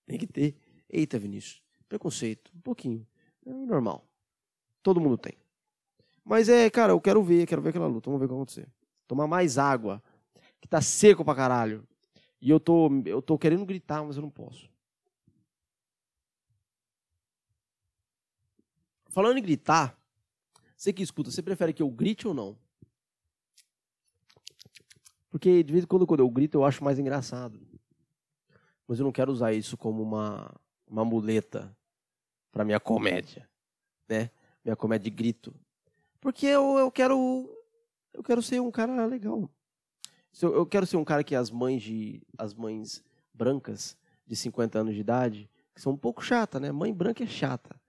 Tem 0.06 0.20
que 0.20 0.28
ter. 0.28 0.56
Eita, 0.90 1.18
Vinícius, 1.18 1.64
preconceito, 1.88 2.52
um 2.54 2.60
pouquinho. 2.60 3.08
É 3.46 3.50
normal. 3.50 4.06
Todo 4.84 5.00
mundo 5.00 5.18
tem. 5.18 5.38
Mas 6.24 6.50
é, 6.50 6.70
cara, 6.70 6.92
eu 6.92 7.00
quero 7.00 7.24
ver, 7.24 7.48
quero 7.48 7.62
ver 7.62 7.70
aquela 7.70 7.88
luta, 7.88 8.10
vamos 8.10 8.20
ver 8.20 8.26
o 8.26 8.28
que 8.28 8.34
vai 8.34 8.42
acontecer. 8.42 8.68
Tomar 9.08 9.26
mais 9.26 9.58
água, 9.58 10.04
que 10.60 10.68
tá 10.68 10.82
seco 10.82 11.24
pra 11.24 11.34
caralho. 11.34 11.88
E 12.42 12.50
eu 12.50 12.60
tô, 12.60 12.90
eu 13.06 13.22
tô 13.22 13.38
querendo 13.38 13.66
gritar, 13.66 14.04
mas 14.04 14.18
eu 14.18 14.22
não 14.22 14.30
posso. 14.30 14.70
Falando 19.08 19.38
em 19.38 19.42
gritar, 19.42 19.98
você 20.76 20.92
que 20.92 21.04
escuta, 21.04 21.32
você 21.32 21.42
prefere 21.42 21.74
que 21.74 21.84
eu 21.84 21.90
grite 21.90 22.28
ou 22.28 22.34
não? 22.34 22.58
Porque 25.32 25.64
de 25.64 25.72
vez 25.72 25.86
em 25.86 25.88
quando, 25.88 26.06
quando 26.06 26.20
eu 26.20 26.30
grito, 26.30 26.58
eu 26.58 26.66
acho 26.66 26.84
mais 26.84 27.00
engraçado. 27.00 27.60
mas 28.86 29.00
eu 29.00 29.06
não 29.06 29.12
quero 29.12 29.32
usar 29.32 29.54
isso 29.54 29.78
como 29.78 30.04
uma, 30.04 30.54
uma 30.86 31.06
muleta 31.06 31.76
para 32.52 32.66
minha 32.66 32.80
comédia, 32.80 33.50
né? 34.08 34.30
Minha 34.64 34.76
comédia 34.76 35.10
de 35.10 35.16
grito. 35.16 35.56
Porque 36.20 36.46
eu, 36.46 36.78
eu 36.78 36.92
quero 36.92 37.50
eu 38.14 38.22
quero 38.22 38.42
ser 38.42 38.60
um 38.60 38.70
cara 38.70 39.06
legal. 39.06 39.50
Eu 40.42 40.66
quero 40.66 40.86
ser 40.86 40.98
um 40.98 41.04
cara 41.06 41.24
que 41.24 41.34
as 41.34 41.50
mães 41.50 41.82
de 41.82 42.22
as 42.38 42.54
mães 42.54 43.02
brancas 43.34 43.98
de 44.28 44.36
50 44.36 44.80
anos 44.80 44.94
de 44.94 45.00
idade, 45.00 45.50
que 45.74 45.82
são 45.82 45.94
um 45.94 45.98
pouco 45.98 46.24
chata, 46.24 46.60
né? 46.60 46.74
Mãe 46.74 46.94
branca 46.94 47.24
é 47.24 47.28
chata. 47.28 47.80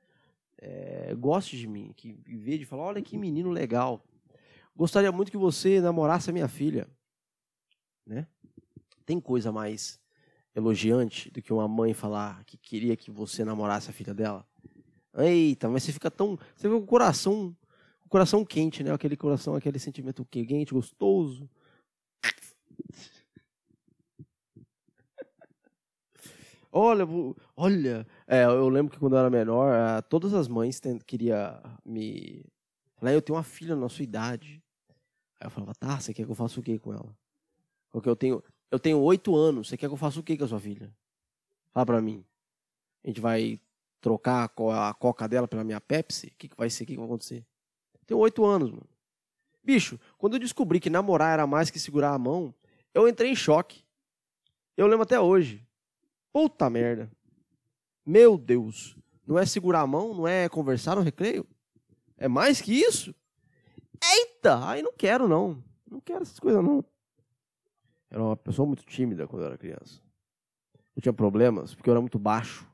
É, 0.58 1.12
goste 1.16 1.58
de 1.58 1.66
mim, 1.66 1.92
que 1.96 2.12
veja 2.24 2.58
de 2.58 2.64
falar, 2.64 2.84
olha 2.84 3.02
que 3.02 3.18
menino 3.18 3.50
legal. 3.50 4.00
Gostaria 4.76 5.10
muito 5.10 5.30
que 5.30 5.36
você 5.36 5.80
namorasse 5.80 6.30
a 6.30 6.32
minha 6.32 6.46
filha, 6.46 6.88
né? 8.06 8.26
Tem 9.04 9.20
coisa 9.20 9.50
mais 9.52 10.00
elogiante 10.54 11.30
do 11.30 11.40
que 11.40 11.52
uma 11.52 11.66
mãe 11.66 11.94
falar 11.94 12.44
que 12.44 12.56
queria 12.56 12.96
que 12.96 13.10
você 13.10 13.44
namorasse 13.44 13.90
a 13.90 13.92
filha 13.92 14.14
dela? 14.14 14.46
Eita, 15.16 15.68
mas 15.68 15.82
você 15.82 15.92
fica 15.92 16.10
tão. 16.10 16.38
Você 16.56 16.68
vê 16.68 16.74
o 16.74 16.82
coração. 16.82 17.56
O 18.04 18.08
coração 18.08 18.44
quente, 18.44 18.82
né? 18.82 18.92
Aquele 18.92 19.16
coração, 19.16 19.54
aquele 19.54 19.78
sentimento 19.78 20.24
quente, 20.24 20.74
gostoso. 20.74 21.48
Olha, 26.74 27.06
olha, 27.54 28.06
é, 28.26 28.44
eu 28.44 28.66
lembro 28.70 28.90
que 28.90 28.98
quando 28.98 29.12
eu 29.12 29.18
era 29.18 29.28
menor, 29.28 30.02
todas 30.04 30.32
as 30.32 30.48
mães 30.48 30.80
queriam 31.06 31.60
me. 31.84 32.42
Falar, 32.96 33.12
eu 33.12 33.20
tenho 33.20 33.36
uma 33.36 33.42
filha 33.42 33.76
na 33.76 33.90
sua 33.90 34.02
idade. 34.04 34.62
Aí 35.38 35.46
eu 35.46 35.50
falava, 35.50 35.74
tá, 35.74 36.00
você 36.00 36.14
quer 36.14 36.24
que 36.24 36.30
eu 36.30 36.34
faça 36.34 36.58
o 36.58 36.62
quê 36.62 36.78
com 36.78 36.94
ela? 36.94 37.14
Porque 37.92 38.08
eu 38.08 38.16
tenho, 38.16 38.42
eu 38.70 38.78
tenho 38.78 38.98
oito 39.00 39.36
anos, 39.36 39.68
você 39.68 39.76
quer 39.76 39.86
que 39.86 39.92
eu 39.92 39.98
faça 39.98 40.18
o 40.18 40.22
quê 40.22 40.36
com 40.36 40.44
a 40.44 40.48
sua 40.48 40.58
filha? 40.58 40.90
Fala 41.70 41.84
pra 41.84 42.00
mim. 42.00 42.24
A 43.04 43.08
gente 43.08 43.20
vai 43.20 43.60
trocar 44.00 44.44
a 44.44 44.94
coca 44.94 45.28
dela 45.28 45.46
pela 45.46 45.62
minha 45.62 45.80
Pepsi? 45.80 46.28
O 46.28 46.38
que, 46.38 46.48
que 46.48 46.56
vai 46.56 46.70
ser? 46.70 46.84
O 46.84 46.86
que, 46.86 46.92
que 46.94 46.98
vai 46.98 47.06
acontecer? 47.06 47.46
Eu 47.94 48.06
tenho 48.06 48.20
oito 48.20 48.44
anos, 48.44 48.70
mano. 48.70 48.88
Bicho, 49.62 50.00
quando 50.18 50.34
eu 50.34 50.40
descobri 50.40 50.80
que 50.80 50.90
namorar 50.90 51.34
era 51.34 51.46
mais 51.46 51.70
que 51.70 51.78
segurar 51.78 52.14
a 52.14 52.18
mão, 52.18 52.52
eu 52.94 53.06
entrei 53.06 53.30
em 53.30 53.36
choque. 53.36 53.84
Eu 54.76 54.86
lembro 54.86 55.02
até 55.02 55.20
hoje. 55.20 55.64
Puta 56.32 56.68
merda. 56.70 57.10
Meu 58.04 58.38
Deus. 58.38 58.96
Não 59.24 59.38
é 59.38 59.46
segurar 59.46 59.82
a 59.82 59.86
mão, 59.86 60.14
não 60.14 60.26
é 60.26 60.48
conversar 60.48 60.96
no 60.96 61.02
recreio? 61.02 61.46
É 62.16 62.26
mais 62.26 62.60
que 62.60 62.72
isso? 62.72 63.14
Eita! 64.02 64.66
Aí 64.68 64.82
não 64.82 64.92
quero, 64.92 65.28
não. 65.28 65.62
Não 65.88 66.00
quero 66.00 66.22
essas 66.22 66.40
coisas, 66.40 66.62
não 66.64 66.84
era 68.12 68.22
uma 68.22 68.36
pessoa 68.36 68.66
muito 68.66 68.84
tímida 68.84 69.26
quando 69.26 69.42
eu 69.42 69.46
era 69.46 69.56
criança. 69.56 69.98
Eu 70.94 71.00
tinha 71.00 71.14
problemas 71.14 71.74
porque 71.74 71.88
eu 71.88 71.92
era 71.92 72.00
muito 72.00 72.18
baixo, 72.18 72.70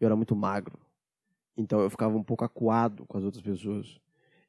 eu 0.00 0.06
era 0.06 0.16
muito 0.16 0.34
magro. 0.34 0.76
Então 1.56 1.80
eu 1.80 1.88
ficava 1.88 2.16
um 2.16 2.24
pouco 2.24 2.44
acuado 2.44 3.06
com 3.06 3.16
as 3.16 3.22
outras 3.22 3.40
pessoas. 3.40 4.00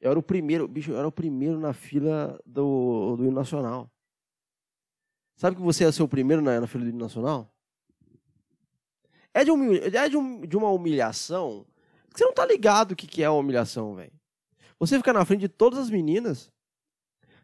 Eu 0.02 0.10
era 0.10 0.20
o 0.20 0.24
primeiro, 0.24 0.68
bicho, 0.68 0.92
eu 0.92 0.98
era 0.98 1.08
o 1.08 1.12
primeiro 1.12 1.60
na 1.60 1.74
fila 1.74 2.42
do, 2.44 3.18
do 3.18 3.24
hino 3.24 3.36
nacional. 3.36 3.88
Sabe 5.36 5.56
que 5.56 5.62
você 5.62 5.84
ia 5.84 5.92
ser 5.92 6.02
o 6.02 6.08
primeiro 6.08 6.42
na, 6.42 6.60
na 6.60 6.66
fila 6.66 6.86
do 6.86 6.90
hino 6.90 7.00
nacional? 7.00 7.54
É 9.32 9.44
de, 9.44 9.52
um, 9.52 9.74
é 9.76 10.10
de, 10.10 10.18
um, 10.18 10.42
de 10.42 10.58
uma 10.58 10.72
humilhação 10.72 11.68
que 12.12 12.18
você 12.18 12.26
não 12.26 12.34
tá 12.34 12.48
ligado 12.48 12.94
o 12.94 12.96
que, 12.96 13.06
que 13.06 13.22
é 13.22 13.30
uma 13.30 13.40
humilhação, 13.40 13.94
velho. 13.94 14.12
Você 14.80 14.98
ficar 14.98 15.14
na 15.14 15.24
frente 15.24 15.42
de 15.42 15.50
todas 15.50 15.78
as 15.78 15.90
meninas, 15.92 16.52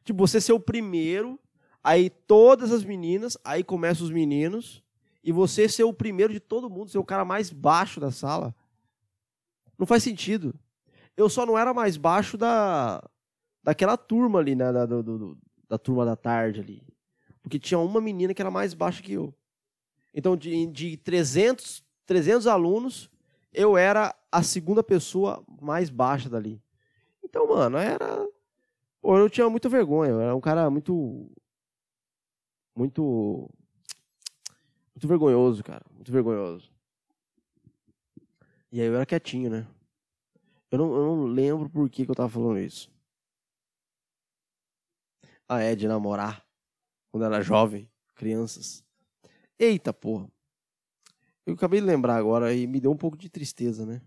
tipo, 0.04 0.18
você 0.18 0.42
ser 0.42 0.54
o 0.54 0.60
primeiro 0.60 1.40
Aí 1.86 2.10
todas 2.10 2.72
as 2.72 2.84
meninas, 2.84 3.38
aí 3.44 3.64
começam 3.64 4.08
os 4.08 4.12
meninos, 4.12 4.82
e 5.24 5.32
você 5.32 5.70
ser 5.70 5.84
o 5.84 5.94
primeiro 5.94 6.34
de 6.34 6.40
todo 6.40 6.68
mundo, 6.68 6.90
ser 6.90 6.98
o 6.98 7.04
cara 7.06 7.24
mais 7.24 7.52
baixo 7.52 8.00
da 8.00 8.10
sala. 8.10 8.56
Não 9.78 9.86
faz 9.86 10.02
sentido. 10.02 10.56
Eu 11.16 11.30
só 11.30 11.46
não 11.46 11.56
era 11.56 11.76
mais 11.76 11.96
baixo 11.96 12.40
da 12.40 13.08
daquela 13.62 13.96
turma 13.98 14.40
ali, 14.40 14.56
né, 14.56 14.74
da, 14.74 14.88
do, 14.88 15.04
do, 15.04 15.38
da 15.70 15.78
turma 15.78 16.04
da 16.04 16.16
tarde 16.16 16.60
ali. 16.60 16.82
Porque 17.44 17.60
tinha 17.60 17.78
uma 17.78 18.02
menina 18.02 18.34
que 18.34 18.42
era 18.42 18.50
mais 18.50 18.74
baixa 18.74 19.04
que 19.04 19.14
eu. 19.14 19.32
Então, 20.12 20.36
de, 20.36 20.66
de 20.66 20.98
300, 20.98 21.84
300 22.08 22.48
alunos, 22.48 23.12
eu 23.54 23.78
era 23.78 24.16
a 24.32 24.42
segunda 24.42 24.82
pessoa 24.82 25.46
mais 25.62 25.92
baixa 25.92 26.30
dali. 26.30 26.60
Então, 27.24 27.48
mano, 27.48 27.78
era. 27.78 28.28
Eu 29.04 29.30
tinha 29.30 29.48
muita 29.52 29.70
vergonha. 29.70 30.10
Eu 30.10 30.22
era 30.22 30.36
um 30.36 30.42
cara 30.42 30.68
muito 30.72 31.30
muito. 32.76 33.50
Muito 34.94 35.08
vergonhoso, 35.08 35.64
cara. 35.64 35.86
Muito 35.94 36.12
vergonhoso. 36.12 36.72
E 38.72 38.82
aí 38.82 38.88
eu 38.88 38.96
era 38.96 39.06
quietinho, 39.06 39.50
né? 39.50 39.68
Eu 40.70 40.78
não, 40.80 40.96
eu 40.96 41.06
não 41.06 41.26
lembro 41.26 41.70
por 41.70 41.90
que, 41.90 42.06
que 42.06 42.12
eu 42.12 42.16
tava 42.16 42.30
falando 42.30 42.60
isso. 42.60 42.92
Ah, 45.48 45.62
é, 45.62 45.76
de 45.76 45.88
namorar. 45.88 46.46
Quando 47.12 47.26
era 47.26 47.42
jovem, 47.42 47.90
crianças. 48.16 48.84
Eita 49.58 49.94
porra. 49.94 50.30
Eu 51.46 51.54
acabei 51.54 51.80
de 51.80 51.86
lembrar 51.86 52.18
agora 52.18 52.54
e 52.54 52.66
me 52.66 52.80
deu 52.80 52.92
um 52.92 52.98
pouco 52.98 53.16
de 53.16 53.30
tristeza, 53.30 53.86
né? 53.86 54.02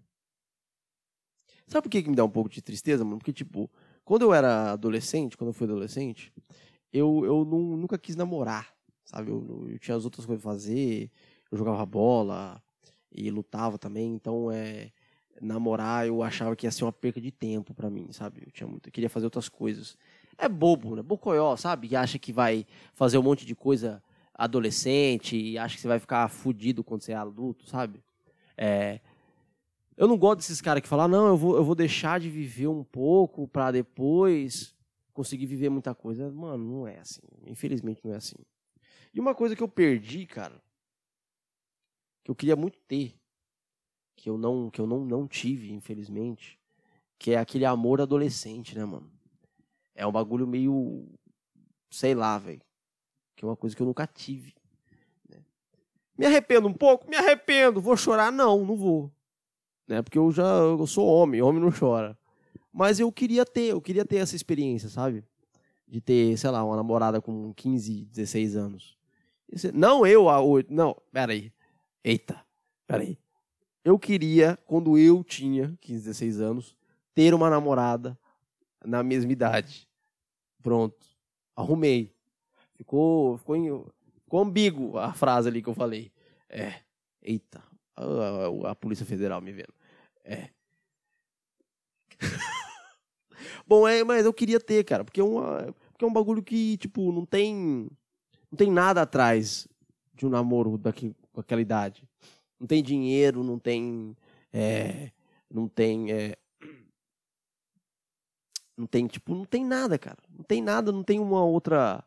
Sabe 1.67 1.85
por 1.85 1.91
que, 1.91 2.03
que 2.03 2.11
me 2.11 2.17
dá 2.17 2.25
um 2.25 2.31
pouco 2.31 2.49
de 2.51 2.61
tristeza, 2.61 3.05
mano? 3.05 3.19
Porque, 3.19 3.33
tipo, 3.33 3.71
quando 4.05 4.23
eu 4.23 4.35
era 4.35 4.73
adolescente, 4.73 5.37
quando 5.37 5.51
eu 5.51 5.55
fui 5.55 5.67
adolescente, 5.67 6.33
eu, 6.93 7.25
eu 7.25 7.45
não, 7.45 7.77
nunca 7.77 7.99
quis 7.99 8.17
namorar, 8.17 8.73
sabe? 9.05 9.31
Eu, 9.31 9.67
eu 9.71 9.79
tinha 9.79 9.97
as 9.97 10.05
outras 10.05 10.25
coisas 10.25 10.43
pra 10.43 10.53
fazer, 10.53 11.11
eu 11.51 11.59
jogava 11.59 11.85
bola 11.85 12.63
e 13.13 13.31
lutava 13.31 13.79
também, 13.79 14.15
então 14.15 14.51
é 14.51 14.91
namorar 15.41 16.07
eu 16.07 16.23
achava 16.23 16.57
que 16.57 16.67
ia 16.67 16.71
ser 16.71 16.85
uma 16.85 16.93
perca 16.93 17.21
de 17.21 17.31
tempo 17.31 17.73
para 17.73 17.89
mim, 17.89 18.09
sabe? 18.11 18.43
Eu 18.45 18.51
tinha 18.51 18.67
muito, 18.67 18.89
eu 18.89 18.93
queria 18.93 19.11
fazer 19.11 19.27
outras 19.27 19.49
coisas. 19.49 19.97
É 20.37 20.49
bobo, 20.49 20.97
né? 20.97 21.03
Bocoió, 21.03 21.57
sabe? 21.57 21.89
Que 21.89 21.97
acha 21.97 22.19
que 22.19 22.33
vai 22.33 22.67
fazer 22.95 23.19
um 23.19 23.23
monte 23.23 23.45
de 23.45 23.55
coisa 23.55 24.03
adolescente 24.35 25.37
e 25.37 25.59
acha 25.59 25.75
que 25.75 25.81
você 25.81 25.89
vai 25.89 25.99
ficar 25.99 26.29
fudido 26.29 26.85
quando 26.85 27.03
você 27.03 27.13
é 27.13 27.17
adulto, 27.17 27.69
sabe? 27.69 28.03
É, 28.57 29.01
eu 29.97 30.07
não 30.07 30.17
gosto 30.17 30.39
desses 30.39 30.61
caras 30.61 30.81
que 30.81 30.89
falam, 30.89 31.09
não, 31.09 31.27
eu 31.27 31.37
vou, 31.37 31.57
eu 31.57 31.65
vou 31.65 31.75
deixar 31.75 32.21
de 32.21 32.31
viver 32.31 32.69
um 32.69 32.85
pouco 32.85 33.49
para 33.49 33.73
depois 33.73 34.75
conseguir 35.19 35.47
viver 35.47 35.69
muita 35.69 35.93
coisa. 35.97 36.31
Mano, 36.31 36.65
não 36.65 36.87
é 36.87 37.01
assim. 37.01 37.23
Infelizmente 37.45 38.01
não 38.05 38.13
é 38.13 38.17
assim. 38.17 38.37
E 39.13 39.19
uma 39.19 39.35
coisa 39.35 39.57
que 39.57 39.63
eu 39.63 39.67
perdi, 39.67 40.25
cara, 40.27 40.63
que 42.23 42.31
eu 42.31 42.37
queria 42.37 42.55
muito 42.55 42.79
ter, 42.87 43.19
que 44.17 44.31
eu 44.31 44.39
não, 44.39 44.71
que 44.71 44.81
eu 44.81 44.87
não, 44.87 45.05
não 45.05 45.27
tive, 45.27 45.73
infelizmente, 45.73 46.57
que 47.19 47.33
é 47.33 47.37
aquele 47.37 47.65
amor 47.65 48.01
adolescente, 48.01 48.79
né, 48.79 48.85
mano? 48.85 49.11
É 49.93 50.07
um 50.07 50.13
bagulho 50.13 50.47
meio, 50.47 51.09
sei 51.91 52.15
lá, 52.15 52.39
velho, 52.39 52.63
que 53.35 53.45
é 53.45 53.49
uma 53.49 53.57
coisa 53.57 53.75
que 53.75 53.83
eu 53.83 53.87
nunca 53.87 54.07
tive. 54.07 54.55
Né? 55.29 55.43
Me 56.17 56.27
arrependo 56.27 56.69
um 56.69 56.75
pouco? 56.75 57.11
Me 57.11 57.17
arrependo. 57.17 57.81
Vou 57.81 57.97
chorar? 57.97 58.31
Não, 58.31 58.65
não 58.65 58.77
vou. 58.77 59.11
Né? 59.89 60.01
Porque 60.01 60.19
eu 60.19 60.31
já 60.31 60.45
eu 60.45 60.87
sou 60.87 61.09
homem, 61.09 61.43
homem 61.43 61.61
não 61.61 61.73
chora. 61.73 62.17
Mas 62.73 63.01
eu 63.01 63.11
queria 63.11 63.45
ter, 63.45 63.69
eu 63.73 63.81
queria 63.81 64.05
ter 64.05 64.17
essa 64.17 64.37
experiência, 64.37 64.89
sabe? 64.89 65.25
De 65.87 66.01
ter, 66.01 66.37
sei 66.37 66.51
lá, 66.51 66.63
uma 66.65 66.77
namorada 66.77 67.21
com 67.21 67.53
15, 67.55 68.05
16 68.07 68.57
anos. 68.57 68.99
Não 69.73 70.07
eu 70.07 70.29
a 70.29 70.41
oito. 70.41 70.73
Não, 70.73 70.97
peraí. 71.11 71.53
Eita, 72.05 72.45
peraí. 72.87 73.19
Eu 73.85 73.99
queria, 73.99 74.59
quando 74.67 74.99
eu 74.99 75.25
tinha 75.25 75.77
15, 75.81 76.05
16 76.05 76.41
anos, 76.41 76.77
ter 77.15 77.33
uma 77.33 77.49
namorada 77.49 78.19
na 78.85 79.03
mesma 79.03 79.33
idade. 79.33 79.89
Pronto. 80.63 81.07
Arrumei. 81.57 82.15
Ficou, 82.75 83.39
ficou, 83.39 83.93
ficou 84.23 84.41
ambíguo 84.41 84.99
a 84.99 85.13
frase 85.13 85.49
ali 85.49 85.63
que 85.63 85.69
eu 85.69 85.75
falei. 85.75 86.13
É. 86.49 86.81
Eita. 87.23 87.63
A, 87.97 88.05
a, 88.05 88.71
a 88.71 88.75
Polícia 88.75 89.07
Federal 89.07 89.41
me 89.41 89.53
vendo. 89.53 89.75
É. 90.25 90.51
Bom, 93.67 93.87
é, 93.87 94.03
mas 94.05 94.25
eu 94.25 94.33
queria 94.33 94.61
ter, 94.61 94.85
cara, 94.85 95.05
porque 95.05 95.21
é, 95.21 95.25
uma, 95.25 95.75
porque 95.93 96.05
é 96.05 96.09
um 96.09 96.13
bagulho 96.13 96.43
que, 96.43 96.77
tipo, 96.77 97.13
não 97.13 97.25
tem. 97.25 97.89
Não 98.51 98.57
tem 98.57 98.71
nada 98.71 99.03
atrás 99.03 99.69
de 100.15 100.27
um 100.27 100.31
namoro 100.31 100.79
daqui, 100.79 101.15
com 101.33 101.41
aquela 101.41 101.61
idade. 101.61 102.09
Não 102.59 102.67
tem 102.67 102.83
dinheiro, 102.83 103.45
não 103.45 103.59
tem. 103.59 104.17
É, 104.53 105.11
não 105.51 105.69
tem. 105.69 106.11
É, 106.11 106.37
não 108.77 108.87
tem, 108.87 109.09
tipo, 109.09 109.35
não 109.35 109.45
tem 109.45 109.65
nada, 109.65 109.99
cara. 109.99 110.19
Não 110.31 110.45
tem 110.45 110.63
nada, 110.63 110.93
não 110.93 111.03
tem 111.03 111.19
uma 111.19 111.45
outra. 111.45 112.05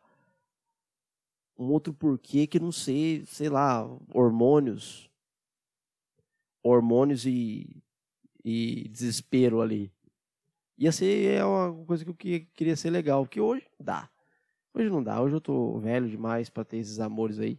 Um 1.58 1.66
outro 1.70 1.92
porquê 1.92 2.46
que 2.46 2.58
não 2.58 2.72
sei, 2.72 3.24
sei 3.26 3.50
lá, 3.50 3.84
hormônios. 4.12 5.10
Hormônios 6.62 7.26
e, 7.26 7.82
e 8.44 8.88
desespero 8.88 9.60
ali. 9.60 9.92
Ia 10.82 10.90
ser 10.90 11.36
é 11.36 11.44
uma 11.44 11.72
coisa 11.84 12.04
que 12.04 12.10
eu 12.10 12.46
queria 12.54 12.74
ser 12.74 12.90
legal, 12.90 13.24
porque 13.24 13.40
hoje 13.40 13.64
dá. 13.78 14.10
Hoje 14.74 14.90
não 14.90 15.00
dá, 15.00 15.22
hoje 15.22 15.36
eu 15.36 15.40
tô 15.40 15.78
velho 15.78 16.10
demais 16.10 16.50
para 16.50 16.64
ter 16.64 16.78
esses 16.78 16.98
amores 16.98 17.38
aí. 17.38 17.56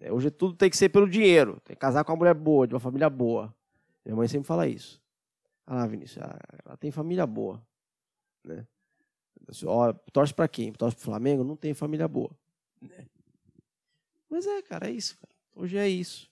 É, 0.00 0.12
hoje 0.12 0.30
tudo 0.30 0.54
tem 0.54 0.70
que 0.70 0.76
ser 0.76 0.88
pelo 0.90 1.10
dinheiro. 1.10 1.60
Tem 1.64 1.74
que 1.74 1.80
casar 1.80 2.04
com 2.04 2.12
uma 2.12 2.18
mulher 2.18 2.34
boa, 2.34 2.64
de 2.68 2.72
uma 2.72 2.78
família 2.78 3.10
boa. 3.10 3.52
Minha 4.04 4.14
mãe 4.14 4.28
sempre 4.28 4.46
fala 4.46 4.68
isso. 4.68 5.02
Ah, 5.66 5.88
Vinícius, 5.88 6.24
ela 6.64 6.76
tem 6.76 6.92
família 6.92 7.26
boa. 7.26 7.60
Né? 8.44 8.64
Ó, 9.64 9.92
torce 10.12 10.32
para 10.32 10.46
quem? 10.46 10.72
Torce 10.72 10.94
pro 10.94 11.04
Flamengo? 11.04 11.42
Não 11.42 11.56
tem 11.56 11.74
família 11.74 12.06
boa. 12.06 12.30
Né? 12.80 13.08
Mas 14.30 14.46
é, 14.46 14.62
cara, 14.62 14.88
é 14.88 14.92
isso. 14.92 15.18
Cara. 15.18 15.34
Hoje 15.52 15.76
é 15.76 15.88
isso. 15.88 16.30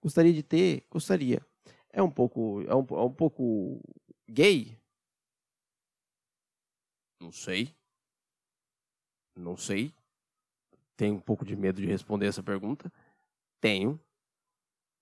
Gostaria 0.00 0.32
de 0.32 0.44
ter? 0.44 0.84
Gostaria. 0.88 1.44
É 1.92 2.00
um 2.00 2.10
pouco, 2.10 2.62
é 2.68 2.74
um, 2.76 2.86
é 2.88 3.04
um 3.04 3.12
pouco 3.12 3.80
gay? 4.28 4.75
Não 7.26 7.32
sei. 7.32 7.74
Não 9.34 9.56
sei. 9.56 9.92
Tenho 10.96 11.16
um 11.16 11.20
pouco 11.20 11.44
de 11.44 11.56
medo 11.56 11.80
de 11.80 11.86
responder 11.88 12.26
essa 12.26 12.40
pergunta. 12.40 12.92
Tenho. 13.60 14.00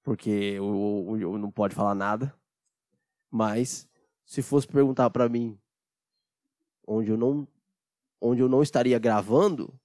Porque 0.03 0.31
eu, 0.31 1.07
eu, 1.11 1.21
eu 1.21 1.39
não 1.39 1.51
pode 1.51 1.75
falar 1.75 1.95
nada. 1.95 2.35
Mas 3.31 3.87
se 4.25 4.41
fosse 4.41 4.67
perguntar 4.67 5.11
para 5.11 5.29
mim 5.29 5.61
onde 6.87 7.11
eu 7.11 7.19
não 7.19 7.47
onde 8.19 8.41
eu 8.41 8.49
não 8.49 8.63
estaria 8.63 8.99
gravando, 8.99 9.79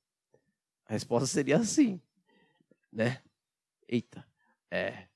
a 0.86 0.94
resposta 0.94 1.28
seria 1.28 1.58
assim, 1.58 2.00
né? 2.90 3.22
Eita, 3.86 4.26
é. 4.72 5.10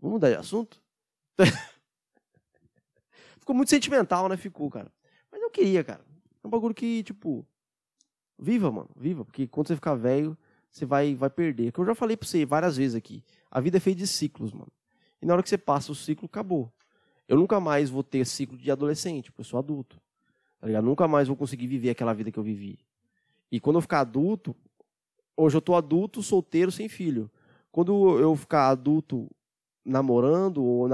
Vamos 0.00 0.14
mudar 0.14 0.30
de 0.30 0.34
assunto? 0.34 0.82
Ficou 3.38 3.54
muito 3.54 3.70
sentimental, 3.70 4.28
né? 4.28 4.36
Ficou, 4.36 4.68
cara. 4.68 4.90
Eu 5.50 5.52
queria, 5.52 5.82
cara. 5.82 6.00
É 6.44 6.46
um 6.46 6.50
bagulho 6.50 6.72
que, 6.72 7.02
tipo, 7.02 7.44
viva, 8.38 8.70
mano, 8.70 8.88
viva, 8.96 9.24
porque 9.24 9.48
quando 9.48 9.66
você 9.66 9.74
ficar 9.74 9.96
velho, 9.96 10.38
você 10.70 10.86
vai 10.86 11.12
vai 11.16 11.28
perder. 11.28 11.72
Que 11.72 11.80
eu 11.80 11.84
já 11.84 11.94
falei 11.94 12.16
pra 12.16 12.26
você 12.26 12.46
várias 12.46 12.76
vezes 12.76 12.94
aqui. 12.94 13.24
A 13.50 13.60
vida 13.60 13.76
é 13.76 13.80
feita 13.80 13.98
de 13.98 14.06
ciclos, 14.06 14.52
mano. 14.52 14.70
E 15.20 15.26
na 15.26 15.32
hora 15.32 15.42
que 15.42 15.48
você 15.48 15.58
passa 15.58 15.90
o 15.90 15.94
ciclo, 15.94 16.26
acabou. 16.26 16.72
Eu 17.26 17.36
nunca 17.36 17.58
mais 17.58 17.90
vou 17.90 18.04
ter 18.04 18.24
ciclo 18.24 18.56
de 18.56 18.70
adolescente, 18.70 19.32
porque 19.32 19.40
eu 19.40 19.44
sou 19.44 19.58
adulto. 19.58 20.00
Tá 20.60 20.68
ligado? 20.68 20.84
Nunca 20.84 21.08
mais 21.08 21.26
vou 21.26 21.36
conseguir 21.36 21.66
viver 21.66 21.90
aquela 21.90 22.12
vida 22.12 22.30
que 22.30 22.38
eu 22.38 22.44
vivi. 22.44 22.78
E 23.50 23.58
quando 23.58 23.76
eu 23.76 23.80
ficar 23.80 24.00
adulto, 24.00 24.54
hoje 25.36 25.56
eu 25.56 25.60
tô 25.60 25.74
adulto, 25.74 26.22
solteiro, 26.22 26.70
sem 26.70 26.88
filho. 26.88 27.28
Quando 27.72 28.20
eu 28.20 28.36
ficar 28.36 28.68
adulto 28.68 29.28
namorando 29.84 30.62
ou 30.62 30.88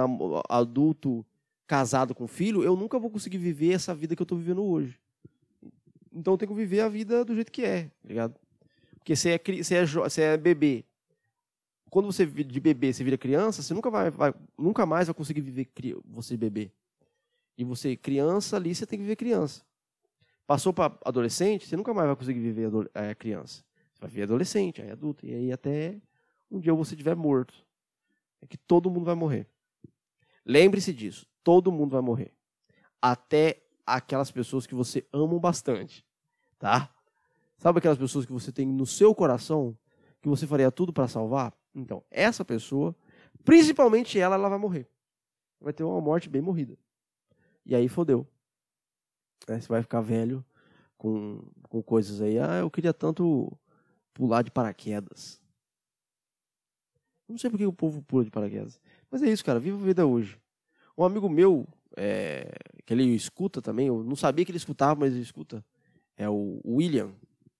adulto 0.48 1.26
casado 1.66 2.14
com 2.14 2.26
filho, 2.26 2.62
eu 2.62 2.76
nunca 2.76 2.98
vou 2.98 3.10
conseguir 3.10 3.38
viver 3.38 3.72
essa 3.72 3.94
vida 3.94 4.14
que 4.14 4.22
eu 4.22 4.26
tô 4.26 4.36
vivendo 4.36 4.62
hoje. 4.64 4.98
Então 6.12 6.34
eu 6.34 6.38
tenho 6.38 6.50
que 6.50 6.56
viver 6.56 6.80
a 6.80 6.88
vida 6.88 7.24
do 7.24 7.34
jeito 7.34 7.52
que 7.52 7.62
é, 7.62 7.84
tá 7.84 8.08
ligado? 8.08 8.34
Porque 8.98 9.14
você 9.14 9.30
é, 9.30 9.38
você 9.38 9.74
é, 9.74 9.86
você 9.86 10.22
é 10.22 10.36
bebê, 10.36 10.84
quando 11.90 12.12
você 12.12 12.26
de 12.26 12.60
bebê 12.60 12.92
você 12.92 13.04
vira 13.04 13.16
criança, 13.16 13.62
você 13.62 13.72
nunca 13.72 13.90
vai, 13.90 14.10
vai 14.10 14.34
nunca 14.58 14.84
mais 14.84 15.06
vai 15.06 15.14
conseguir 15.14 15.40
viver 15.40 15.68
você 16.04 16.36
bebê. 16.36 16.70
E 17.56 17.64
você 17.64 17.96
criança 17.96 18.56
ali, 18.56 18.74
você 18.74 18.84
tem 18.84 18.98
que 18.98 19.02
viver 19.02 19.16
criança. 19.16 19.64
Passou 20.46 20.72
para 20.72 20.96
adolescente, 21.04 21.66
você 21.66 21.76
nunca 21.76 21.94
mais 21.94 22.06
vai 22.06 22.16
conseguir 22.16 22.40
viver 22.40 22.70
é, 22.92 23.14
criança. 23.14 23.64
Você 23.94 24.00
vai 24.00 24.10
viver 24.10 24.24
adolescente, 24.24 24.82
aí 24.82 24.90
adulto, 24.90 25.24
e 25.24 25.32
aí 25.32 25.50
até 25.50 25.96
um 26.50 26.60
dia 26.60 26.74
você 26.74 26.94
estiver 26.94 27.16
morto. 27.16 27.54
É 28.42 28.46
que 28.46 28.58
todo 28.58 28.90
mundo 28.90 29.06
vai 29.06 29.14
morrer. 29.14 29.46
Lembre-se 30.44 30.92
disso, 30.92 31.26
todo 31.46 31.70
mundo 31.70 31.92
vai 31.92 32.00
morrer. 32.00 32.34
Até 33.00 33.62
aquelas 33.86 34.32
pessoas 34.32 34.66
que 34.66 34.74
você 34.74 35.06
ama 35.12 35.38
bastante, 35.38 36.04
tá? 36.58 36.92
Sabe 37.56 37.78
aquelas 37.78 37.96
pessoas 37.96 38.26
que 38.26 38.32
você 38.32 38.50
tem 38.50 38.66
no 38.66 38.84
seu 38.84 39.14
coração, 39.14 39.78
que 40.20 40.28
você 40.28 40.44
faria 40.44 40.72
tudo 40.72 40.92
para 40.92 41.06
salvar? 41.06 41.56
Então, 41.72 42.02
essa 42.10 42.44
pessoa, 42.44 42.96
principalmente 43.44 44.18
ela, 44.18 44.34
ela 44.34 44.48
vai 44.48 44.58
morrer. 44.58 44.90
Vai 45.60 45.72
ter 45.72 45.84
uma 45.84 46.00
morte 46.00 46.28
bem 46.28 46.42
morrida. 46.42 46.76
E 47.64 47.76
aí 47.76 47.88
fodeu. 47.88 48.26
É, 49.46 49.60
você 49.60 49.68
vai 49.68 49.82
ficar 49.82 50.00
velho 50.00 50.44
com, 50.98 51.44
com 51.68 51.80
coisas 51.80 52.20
aí. 52.20 52.40
Ah, 52.40 52.56
eu 52.56 52.68
queria 52.68 52.92
tanto 52.92 53.56
pular 54.12 54.42
de 54.42 54.50
paraquedas. 54.50 55.40
Não 57.28 57.38
sei 57.38 57.48
por 57.48 57.56
que 57.56 57.66
o 57.66 57.72
povo 57.72 58.02
pula 58.02 58.24
de 58.24 58.32
paraquedas. 58.32 58.80
Mas 59.08 59.22
é 59.22 59.30
isso, 59.30 59.44
cara. 59.44 59.60
Viva 59.60 59.80
a 59.80 59.86
vida 59.86 60.04
hoje. 60.04 60.40
Um 60.96 61.04
amigo 61.04 61.28
meu, 61.28 61.66
é, 61.96 62.52
que 62.84 62.92
ele 62.92 63.04
escuta 63.14 63.60
também, 63.60 63.88
eu 63.88 64.02
não 64.02 64.16
sabia 64.16 64.44
que 64.44 64.50
ele 64.50 64.58
escutava, 64.58 65.00
mas 65.00 65.12
ele 65.12 65.22
escuta. 65.22 65.64
É 66.16 66.28
o 66.28 66.60
William. 66.64 67.12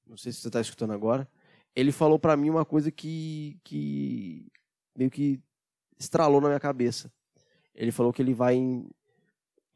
Não 0.07 0.17
sei 0.17 0.33
se 0.33 0.41
você 0.41 0.49
está 0.49 0.61
escutando 0.61 0.93
agora 0.93 1.29
ele 1.77 1.93
falou 1.93 2.19
para 2.19 2.37
mim 2.37 2.49
uma 2.49 2.65
coisa 2.65 2.91
que, 2.91 3.61
que 3.63 4.51
meio 4.97 5.11
que 5.11 5.39
estralou 5.99 6.41
na 6.41 6.49
minha 6.49 6.59
cabeça. 6.59 7.13
Ele 7.75 7.93
falou 7.93 8.15
que 8.15 8.23
ele 8.23 8.33
vai 8.33 8.55
em, 8.55 8.89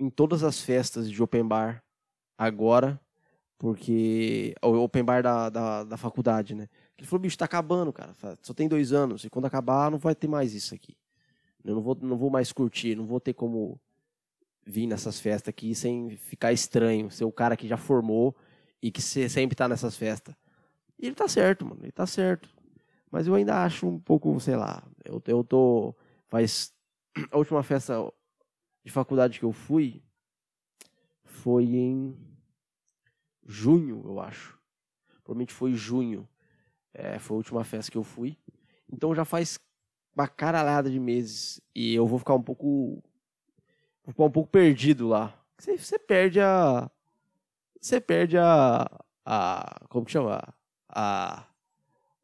em 0.00 0.08
todas 0.08 0.42
as 0.42 0.62
festas 0.62 1.10
de 1.10 1.22
open 1.22 1.46
bar 1.46 1.84
agora, 2.38 2.98
porque. 3.58 4.54
O 4.62 4.68
open 4.78 5.04
bar 5.04 5.22
da, 5.22 5.50
da, 5.50 5.84
da 5.84 5.96
faculdade, 5.98 6.54
né? 6.54 6.66
Ele 6.96 7.06
falou, 7.06 7.20
bicho, 7.20 7.36
tá 7.36 7.44
acabando, 7.44 7.92
cara. 7.92 8.14
Só 8.42 8.54
tem 8.54 8.66
dois 8.66 8.92
anos. 8.92 9.24
E 9.24 9.30
quando 9.30 9.44
acabar, 9.44 9.90
não 9.90 9.98
vai 9.98 10.14
ter 10.14 10.28
mais 10.28 10.54
isso 10.54 10.74
aqui. 10.74 10.96
Eu 11.64 11.74
não 11.74 11.82
vou, 11.82 11.98
não 12.00 12.16
vou 12.16 12.30
mais 12.30 12.52
curtir, 12.52 12.94
não 12.94 13.04
vou 13.04 13.20
ter 13.20 13.34
como 13.34 13.80
vir 14.64 14.86
nessas 14.86 15.20
festas 15.20 15.48
aqui 15.48 15.74
sem 15.74 16.16
ficar 16.16 16.52
estranho, 16.52 17.10
ser 17.10 17.24
o 17.24 17.32
cara 17.32 17.56
que 17.56 17.68
já 17.68 17.76
formou 17.76 18.36
e 18.82 18.90
que 18.90 19.02
sempre 19.02 19.56
tá 19.56 19.68
nessas 19.68 19.96
festas. 19.96 20.34
E 20.98 21.06
ele 21.06 21.14
tá 21.14 21.26
certo, 21.26 21.64
mano. 21.64 21.80
Ele 21.82 21.92
tá 21.92 22.06
certo. 22.06 22.48
Mas 23.10 23.26
eu 23.26 23.34
ainda 23.34 23.64
acho 23.64 23.86
um 23.86 23.98
pouco, 23.98 24.38
sei 24.38 24.56
lá. 24.56 24.82
Eu, 25.04 25.22
eu 25.26 25.44
tô. 25.44 25.94
Faz. 26.28 26.72
A 27.30 27.38
última 27.38 27.62
festa 27.62 27.94
de 28.84 28.90
faculdade 28.90 29.38
que 29.38 29.44
eu 29.44 29.52
fui 29.52 30.02
foi 31.24 31.64
em 31.64 32.16
junho, 33.44 34.02
eu 34.04 34.20
acho. 34.20 34.58
Provavelmente 35.24 35.52
foi 35.52 35.74
junho. 35.74 36.28
É, 36.94 37.18
foi 37.18 37.34
a 37.34 37.38
última 37.38 37.64
festa 37.64 37.90
que 37.90 37.98
eu 37.98 38.04
fui. 38.04 38.36
Então 38.88 39.14
já 39.14 39.24
faz 39.24 39.58
uma 40.14 40.28
caralhada 40.28 40.90
de 40.90 41.00
meses. 41.00 41.60
E 41.74 41.94
eu 41.94 42.06
vou 42.06 42.18
ficar 42.18 42.34
um 42.34 42.42
pouco. 42.42 43.02
Vou 44.04 44.12
ficar 44.12 44.24
um 44.24 44.30
pouco 44.30 44.50
perdido 44.50 45.08
lá. 45.08 45.34
Você, 45.58 45.76
você 45.76 45.98
perde 45.98 46.40
a. 46.40 46.90
Você 47.80 48.00
perde 48.00 48.38
a. 48.38 48.86
a 49.24 49.80
como 49.88 50.04
que 50.06 50.12
chama? 50.12 50.42
a, 50.92 51.46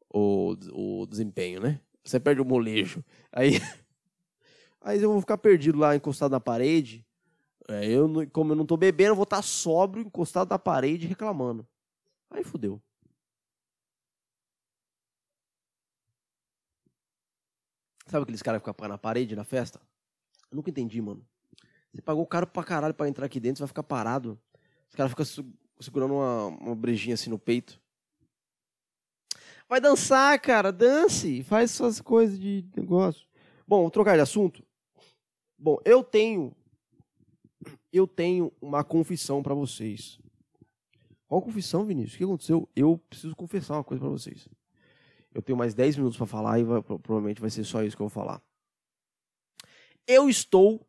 o, 0.09 0.55
o 0.71 1.05
desempenho, 1.05 1.61
né? 1.61 1.79
Você 2.03 2.19
perde 2.19 2.41
o 2.41 2.45
molejo. 2.45 3.03
Aí, 3.31 3.59
aí 4.81 5.01
eu 5.01 5.11
vou 5.11 5.21
ficar 5.21 5.37
perdido 5.37 5.79
lá, 5.79 5.95
encostado 5.95 6.31
na 6.31 6.39
parede. 6.39 7.05
É, 7.69 7.85
eu, 7.85 8.09
como 8.31 8.53
eu 8.53 8.55
não 8.55 8.65
tô 8.65 8.77
bebendo, 8.77 9.11
eu 9.11 9.15
vou 9.15 9.23
estar 9.23 9.37
tá 9.37 9.41
sóbrio, 9.41 10.05
encostado 10.05 10.49
na 10.49 10.59
parede, 10.59 11.07
reclamando. 11.07 11.67
Aí 12.29 12.43
fudeu. 12.43 12.81
Sabe 18.07 18.23
aqueles 18.23 18.41
caras 18.41 18.61
que 18.61 18.69
ficam 18.69 18.87
na 18.87 18.97
parede 18.97 19.35
na 19.35 19.43
festa? 19.43 19.79
Eu 20.49 20.55
nunca 20.55 20.69
entendi, 20.69 21.01
mano. 21.01 21.25
Você 21.93 22.01
pagou 22.01 22.25
caro 22.25 22.47
pra 22.47 22.63
caralho 22.63 22.93
pra 22.93 23.07
entrar 23.07 23.25
aqui 23.25 23.39
dentro, 23.39 23.57
você 23.57 23.63
vai 23.63 23.67
ficar 23.67 23.83
parado. 23.83 24.39
Os 24.89 24.95
caras 24.95 25.11
ficam 25.11 25.25
segurando 25.79 26.13
uma, 26.13 26.45
uma 26.47 26.75
brejinha 26.75 27.15
assim 27.15 27.29
no 27.29 27.37
peito. 27.37 27.79
Vai 29.67 29.81
dançar, 29.81 30.39
cara, 30.39 30.71
dance, 30.71 31.43
faz 31.43 31.71
suas 31.71 31.99
coisas 31.99 32.39
de 32.39 32.65
negócio. 32.75 33.27
Bom, 33.67 33.81
vou 33.81 33.91
trocar 33.91 34.15
de 34.15 34.21
assunto. 34.21 34.63
Bom, 35.57 35.77
eu 35.83 36.03
tenho 36.03 36.55
eu 37.91 38.07
tenho 38.07 38.53
uma 38.61 38.83
confissão 38.83 39.41
para 39.41 39.53
vocês. 39.53 40.19
Qual 41.27 41.41
confissão, 41.41 41.85
Vinícius? 41.85 42.15
O 42.15 42.17
que 42.17 42.23
aconteceu? 42.23 42.69
Eu 42.75 42.97
preciso 43.09 43.35
confessar 43.35 43.73
uma 43.73 43.83
coisa 43.83 43.99
para 43.99 44.09
vocês. 44.09 44.47
Eu 45.33 45.41
tenho 45.41 45.57
mais 45.57 45.73
10 45.73 45.97
minutos 45.97 46.17
para 46.17 46.25
falar 46.25 46.59
e 46.59 46.63
vai, 46.63 46.81
provavelmente 46.81 47.41
vai 47.41 47.49
ser 47.49 47.63
só 47.63 47.83
isso 47.83 47.95
que 47.95 48.01
eu 48.01 48.07
vou 48.07 48.23
falar. 48.23 48.41
Eu 50.07 50.29
estou 50.29 50.85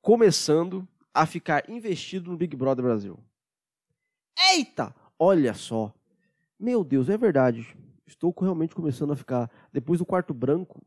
começando 0.00 0.86
a 1.12 1.26
ficar 1.26 1.68
investido 1.68 2.30
no 2.30 2.36
Big 2.36 2.56
Brother 2.56 2.84
Brasil. 2.84 3.18
Eita! 4.52 4.94
Olha 5.18 5.54
só. 5.54 5.92
Meu 6.58 6.84
Deus, 6.84 7.08
é 7.08 7.16
verdade 7.16 7.76
estou 8.06 8.34
realmente 8.38 8.74
começando 8.74 9.12
a 9.12 9.16
ficar. 9.16 9.50
Depois 9.72 9.98
do 9.98 10.06
quarto 10.06 10.32
branco, 10.32 10.80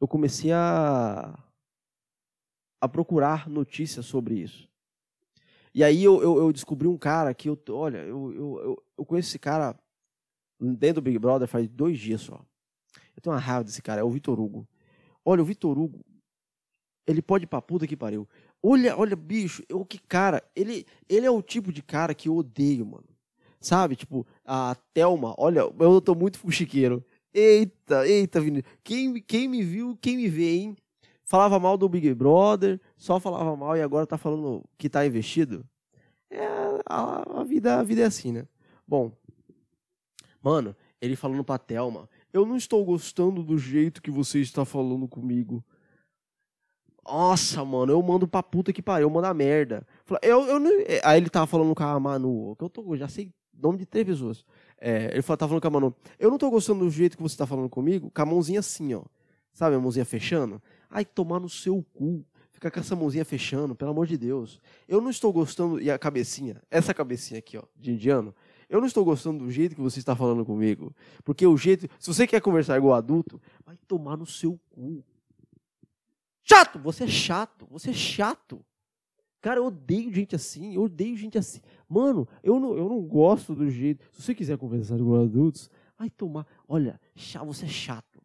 eu 0.00 0.08
comecei 0.08 0.52
a, 0.52 1.38
a 2.80 2.88
procurar 2.88 3.48
notícias 3.48 4.06
sobre 4.06 4.36
isso. 4.36 4.68
E 5.74 5.84
aí 5.84 6.02
eu, 6.02 6.22
eu, 6.22 6.38
eu 6.38 6.52
descobri 6.52 6.88
um 6.88 6.96
cara 6.96 7.34
que 7.34 7.48
eu. 7.48 7.58
Olha, 7.70 7.98
eu, 7.98 8.32
eu, 8.32 8.82
eu, 8.96 9.04
conheço 9.04 9.28
esse 9.28 9.38
cara 9.38 9.78
dentro 10.60 11.00
do 11.00 11.04
Big 11.04 11.18
Brother 11.18 11.48
faz 11.48 11.68
dois 11.68 11.98
dias 11.98 12.20
só. 12.20 12.44
Eu 13.14 13.22
tenho 13.22 13.34
uma 13.34 13.40
raiva 13.40 13.64
desse 13.64 13.82
cara, 13.82 14.00
é 14.00 14.04
o 14.04 14.10
Vitor 14.10 14.38
Hugo. 14.38 14.66
Olha, 15.24 15.42
o 15.42 15.44
Vitor 15.44 15.78
Hugo, 15.78 16.04
ele 17.06 17.22
pode 17.22 17.44
ir 17.44 17.46
pra 17.46 17.62
puta 17.62 17.86
que 17.86 17.96
pariu. 17.96 18.28
Olha, 18.62 18.96
olha, 18.96 19.16
bicho, 19.16 19.62
eu, 19.68 19.84
que 19.84 19.98
cara, 19.98 20.42
ele, 20.54 20.86
ele 21.08 21.26
é 21.26 21.30
o 21.30 21.42
tipo 21.42 21.72
de 21.72 21.82
cara 21.82 22.14
que 22.14 22.28
eu 22.28 22.36
odeio, 22.36 22.84
mano. 22.84 23.06
Sabe? 23.60 23.96
Tipo, 23.96 24.26
a 24.44 24.76
Thelma, 24.92 25.34
olha, 25.38 25.60
eu 25.78 26.00
tô 26.00 26.14
muito 26.14 26.38
fuxiqueiro. 26.38 27.04
Eita, 27.32 28.06
eita, 28.06 28.40
Vinícius. 28.40 28.72
Quem, 28.82 29.14
quem 29.20 29.48
me 29.48 29.62
viu, 29.62 29.96
quem 30.00 30.16
me 30.16 30.28
vê, 30.28 30.56
hein? 30.56 30.76
Falava 31.24 31.58
mal 31.58 31.76
do 31.76 31.88
Big 31.88 32.14
Brother, 32.14 32.80
só 32.96 33.18
falava 33.18 33.56
mal 33.56 33.76
e 33.76 33.82
agora 33.82 34.06
tá 34.06 34.16
falando 34.16 34.64
que 34.78 34.88
tá 34.88 35.04
investido? 35.04 35.66
É, 36.30 36.46
a, 36.86 37.40
a, 37.40 37.44
vida, 37.44 37.80
a 37.80 37.82
vida 37.82 38.02
é 38.02 38.04
assim, 38.04 38.30
né? 38.32 38.46
Bom, 38.86 39.12
mano, 40.46 40.76
ele 41.00 41.16
falando 41.16 41.42
pra 41.42 41.58
Thelma, 41.58 42.08
eu 42.32 42.46
não 42.46 42.56
estou 42.56 42.84
gostando 42.84 43.42
do 43.42 43.58
jeito 43.58 44.00
que 44.00 44.12
você 44.12 44.38
está 44.38 44.64
falando 44.64 45.08
comigo. 45.08 45.64
Nossa, 47.04 47.64
mano, 47.64 47.92
eu 47.92 48.00
mando 48.00 48.28
pra 48.28 48.44
puta 48.44 48.72
que 48.72 48.80
pariu, 48.80 49.06
eu 49.06 49.10
mando 49.10 49.26
a 49.26 49.34
merda. 49.34 49.84
Eu, 50.22 50.44
eu 50.44 50.60
não... 50.60 50.70
Aí 51.02 51.18
ele 51.18 51.28
tava 51.28 51.48
falando 51.48 51.74
com 51.74 51.82
a 51.82 51.98
Manu, 51.98 52.54
que 52.56 52.64
eu 52.64 52.68
tô, 52.68 52.96
já 52.96 53.08
sei 53.08 53.32
nome 53.52 53.78
de 53.78 53.86
três 53.86 54.06
pessoas. 54.06 54.44
É, 54.80 55.10
ele 55.12 55.22
tava 55.22 55.48
falando 55.48 55.60
com 55.60 55.68
a 55.68 55.70
Manu, 55.70 55.96
eu 56.16 56.30
não 56.30 56.38
tô 56.38 56.48
gostando 56.48 56.84
do 56.84 56.90
jeito 56.90 57.16
que 57.16 57.22
você 57.22 57.36
tá 57.36 57.46
falando 57.46 57.68
comigo, 57.68 58.08
com 58.08 58.22
a 58.22 58.26
mãozinha 58.26 58.60
assim, 58.60 58.94
ó. 58.94 59.02
Sabe, 59.52 59.74
a 59.74 59.80
mãozinha 59.80 60.04
fechando? 60.04 60.62
Ai, 60.88 61.04
tomar 61.04 61.40
no 61.40 61.48
seu 61.48 61.84
cu. 61.92 62.24
Ficar 62.52 62.70
com 62.70 62.80
essa 62.80 62.94
mãozinha 62.94 63.24
fechando, 63.24 63.74
pelo 63.74 63.90
amor 63.90 64.06
de 64.06 64.16
Deus. 64.16 64.60
Eu 64.88 65.00
não 65.00 65.10
estou 65.10 65.32
gostando. 65.32 65.80
E 65.80 65.90
a 65.90 65.98
cabecinha, 65.98 66.62
essa 66.70 66.94
cabecinha 66.94 67.38
aqui, 67.38 67.58
ó, 67.58 67.62
de 67.74 67.92
indiano. 67.92 68.34
Eu 68.68 68.80
não 68.80 68.86
estou 68.86 69.04
gostando 69.04 69.44
do 69.44 69.50
jeito 69.50 69.74
que 69.74 69.80
você 69.80 69.98
está 69.98 70.16
falando 70.16 70.44
comigo. 70.44 70.94
Porque 71.24 71.46
o 71.46 71.56
jeito. 71.56 71.88
Se 71.98 72.12
você 72.12 72.26
quer 72.26 72.40
conversar 72.40 72.76
igual 72.76 72.94
adulto, 72.94 73.40
vai 73.64 73.76
tomar 73.86 74.16
no 74.16 74.26
seu 74.26 74.58
cu. 74.70 75.04
Chato! 76.42 76.78
Você 76.80 77.04
é 77.04 77.08
chato. 77.08 77.66
Você 77.70 77.90
é 77.90 77.94
chato. 77.94 78.64
Cara, 79.40 79.60
eu 79.60 79.66
odeio 79.66 80.12
gente 80.12 80.34
assim. 80.34 80.74
Eu 80.74 80.82
odeio 80.82 81.16
gente 81.16 81.38
assim. 81.38 81.60
Mano, 81.88 82.26
eu 82.42 82.58
não, 82.58 82.76
eu 82.76 82.88
não 82.88 83.00
gosto 83.02 83.54
do 83.54 83.70
jeito. 83.70 84.04
Se 84.12 84.22
você 84.22 84.34
quiser 84.34 84.58
conversar 84.58 84.96
igual 84.96 85.22
adultos, 85.22 85.70
vai 85.96 86.10
tomar. 86.10 86.46
Olha, 86.66 87.00
você 87.44 87.66
é 87.66 87.68
chato. 87.68 88.20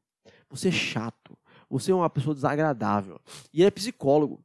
Você 0.49 0.69
é 0.69 0.71
chato. 0.71 1.37
Você 1.69 1.91
é 1.91 1.95
uma 1.95 2.09
pessoa 2.09 2.33
desagradável. 2.33 3.19
E 3.53 3.61
ele 3.61 3.67
é 3.67 3.71
psicólogo. 3.71 4.43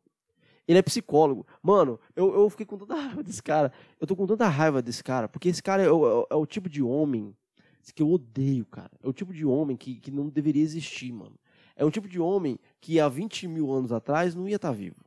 Ele 0.66 0.78
é 0.78 0.82
psicólogo. 0.82 1.46
Mano, 1.62 2.00
eu, 2.14 2.34
eu 2.34 2.50
fiquei 2.50 2.66
com 2.66 2.76
tanta 2.76 2.94
raiva 2.94 3.22
desse 3.22 3.42
cara. 3.42 3.72
Eu 4.00 4.06
tô 4.06 4.16
com 4.16 4.26
tanta 4.26 4.48
raiva 4.48 4.82
desse 4.82 5.02
cara. 5.02 5.28
Porque 5.28 5.48
esse 5.48 5.62
cara 5.62 5.82
é 5.82 5.90
o, 5.90 6.26
é 6.28 6.34
o 6.34 6.46
tipo 6.46 6.68
de 6.68 6.82
homem 6.82 7.34
que 7.94 8.02
eu 8.02 8.10
odeio, 8.10 8.66
cara. 8.66 8.90
É 9.02 9.08
o 9.08 9.12
tipo 9.12 9.32
de 9.32 9.46
homem 9.46 9.76
que, 9.76 10.00
que 10.00 10.10
não 10.10 10.28
deveria 10.28 10.62
existir, 10.62 11.12
mano. 11.12 11.38
É 11.76 11.84
um 11.84 11.90
tipo 11.90 12.08
de 12.08 12.18
homem 12.18 12.58
que 12.80 12.98
há 12.98 13.08
20 13.08 13.46
mil 13.46 13.72
anos 13.72 13.92
atrás 13.92 14.34
não 14.34 14.48
ia 14.48 14.56
estar 14.56 14.70
tá 14.70 14.74
vivo. 14.74 15.04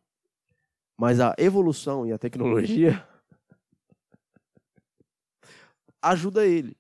Mas 0.98 1.20
a 1.20 1.34
evolução 1.38 2.06
e 2.06 2.14
a 2.14 2.18
tecnologia 2.18 3.04
ajuda 6.02 6.46
ele. 6.46 6.78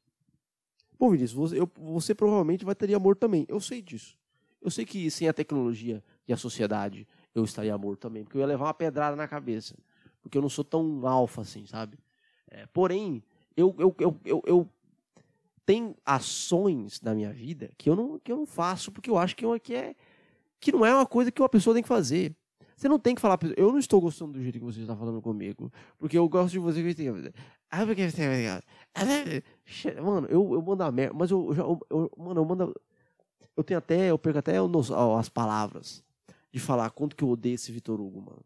Bom, 0.97 1.09
Vinícius, 1.09 1.34
você, 1.34 1.59
eu, 1.59 1.69
você 1.75 2.13
provavelmente 2.13 2.65
vai 2.65 2.75
ter 2.75 2.93
amor 2.93 3.15
também. 3.15 3.45
Eu 3.47 3.59
sei 3.59 3.82
disso. 3.82 4.17
Eu 4.61 4.69
sei 4.69 4.86
que 4.86 5.09
sem 5.09 5.27
a 5.27 5.34
tecnologia 5.34 6.03
e 6.27 6.34
a 6.34 6.38
sociedade 6.38 7.07
eu 7.39 7.45
estaria 7.45 7.77
morto 7.77 8.01
também, 8.01 8.23
porque 8.23 8.37
eu 8.37 8.41
ia 8.41 8.47
levar 8.47 8.65
uma 8.65 8.73
pedrada 8.73 9.15
na 9.15 9.27
cabeça. 9.27 9.75
Porque 10.21 10.37
eu 10.37 10.41
não 10.41 10.49
sou 10.49 10.63
tão 10.63 11.07
alfa 11.07 11.41
assim, 11.41 11.65
sabe? 11.65 11.97
É, 12.49 12.65
porém, 12.67 13.23
eu, 13.55 13.75
eu, 13.77 13.95
eu, 13.99 14.19
eu, 14.25 14.43
eu 14.45 14.69
tem 15.65 15.95
ações 16.05 16.99
na 17.01 17.13
minha 17.13 17.31
vida 17.31 17.69
que 17.77 17.89
eu 17.89 17.95
não, 17.95 18.17
que 18.19 18.31
eu 18.31 18.37
não 18.37 18.45
faço 18.45 18.91
porque 18.91 19.09
eu 19.09 19.17
acho 19.17 19.35
que, 19.35 19.45
eu, 19.45 19.59
que, 19.59 19.75
é, 19.75 19.95
que 20.59 20.71
não 20.71 20.85
é 20.85 20.93
uma 20.93 21.05
coisa 21.05 21.31
que 21.31 21.41
uma 21.41 21.49
pessoa 21.49 21.73
tem 21.73 21.83
que 21.83 21.89
fazer. 21.89 22.35
Você 22.75 22.87
não 22.87 22.97
tem 22.97 23.13
que 23.13 23.21
falar, 23.21 23.37
eu 23.57 23.71
não 23.71 23.77
estou 23.77 23.99
gostando 23.99 24.33
do 24.33 24.41
jeito 24.41 24.57
que 24.57 24.65
você 24.65 24.81
está 24.81 24.95
falando 24.95 25.21
comigo, 25.21 25.71
porque 25.97 26.17
eu 26.17 26.27
gosto 26.29 26.53
de 26.53 26.59
você. 26.59 26.81
Mano, 30.01 30.27
eu, 30.27 30.53
eu 30.53 30.61
mando 30.61 30.83
a 30.83 30.91
merda, 30.91 31.13
mas 31.13 31.29
eu, 31.29 31.53
eu, 31.53 31.79
eu, 31.89 32.11
mano, 32.17 32.41
eu 32.41 32.45
mando. 32.45 32.81
Eu 33.55 33.63
tenho 33.63 33.77
até, 33.77 34.09
eu 34.09 34.17
perco 34.17 34.39
até 34.39 34.55
as 35.19 35.29
palavras 35.29 36.03
de 36.52 36.60
falar 36.60 36.89
quanto 36.91 37.16
que 37.16 37.24
eu 37.24 37.30
odeio 37.30 37.56
esse 37.56 37.72
Vitor 37.72 38.00
Hugo, 38.00 38.22
mano. 38.22 38.45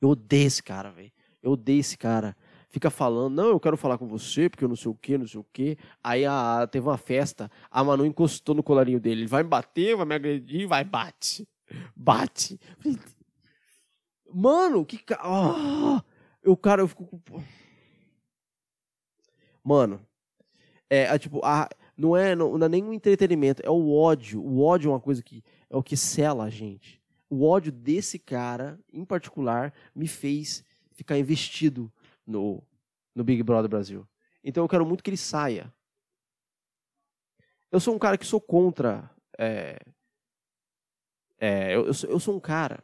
Eu 0.00 0.10
odeio 0.10 0.46
esse 0.46 0.62
cara, 0.62 0.90
velho. 0.90 1.12
Eu 1.42 1.52
odeio 1.52 1.80
esse 1.80 1.96
cara 1.96 2.36
fica 2.76 2.90
falando, 2.90 3.34
não, 3.34 3.48
eu 3.48 3.58
quero 3.58 3.76
falar 3.76 3.96
com 3.96 4.06
você, 4.06 4.50
porque 4.50 4.62
eu 4.62 4.68
não 4.68 4.76
sei 4.76 4.90
o 4.90 4.94
que, 4.94 5.16
não 5.16 5.26
sei 5.26 5.40
o 5.40 5.46
que. 5.50 5.78
Aí 6.04 6.26
a, 6.26 6.68
teve 6.70 6.86
uma 6.86 6.98
festa, 6.98 7.50
a 7.70 7.82
Manu 7.82 8.04
encostou 8.04 8.54
no 8.54 8.62
colarinho 8.62 9.00
dele. 9.00 9.22
Ele 9.22 9.28
vai 9.28 9.42
me 9.42 9.48
bater, 9.48 9.96
vai 9.96 10.04
me 10.04 10.14
agredir, 10.14 10.68
vai, 10.68 10.84
bate. 10.84 11.48
Bate. 11.96 12.60
Mano, 14.30 14.84
que 14.84 14.98
cara. 14.98 15.22
Oh, 15.24 16.00
eu, 16.42 16.54
cara, 16.54 16.82
eu 16.82 16.88
fico. 16.88 17.08
Mano, 19.64 20.00
é, 20.90 21.04
é 21.04 21.18
tipo, 21.18 21.40
a, 21.42 21.68
não, 21.96 22.14
é, 22.14 22.36
não, 22.36 22.58
não 22.58 22.66
é 22.66 22.68
nem 22.68 22.84
um 22.84 22.92
entretenimento, 22.92 23.62
é 23.64 23.70
o 23.70 23.90
ódio. 23.90 24.40
O 24.42 24.62
ódio 24.62 24.90
é 24.90 24.92
uma 24.92 25.00
coisa 25.00 25.22
que 25.22 25.42
é 25.70 25.76
o 25.76 25.82
que 25.82 25.96
sela 25.96 26.44
a 26.44 26.50
gente. 26.50 27.02
O 27.28 27.44
ódio 27.44 27.72
desse 27.72 28.18
cara, 28.18 28.78
em 28.92 29.04
particular, 29.04 29.72
me 29.94 30.06
fez 30.06 30.64
ficar 30.92 31.18
investido 31.18 31.92
no, 32.26 32.62
no 33.14 33.24
Big 33.24 33.42
Brother 33.42 33.68
Brasil. 33.68 34.06
Então 34.42 34.64
eu 34.64 34.68
quero 34.68 34.86
muito 34.86 35.02
que 35.02 35.10
ele 35.10 35.16
saia. 35.16 35.72
Eu 37.70 37.80
sou 37.80 37.94
um 37.94 37.98
cara 37.98 38.16
que 38.16 38.24
sou 38.24 38.40
contra. 38.40 39.10
É, 39.36 39.78
é, 41.38 41.74
eu, 41.74 41.86
eu, 41.86 41.94
sou, 41.94 42.08
eu 42.08 42.20
sou 42.20 42.36
um 42.36 42.40
cara. 42.40 42.82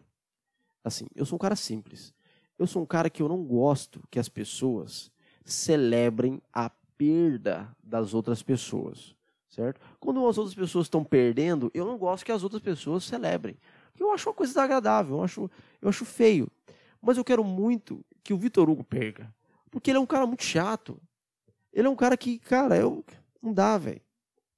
Assim, 0.84 1.06
eu 1.14 1.24
sou 1.24 1.36
um 1.36 1.38
cara 1.38 1.54
simples. 1.54 2.12
Eu 2.58 2.66
sou 2.66 2.82
um 2.82 2.86
cara 2.86 3.08
que 3.08 3.22
eu 3.22 3.28
não 3.28 3.44
gosto 3.44 4.02
que 4.10 4.18
as 4.18 4.28
pessoas 4.28 5.10
celebrem 5.44 6.42
a 6.52 6.68
perda 6.96 7.74
das 7.82 8.12
outras 8.14 8.42
pessoas. 8.42 9.14
Certo? 9.52 9.78
Quando 10.00 10.26
as 10.26 10.38
outras 10.38 10.54
pessoas 10.54 10.86
estão 10.86 11.04
perdendo, 11.04 11.70
eu 11.74 11.84
não 11.84 11.98
gosto 11.98 12.24
que 12.24 12.32
as 12.32 12.42
outras 12.42 12.62
pessoas 12.62 13.04
celebrem. 13.04 13.54
Eu 14.00 14.10
acho 14.10 14.26
uma 14.26 14.34
coisa 14.34 14.50
desagradável, 14.50 15.16
eu 15.18 15.22
acho, 15.22 15.50
eu 15.82 15.90
acho 15.90 16.06
feio. 16.06 16.50
Mas 17.02 17.18
eu 17.18 17.24
quero 17.24 17.44
muito 17.44 18.02
que 18.24 18.32
o 18.32 18.38
Vitor 18.38 18.70
Hugo 18.70 18.82
perca. 18.82 19.32
Porque 19.70 19.90
ele 19.90 19.98
é 19.98 20.00
um 20.00 20.06
cara 20.06 20.26
muito 20.26 20.42
chato. 20.42 20.98
Ele 21.70 21.86
é 21.86 21.90
um 21.90 21.94
cara 21.94 22.16
que, 22.16 22.38
cara, 22.38 22.78
eu 22.78 23.04
não 23.42 23.52
dá, 23.52 23.76
velho. 23.76 24.00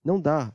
Não 0.05 0.21
dá. 0.21 0.55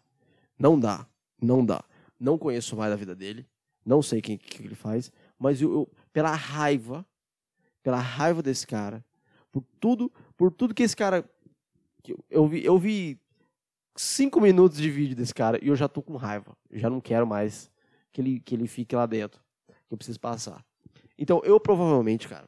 Não 0.57 0.79
dá. 0.79 1.05
Não 1.41 1.65
dá. 1.65 1.83
Não 2.17 2.37
conheço 2.37 2.77
mais 2.77 2.93
a 2.93 2.95
vida 2.95 3.13
dele. 3.13 3.45
Não 3.85 4.01
sei 4.01 4.21
quem 4.21 4.37
que 4.37 4.63
ele 4.63 4.75
faz. 4.75 5.11
Mas 5.37 5.61
eu, 5.61 5.73
eu, 5.73 5.91
pela 6.13 6.33
raiva, 6.33 7.05
pela 7.83 7.99
raiva 7.99 8.41
desse 8.41 8.65
cara, 8.65 9.03
por 9.51 9.65
tudo, 9.81 10.09
por 10.37 10.49
tudo 10.49 10.73
que 10.73 10.83
esse 10.83 10.95
cara. 10.95 11.29
Eu 12.29 12.47
vi, 12.47 12.63
eu 12.63 12.77
vi 12.77 13.19
cinco 13.99 14.39
minutos 14.39 14.77
de 14.77 14.89
vídeo 14.89 15.13
desse 15.13 15.33
cara 15.33 15.59
e 15.61 15.67
eu 15.67 15.75
já 15.75 15.89
tô 15.89 16.01
com 16.01 16.15
raiva. 16.15 16.55
Eu 16.69 16.79
já 16.79 16.89
não 16.89 17.01
quero 17.01 17.27
mais 17.27 17.69
que 18.13 18.21
ele, 18.21 18.39
que 18.39 18.55
ele 18.55 18.65
fique 18.65 18.95
lá 18.95 19.05
dentro. 19.05 19.41
Que 19.67 19.93
eu 19.93 19.97
preciso 19.97 20.17
passar. 20.17 20.63
Então, 21.17 21.41
eu 21.43 21.59
provavelmente, 21.59 22.25
cara, 22.25 22.47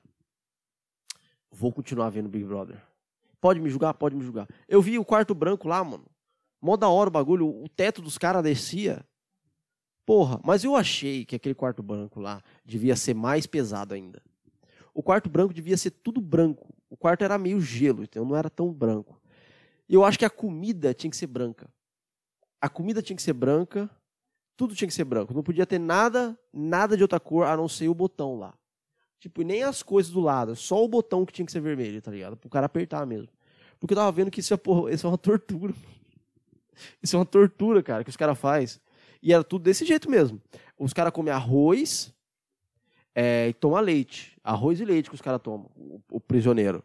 vou 1.51 1.73
continuar 1.73 2.09
vendo 2.09 2.29
Big 2.29 2.45
Brother. 2.45 2.81
Pode 3.41 3.59
me 3.59 3.69
julgar? 3.69 3.93
Pode 3.93 4.15
me 4.15 4.23
julgar. 4.23 4.47
Eu 4.65 4.81
vi 4.81 4.97
o 4.97 5.03
quarto 5.03 5.35
branco 5.35 5.67
lá, 5.67 5.83
mano. 5.83 6.05
Mó 6.61 6.77
da 6.77 6.87
hora 6.87 7.09
o 7.09 7.11
bagulho. 7.11 7.45
O 7.45 7.67
teto 7.67 8.01
dos 8.01 8.17
caras 8.17 8.43
descia. 8.43 9.05
Porra, 10.05 10.39
mas 10.45 10.63
eu 10.63 10.73
achei 10.73 11.25
que 11.25 11.35
aquele 11.35 11.55
quarto 11.55 11.83
branco 11.83 12.21
lá 12.21 12.41
devia 12.63 12.95
ser 12.95 13.13
mais 13.13 13.45
pesado 13.45 13.93
ainda. 13.93 14.21
O 14.93 15.03
quarto 15.03 15.29
branco 15.29 15.53
devia 15.53 15.75
ser 15.75 15.91
tudo 15.91 16.21
branco. 16.21 16.73
O 16.89 16.95
quarto 16.95 17.25
era 17.25 17.37
meio 17.37 17.59
gelo, 17.59 18.03
então 18.03 18.23
não 18.23 18.37
era 18.37 18.49
tão 18.49 18.71
branco. 18.71 19.20
Eu 19.91 20.05
acho 20.05 20.17
que 20.17 20.23
a 20.23 20.29
comida 20.29 20.93
tinha 20.93 21.11
que 21.11 21.17
ser 21.17 21.27
branca. 21.27 21.69
A 22.61 22.69
comida 22.69 23.01
tinha 23.01 23.15
que 23.15 23.21
ser 23.21 23.33
branca, 23.33 23.89
tudo 24.55 24.73
tinha 24.73 24.87
que 24.87 24.93
ser 24.93 25.03
branco. 25.03 25.33
Não 25.33 25.43
podia 25.43 25.65
ter 25.65 25.79
nada, 25.79 26.39
nada 26.53 26.95
de 26.95 27.03
outra 27.03 27.19
cor 27.19 27.45
a 27.45 27.57
não 27.57 27.67
ser 27.67 27.89
o 27.89 27.93
botão 27.93 28.39
lá. 28.39 28.53
Tipo, 29.19 29.41
nem 29.41 29.63
as 29.63 29.83
coisas 29.83 30.09
do 30.09 30.21
lado, 30.21 30.55
só 30.55 30.81
o 30.81 30.87
botão 30.87 31.25
que 31.25 31.33
tinha 31.33 31.45
que 31.45 31.51
ser 31.51 31.59
vermelho, 31.59 32.01
tá 32.01 32.09
ligado? 32.09 32.37
Pro 32.37 32.49
cara 32.49 32.67
apertar 32.67 33.05
mesmo. 33.05 33.27
Porque 33.79 33.93
eu 33.93 33.97
tava 33.97 34.11
vendo 34.13 34.31
que 34.31 34.39
isso 34.39 34.53
é, 34.53 34.57
porra, 34.57 34.93
isso 34.93 35.05
é 35.05 35.09
uma 35.09 35.17
tortura. 35.17 35.73
Isso 37.03 37.15
é 37.15 37.19
uma 37.19 37.25
tortura, 37.25 37.83
cara, 37.83 38.03
que 38.03 38.09
os 38.09 38.15
caras 38.15 38.39
fazem. 38.39 38.81
E 39.21 39.31
era 39.33 39.43
tudo 39.43 39.63
desse 39.63 39.85
jeito 39.85 40.09
mesmo. 40.09 40.41
Os 40.79 40.93
caras 40.93 41.13
comem 41.13 41.31
arroz 41.31 42.11
é, 43.13 43.49
e 43.49 43.53
tomam 43.53 43.79
leite. 43.81 44.35
Arroz 44.43 44.79
e 44.79 44.85
leite 44.85 45.09
que 45.09 45.15
os 45.15 45.21
caras 45.21 45.41
tomam, 45.41 45.69
o, 45.75 46.01
o, 46.09 46.19
prisioneiro. 46.19 46.83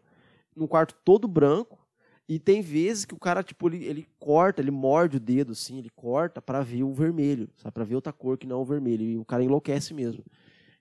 Num 0.55 0.67
quarto 0.67 0.93
todo 1.03 1.27
branco. 1.27 1.79
E 2.27 2.37
tem 2.37 2.61
vezes 2.61 3.05
que 3.05 3.13
o 3.13 3.19
cara, 3.19 3.41
tipo, 3.41 3.69
ele, 3.69 3.85
ele 3.85 4.07
corta, 4.19 4.61
ele 4.61 4.71
morde 4.71 5.15
o 5.15 5.19
dedo, 5.19 5.53
assim, 5.53 5.77
ele 5.77 5.89
corta 5.95 6.41
para 6.41 6.61
ver 6.61 6.83
o 6.83 6.93
vermelho, 6.93 7.49
sabe? 7.55 7.73
Pra 7.73 7.85
ver 7.85 7.95
outra 7.95 8.11
cor 8.11 8.37
que 8.37 8.45
não 8.45 8.57
é 8.57 8.59
o 8.59 8.65
vermelho. 8.65 9.03
E 9.03 9.17
o 9.17 9.23
cara 9.23 9.43
enlouquece 9.43 9.93
mesmo. 9.93 10.25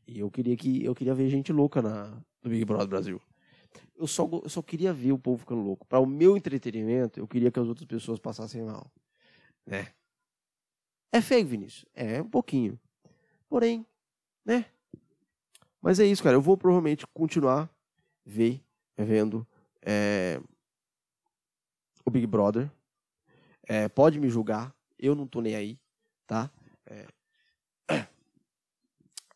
E 0.07 0.19
eu 0.19 0.31
queria 0.31 0.57
que 0.57 0.85
eu 0.85 0.95
queria 0.95 1.15
ver 1.15 1.29
gente 1.29 1.53
louca 1.53 1.81
na, 1.81 2.21
no 2.43 2.51
Big 2.51 2.65
Brother 2.65 2.89
Brasil. 2.89 3.21
Eu 3.97 4.07
só, 4.07 4.29
eu 4.43 4.49
só 4.49 4.61
queria 4.61 4.93
ver 4.93 5.13
o 5.13 5.19
povo 5.19 5.39
ficando 5.39 5.63
louco. 5.63 5.87
Para 5.87 6.01
o 6.01 6.07
meu 6.07 6.37
entretenimento, 6.37 7.21
eu 7.21 7.29
queria 7.29 7.51
que 7.51 7.61
as 7.61 7.69
outras 7.69 7.87
pessoas 7.87 8.19
passassem 8.19 8.63
mal. 8.63 8.91
Né? 9.65 9.89
É 11.13 11.21
feio, 11.21 11.47
Vinícius? 11.47 11.87
É, 11.95 12.21
um 12.21 12.29
pouquinho. 12.29 12.79
Porém, 13.49 13.87
né? 14.45 14.67
Mas 15.81 16.01
é 16.01 16.05
isso, 16.05 16.23
cara. 16.23 16.37
Eu 16.37 16.43
vou 16.43 16.57
provavelmente 16.57 17.07
continuar 17.07 17.71
ver, 18.25 18.61
vendo 18.99 19.47
é, 19.81 20.41
o 22.07 22.11
Big 22.11 22.27
Brother. 22.27 22.71
É, 23.69 23.89
pode 23.89 24.19
me 24.19 24.29
julgar. 24.29 24.75
Eu 24.99 25.15
não 25.15 25.27
tô 25.27 25.41
nem 25.41 25.55
aí, 25.55 25.79
tá? 26.27 26.51
É... 26.87 27.07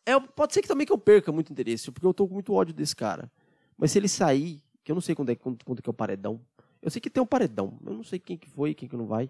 É, 0.03 0.19
pode 0.19 0.53
ser 0.53 0.61
que 0.63 0.67
também 0.67 0.87
que 0.87 0.91
eu 0.91 0.97
perca 0.97 1.31
muito 1.31 1.51
interesse, 1.51 1.91
porque 1.91 2.05
eu 2.05 2.13
tô 2.13 2.27
com 2.27 2.33
muito 2.33 2.53
ódio 2.53 2.73
desse 2.73 2.95
cara. 2.95 3.31
Mas 3.77 3.91
se 3.91 3.99
ele 3.99 4.07
sair, 4.07 4.59
que 4.83 4.91
eu 4.91 4.95
não 4.95 5.01
sei 5.01 5.13
quando 5.13 5.29
é, 5.29 5.35
quando, 5.35 5.63
quando 5.63 5.81
que 5.81 5.89
é 5.89 5.91
o 5.91 5.93
paredão. 5.93 6.41
Eu 6.81 6.89
sei 6.89 6.99
que 6.99 7.09
tem 7.09 7.21
um 7.21 7.27
paredão. 7.27 7.77
Eu 7.85 7.93
não 7.93 8.03
sei 8.03 8.17
quem 8.17 8.35
que 8.35 8.49
foi, 8.49 8.73
quem 8.73 8.89
que 8.89 8.97
não 8.97 9.05
vai. 9.05 9.29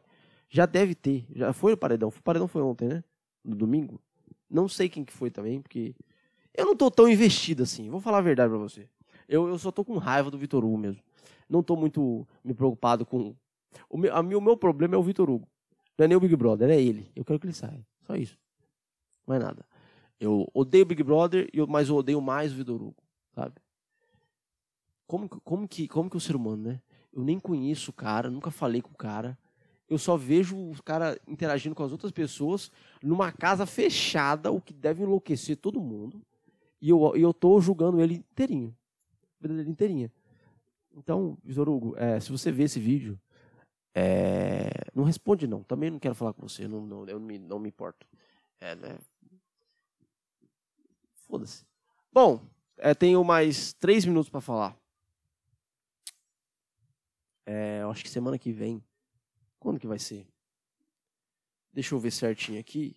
Já 0.50 0.66
deve 0.66 0.96
ter. 0.96 1.26
Já 1.36 1.52
foi 1.52 1.74
o 1.74 1.78
paredão. 1.78 2.10
O 2.10 2.24
paredão 2.24 2.48
foi 2.48 2.62
ontem, 2.62 2.88
né? 2.88 3.04
No 3.44 3.56
domingo. 3.56 4.00
Não 4.50 4.70
sei 4.70 4.88
quem 4.88 5.04
que 5.04 5.12
foi 5.12 5.30
também, 5.30 5.62
porque 5.62 5.94
eu 6.54 6.66
não 6.66 6.76
tô 6.76 6.90
tão 6.90 7.08
investido 7.08 7.64
assim. 7.64 7.90
Vou 7.90 8.00
falar 8.00 8.20
a 8.20 8.22
verdade 8.22 8.50
pra 8.50 8.58
você. 8.58 8.88
Eu, 9.28 9.48
eu 9.48 9.58
só 9.58 9.72
tô 9.72 9.84
com 9.84 9.98
raiva 9.98 10.32
do 10.32 10.38
Vitor 10.38 10.64
Hugo 10.64 10.78
mesmo. 10.78 11.02
Não 11.52 11.62
tô 11.62 11.76
muito 11.76 12.26
me 12.42 12.54
preocupado 12.54 13.06
com. 13.06 13.36
O 13.90 13.98
meu, 13.98 14.16
a, 14.16 14.22
o 14.22 14.42
meu 14.42 14.56
problema 14.56 14.96
é 14.96 14.98
o 14.98 15.04
Vitor 15.04 15.30
Hugo. 15.30 15.46
Não 15.98 16.06
é 16.06 16.08
nem 16.08 16.16
o 16.16 16.22
Big 16.22 16.34
Brother, 16.34 16.70
é 16.70 16.82
ele. 16.82 17.12
Eu 17.14 17.26
quero 17.26 17.38
que 17.38 17.46
ele 17.46 17.54
saia. 17.54 17.86
Só 18.08 18.16
isso. 18.16 18.40
Mais 19.28 19.44
nada. 19.44 19.66
Eu 20.18 20.48
odeio 20.54 20.84
o 20.84 20.88
Big 20.88 21.04
Brother, 21.04 21.50
mas 21.68 21.90
eu 21.90 21.98
odeio 21.98 22.22
mais 22.22 22.54
o 22.54 22.56
Vitor 22.56 22.82
Hugo, 22.82 23.04
sabe? 23.36 23.56
Como, 25.06 25.28
como, 25.28 25.68
que, 25.68 25.90
como 25.90 26.10
que 26.10 26.16
o 26.16 26.22
ser 26.22 26.38
humano, 26.38 26.70
né? 26.70 26.82
Eu 27.12 27.22
nem 27.22 27.38
conheço 27.38 27.92
o 27.92 27.94
cara, 27.94 28.30
nunca 28.30 28.50
falei 28.50 28.82
com 28.82 28.92
o 28.92 28.98
cara. 28.98 29.38
Eu 29.90 29.98
só 29.98 30.16
vejo 30.16 30.56
o 30.56 30.82
cara 30.84 31.20
interagindo 31.28 31.76
com 31.76 31.84
as 31.84 31.92
outras 31.92 32.14
pessoas 32.14 32.72
numa 33.04 33.30
casa 33.30 33.66
fechada, 33.66 34.50
o 34.50 34.62
que 34.62 34.74
deve 34.74 35.04
enlouquecer 35.04 35.58
todo 35.58 35.82
mundo. 35.82 36.22
E 36.82 36.90
eu, 36.90 37.14
eu 37.18 37.34
tô 37.34 37.60
julgando 37.60 38.00
ele 38.00 38.16
inteirinho. 38.16 38.74
Dele 39.38 39.70
inteirinha. 39.70 40.10
Então, 40.94 41.38
Vitor 41.44 41.70
Hugo, 41.70 41.96
é, 41.98 42.20
se 42.20 42.32
você 42.32 42.52
vê 42.52 42.64
esse 42.64 42.80
vídeo, 42.80 43.20
é, 43.94 44.70
não 44.94 45.04
responde 45.04 45.48
não. 45.48 45.64
Também 45.64 45.90
não 45.90 46.00
quero 46.00 46.16
falar 46.16 46.34
com 46.34 46.48
você, 46.48 46.68
não, 46.68 46.86
não, 46.86 47.08
eu 47.08 47.20
não 47.20 47.26
me, 47.26 47.40
não 47.40 47.60
me 47.60 47.70
importo. 47.70 48.08
É, 48.60 48.76
né? 48.76 48.98
Foda-se. 51.28 51.66
Bom, 52.12 52.46
é, 52.78 52.94
tenho 52.94 53.24
mais 53.24 53.74
três 53.74 54.06
minutos 54.06 54.30
para 54.30 54.42
falar. 54.42 54.78
É, 57.46 57.82
acho 57.90 58.04
que 58.04 58.10
semana 58.10 58.38
que 58.38 58.52
vem. 58.52 58.84
Quando 59.60 59.80
que 59.80 59.88
vai 59.88 60.00
ser? 60.00 60.28
Deixa 61.74 61.96
eu 61.96 62.00
ver 62.00 62.12
certinho 62.12 62.60
aqui. 62.60 62.96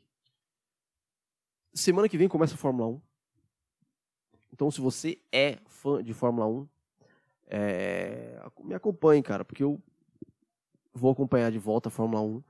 Semana 1.73 2.09
que 2.09 2.19
vem 2.19 2.29
começa 2.29 2.55
a 2.55 2.59
Fórmula 2.59 2.89
1. 2.89 3.03
Então, 4.53 4.71
se 4.71 4.81
você 4.81 5.21
é 5.33 5.59
fã 5.67 6.03
de 6.03 6.15
Fórmula 6.15 6.47
1, 6.47 6.69
é, 7.55 8.43
me 8.63 8.75
acompanhe, 8.75 9.23
cara, 9.23 9.45
porque 9.45 9.63
eu 9.63 9.81
vou 10.93 11.13
acompanhar 11.13 11.53
de 11.53 11.59
volta 11.59 11.89
a 11.89 11.93
Fórmula 11.93 12.23
1. 12.23 12.43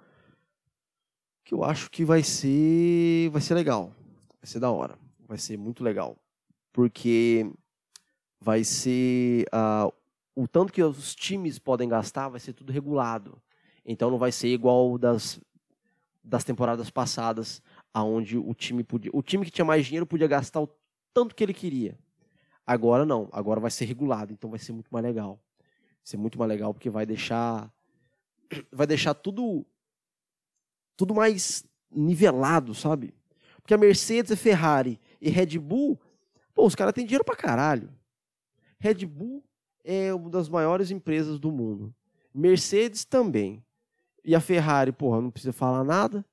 Que 1.45 1.55
eu 1.55 1.63
acho 1.63 1.91
que 1.91 2.05
vai 2.05 2.23
ser, 2.23 3.29
vai 3.31 3.43
ser 3.43 3.55
legal. 3.55 3.93
Vai 4.41 4.47
ser 4.47 4.61
da 4.61 4.71
hora 4.71 4.99
vai 5.27 5.39
ser 5.39 5.57
muito 5.57 5.83
legal. 5.83 6.17
Porque 6.73 7.51
vai 8.41 8.65
ser. 8.65 9.47
Uh, 9.53 9.93
o 10.35 10.49
tanto 10.49 10.73
que 10.73 10.83
os 10.83 11.15
times 11.15 11.59
podem 11.59 11.89
gastar 11.89 12.29
vai 12.29 12.41
ser 12.41 12.53
tudo 12.53 12.73
regulado. 12.73 13.41
Então 13.85 14.11
não 14.11 14.19
vai 14.19 14.33
ser 14.33 14.49
igual 14.49 14.99
das, 14.99 15.41
das 16.23 16.43
temporadas 16.43 16.91
passadas, 16.91 17.63
aonde 17.93 18.37
o 18.39 18.55
time 18.55 18.83
podia. 18.83 19.11
O 19.15 19.23
time 19.23 19.45
que 19.45 19.51
tinha 19.51 19.65
mais 19.65 19.87
dinheiro 19.87 20.07
podia 20.07 20.27
gastar 20.27 20.61
o 20.61 20.69
tanto 21.13 21.35
que 21.35 21.45
ele 21.45 21.55
queria. 21.55 21.99
Agora 22.67 23.05
não, 23.05 23.29
agora 23.33 23.61
vai 23.61 23.71
ser 23.71 23.85
regulado, 23.85 24.33
então 24.33 24.49
vai 24.49 24.59
ser 24.59 24.73
muito 24.73 24.89
mais 24.91 25.05
legal. 25.05 25.39
Vai 25.59 25.99
ser 26.05 26.17
muito 26.17 26.39
mais 26.39 26.49
legal 26.49 26.73
porque 26.73 26.91
vai 26.91 27.05
deixar 27.05 27.73
vai 28.71 28.87
deixar 28.87 29.15
tudo 29.15 29.67
tudo 30.97 31.15
mais 31.15 31.65
nivelado, 31.91 32.75
sabe? 32.75 33.15
Porque 33.61 33.75
a 33.75 33.79
Mercedes 33.79 34.33
a 34.33 34.37
Ferrari 34.37 35.01
e 35.21 35.31
Red 35.31 35.59
Bull, 35.59 36.01
pô, 36.55 36.67
os 36.67 36.75
caras 36.75 36.95
têm 36.95 37.05
dinheiro 37.05 37.25
pra 37.25 37.37
caralho. 37.37 37.91
Red 38.79 39.07
Bull 39.07 39.43
é 39.83 40.13
uma 40.15 40.31
das 40.31 40.49
maiores 40.49 40.91
empresas 40.91 41.39
do 41.39 41.51
mundo. 41.51 41.95
Mercedes 42.33 43.05
também. 43.05 43.65
E 44.25 44.35
a 44.35 44.41
Ferrari, 44.41 44.91
porra, 44.91 45.21
não 45.21 45.31
precisa 45.31 45.53
falar 45.53 45.85
nada, 45.85 46.25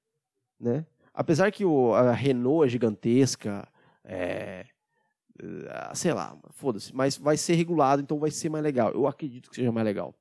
né? 0.59 0.85
Apesar 1.13 1.51
que 1.51 1.65
o, 1.65 1.93
a 1.93 2.13
Renault 2.13 2.65
é 2.65 2.69
gigantesca, 2.69 3.67
é 4.03 4.65
sei 5.93 6.13
lá, 6.13 6.37
foda-se, 6.51 6.95
mas 6.95 7.17
vai 7.17 7.37
ser 7.37 7.55
regulado, 7.55 8.01
então 8.01 8.19
vai 8.19 8.31
ser 8.31 8.49
mais 8.49 8.63
legal. 8.63 8.91
Eu 8.91 9.07
acredito 9.07 9.49
que 9.49 9.55
seja 9.55 9.71
mais 9.71 9.85
legal. 9.85 10.13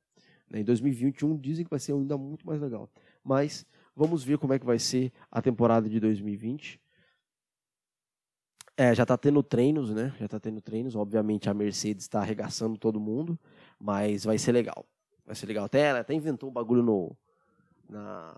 Né? 0.49 0.61
Em 0.61 0.64
2021 0.64 1.37
dizem 1.39 1.64
que 1.64 1.71
vai 1.71 1.79
ser 1.79 1.93
ainda 1.93 2.16
muito 2.16 2.47
mais 2.47 2.61
legal. 2.61 2.91
Mas 3.23 3.66
vamos 3.95 4.25
ver 4.25 4.39
como 4.39 4.53
é 4.53 4.59
que 4.59 4.66
vai 4.66 4.79
ser 4.79 5.12
a 5.31 5.41
temporada 5.41 5.89
de 5.89 6.01
2020. 6.01 6.81
É, 8.77 8.95
já 8.95 9.03
está 9.03 9.16
tendo 9.16 9.43
treinos, 9.43 9.91
né? 9.93 10.14
Já 10.18 10.25
está 10.25 10.41
tendo 10.41 10.61
treinos. 10.61 10.97
Obviamente 10.97 11.51
a 11.51 11.55
Mercedes 11.55 12.05
está 12.05 12.21
arregaçando 12.21 12.79
todo 12.79 12.99
mundo, 12.99 13.39
mas 13.79 14.25
vai 14.25 14.39
ser 14.39 14.53
legal. 14.53 14.87
Vai 15.27 15.35
ser 15.37 15.47
legal. 15.47 15.66
Até 15.66 15.81
ela 15.81 16.01
até 16.01 16.14
inventou 16.14 16.49
um 16.49 16.53
bagulho 16.53 16.83
no 16.83 17.16
na 17.89 18.35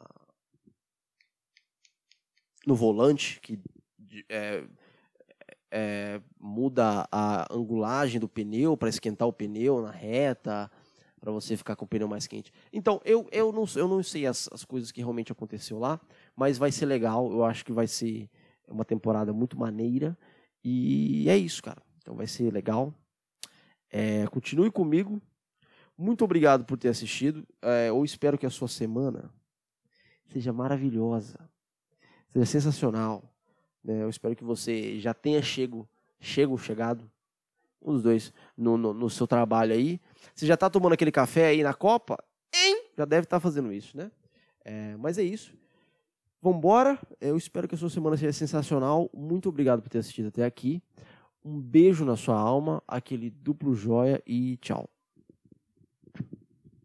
no 2.66 2.74
volante 2.74 3.41
que 3.41 3.59
é, 4.28 4.64
é, 5.73 6.20
muda 6.39 7.09
a 7.11 7.47
angulagem 7.51 8.20
do 8.20 8.29
pneu 8.29 8.77
para 8.77 8.91
esquentar 8.91 9.27
o 9.27 9.33
pneu 9.33 9.81
na 9.81 9.91
reta, 9.91 10.70
para 11.18 11.33
você 11.33 11.57
ficar 11.57 11.75
com 11.77 11.87
o 11.87 11.89
pneu 11.89 12.07
mais 12.07 12.27
quente. 12.27 12.53
Então, 12.70 13.01
eu, 13.05 13.27
eu, 13.33 13.51
não, 13.51 13.64
eu 13.75 13.89
não 13.89 14.03
sei 14.03 14.27
as, 14.27 14.51
as 14.53 14.64
coisas 14.64 14.93
que 14.93 15.01
realmente 15.01 15.33
aconteceu 15.33 15.79
lá, 15.79 15.99
mas 16.37 16.59
vai 16.59 16.70
ser 16.70 16.85
legal. 16.85 17.33
Eu 17.33 17.43
acho 17.43 17.64
que 17.64 17.73
vai 17.73 17.87
ser 17.87 18.29
uma 18.68 18.85
temporada 18.85 19.33
muito 19.33 19.59
maneira. 19.59 20.16
E 20.62 21.29
é 21.29 21.37
isso, 21.37 21.62
cara. 21.62 21.83
Então 21.99 22.14
vai 22.14 22.27
ser 22.27 22.53
legal. 22.53 22.93
É, 23.91 24.27
continue 24.27 24.70
comigo. 24.70 25.23
Muito 25.97 26.25
obrigado 26.25 26.64
por 26.64 26.77
ter 26.77 26.89
assistido. 26.89 27.47
É, 27.62 27.89
eu 27.89 28.05
espero 28.05 28.37
que 28.37 28.47
a 28.47 28.51
sua 28.51 28.68
semana 28.68 29.33
seja 30.33 30.53
maravilhosa, 30.53 31.39
seja 32.33 32.47
sensacional. 32.47 33.32
Né? 33.85 34.03
Eu 34.03 34.09
espero 34.09 34.37
que 34.37 34.45
você 34.45 34.99
já 35.01 35.12
tenha 35.12 35.43
chego, 35.43 35.89
chego, 36.20 36.57
chegado, 36.59 37.11
um 37.80 37.93
dos 37.93 38.03
dois, 38.03 38.33
no, 38.57 38.76
no, 38.76 38.95
no 38.95 39.11
seu 39.11 39.26
trabalho 39.26 39.72
aí. 39.72 40.01
Você 40.35 40.47
já 40.47 40.55
está 40.55 40.70
tomando 40.70 40.93
aquele 40.93 41.11
café 41.11 41.47
aí 41.47 41.62
na 41.62 41.74
Copa? 41.74 42.22
Hein? 42.55 42.85
Já 42.97 43.05
deve 43.05 43.24
estar 43.24 43.37
tá 43.37 43.41
fazendo 43.41 43.72
isso, 43.72 43.97
né? 43.97 44.11
É, 44.64 44.97
mas 44.97 45.18
é 45.18 45.22
isso. 45.22 45.55
Vambora. 46.41 46.99
Eu 47.20 47.37
espero 47.37 47.68
que 47.68 47.74
a 47.74 47.78
sua 47.78 47.91
semana 47.91 48.16
seja 48.16 48.33
sensacional. 48.33 49.11
Muito 49.12 49.49
obrigado 49.49 49.83
por 49.83 49.89
ter 49.89 49.99
assistido 49.99 50.28
até 50.28 50.45
aqui. 50.45 50.83
Um 51.45 51.61
beijo 51.61 52.05
na 52.05 52.16
sua 52.16 52.39
alma, 52.39 52.83
aquele 52.87 53.30
duplo 53.30 53.74
joia 53.74 54.22
e 54.26 54.57
tchau. 54.59 54.89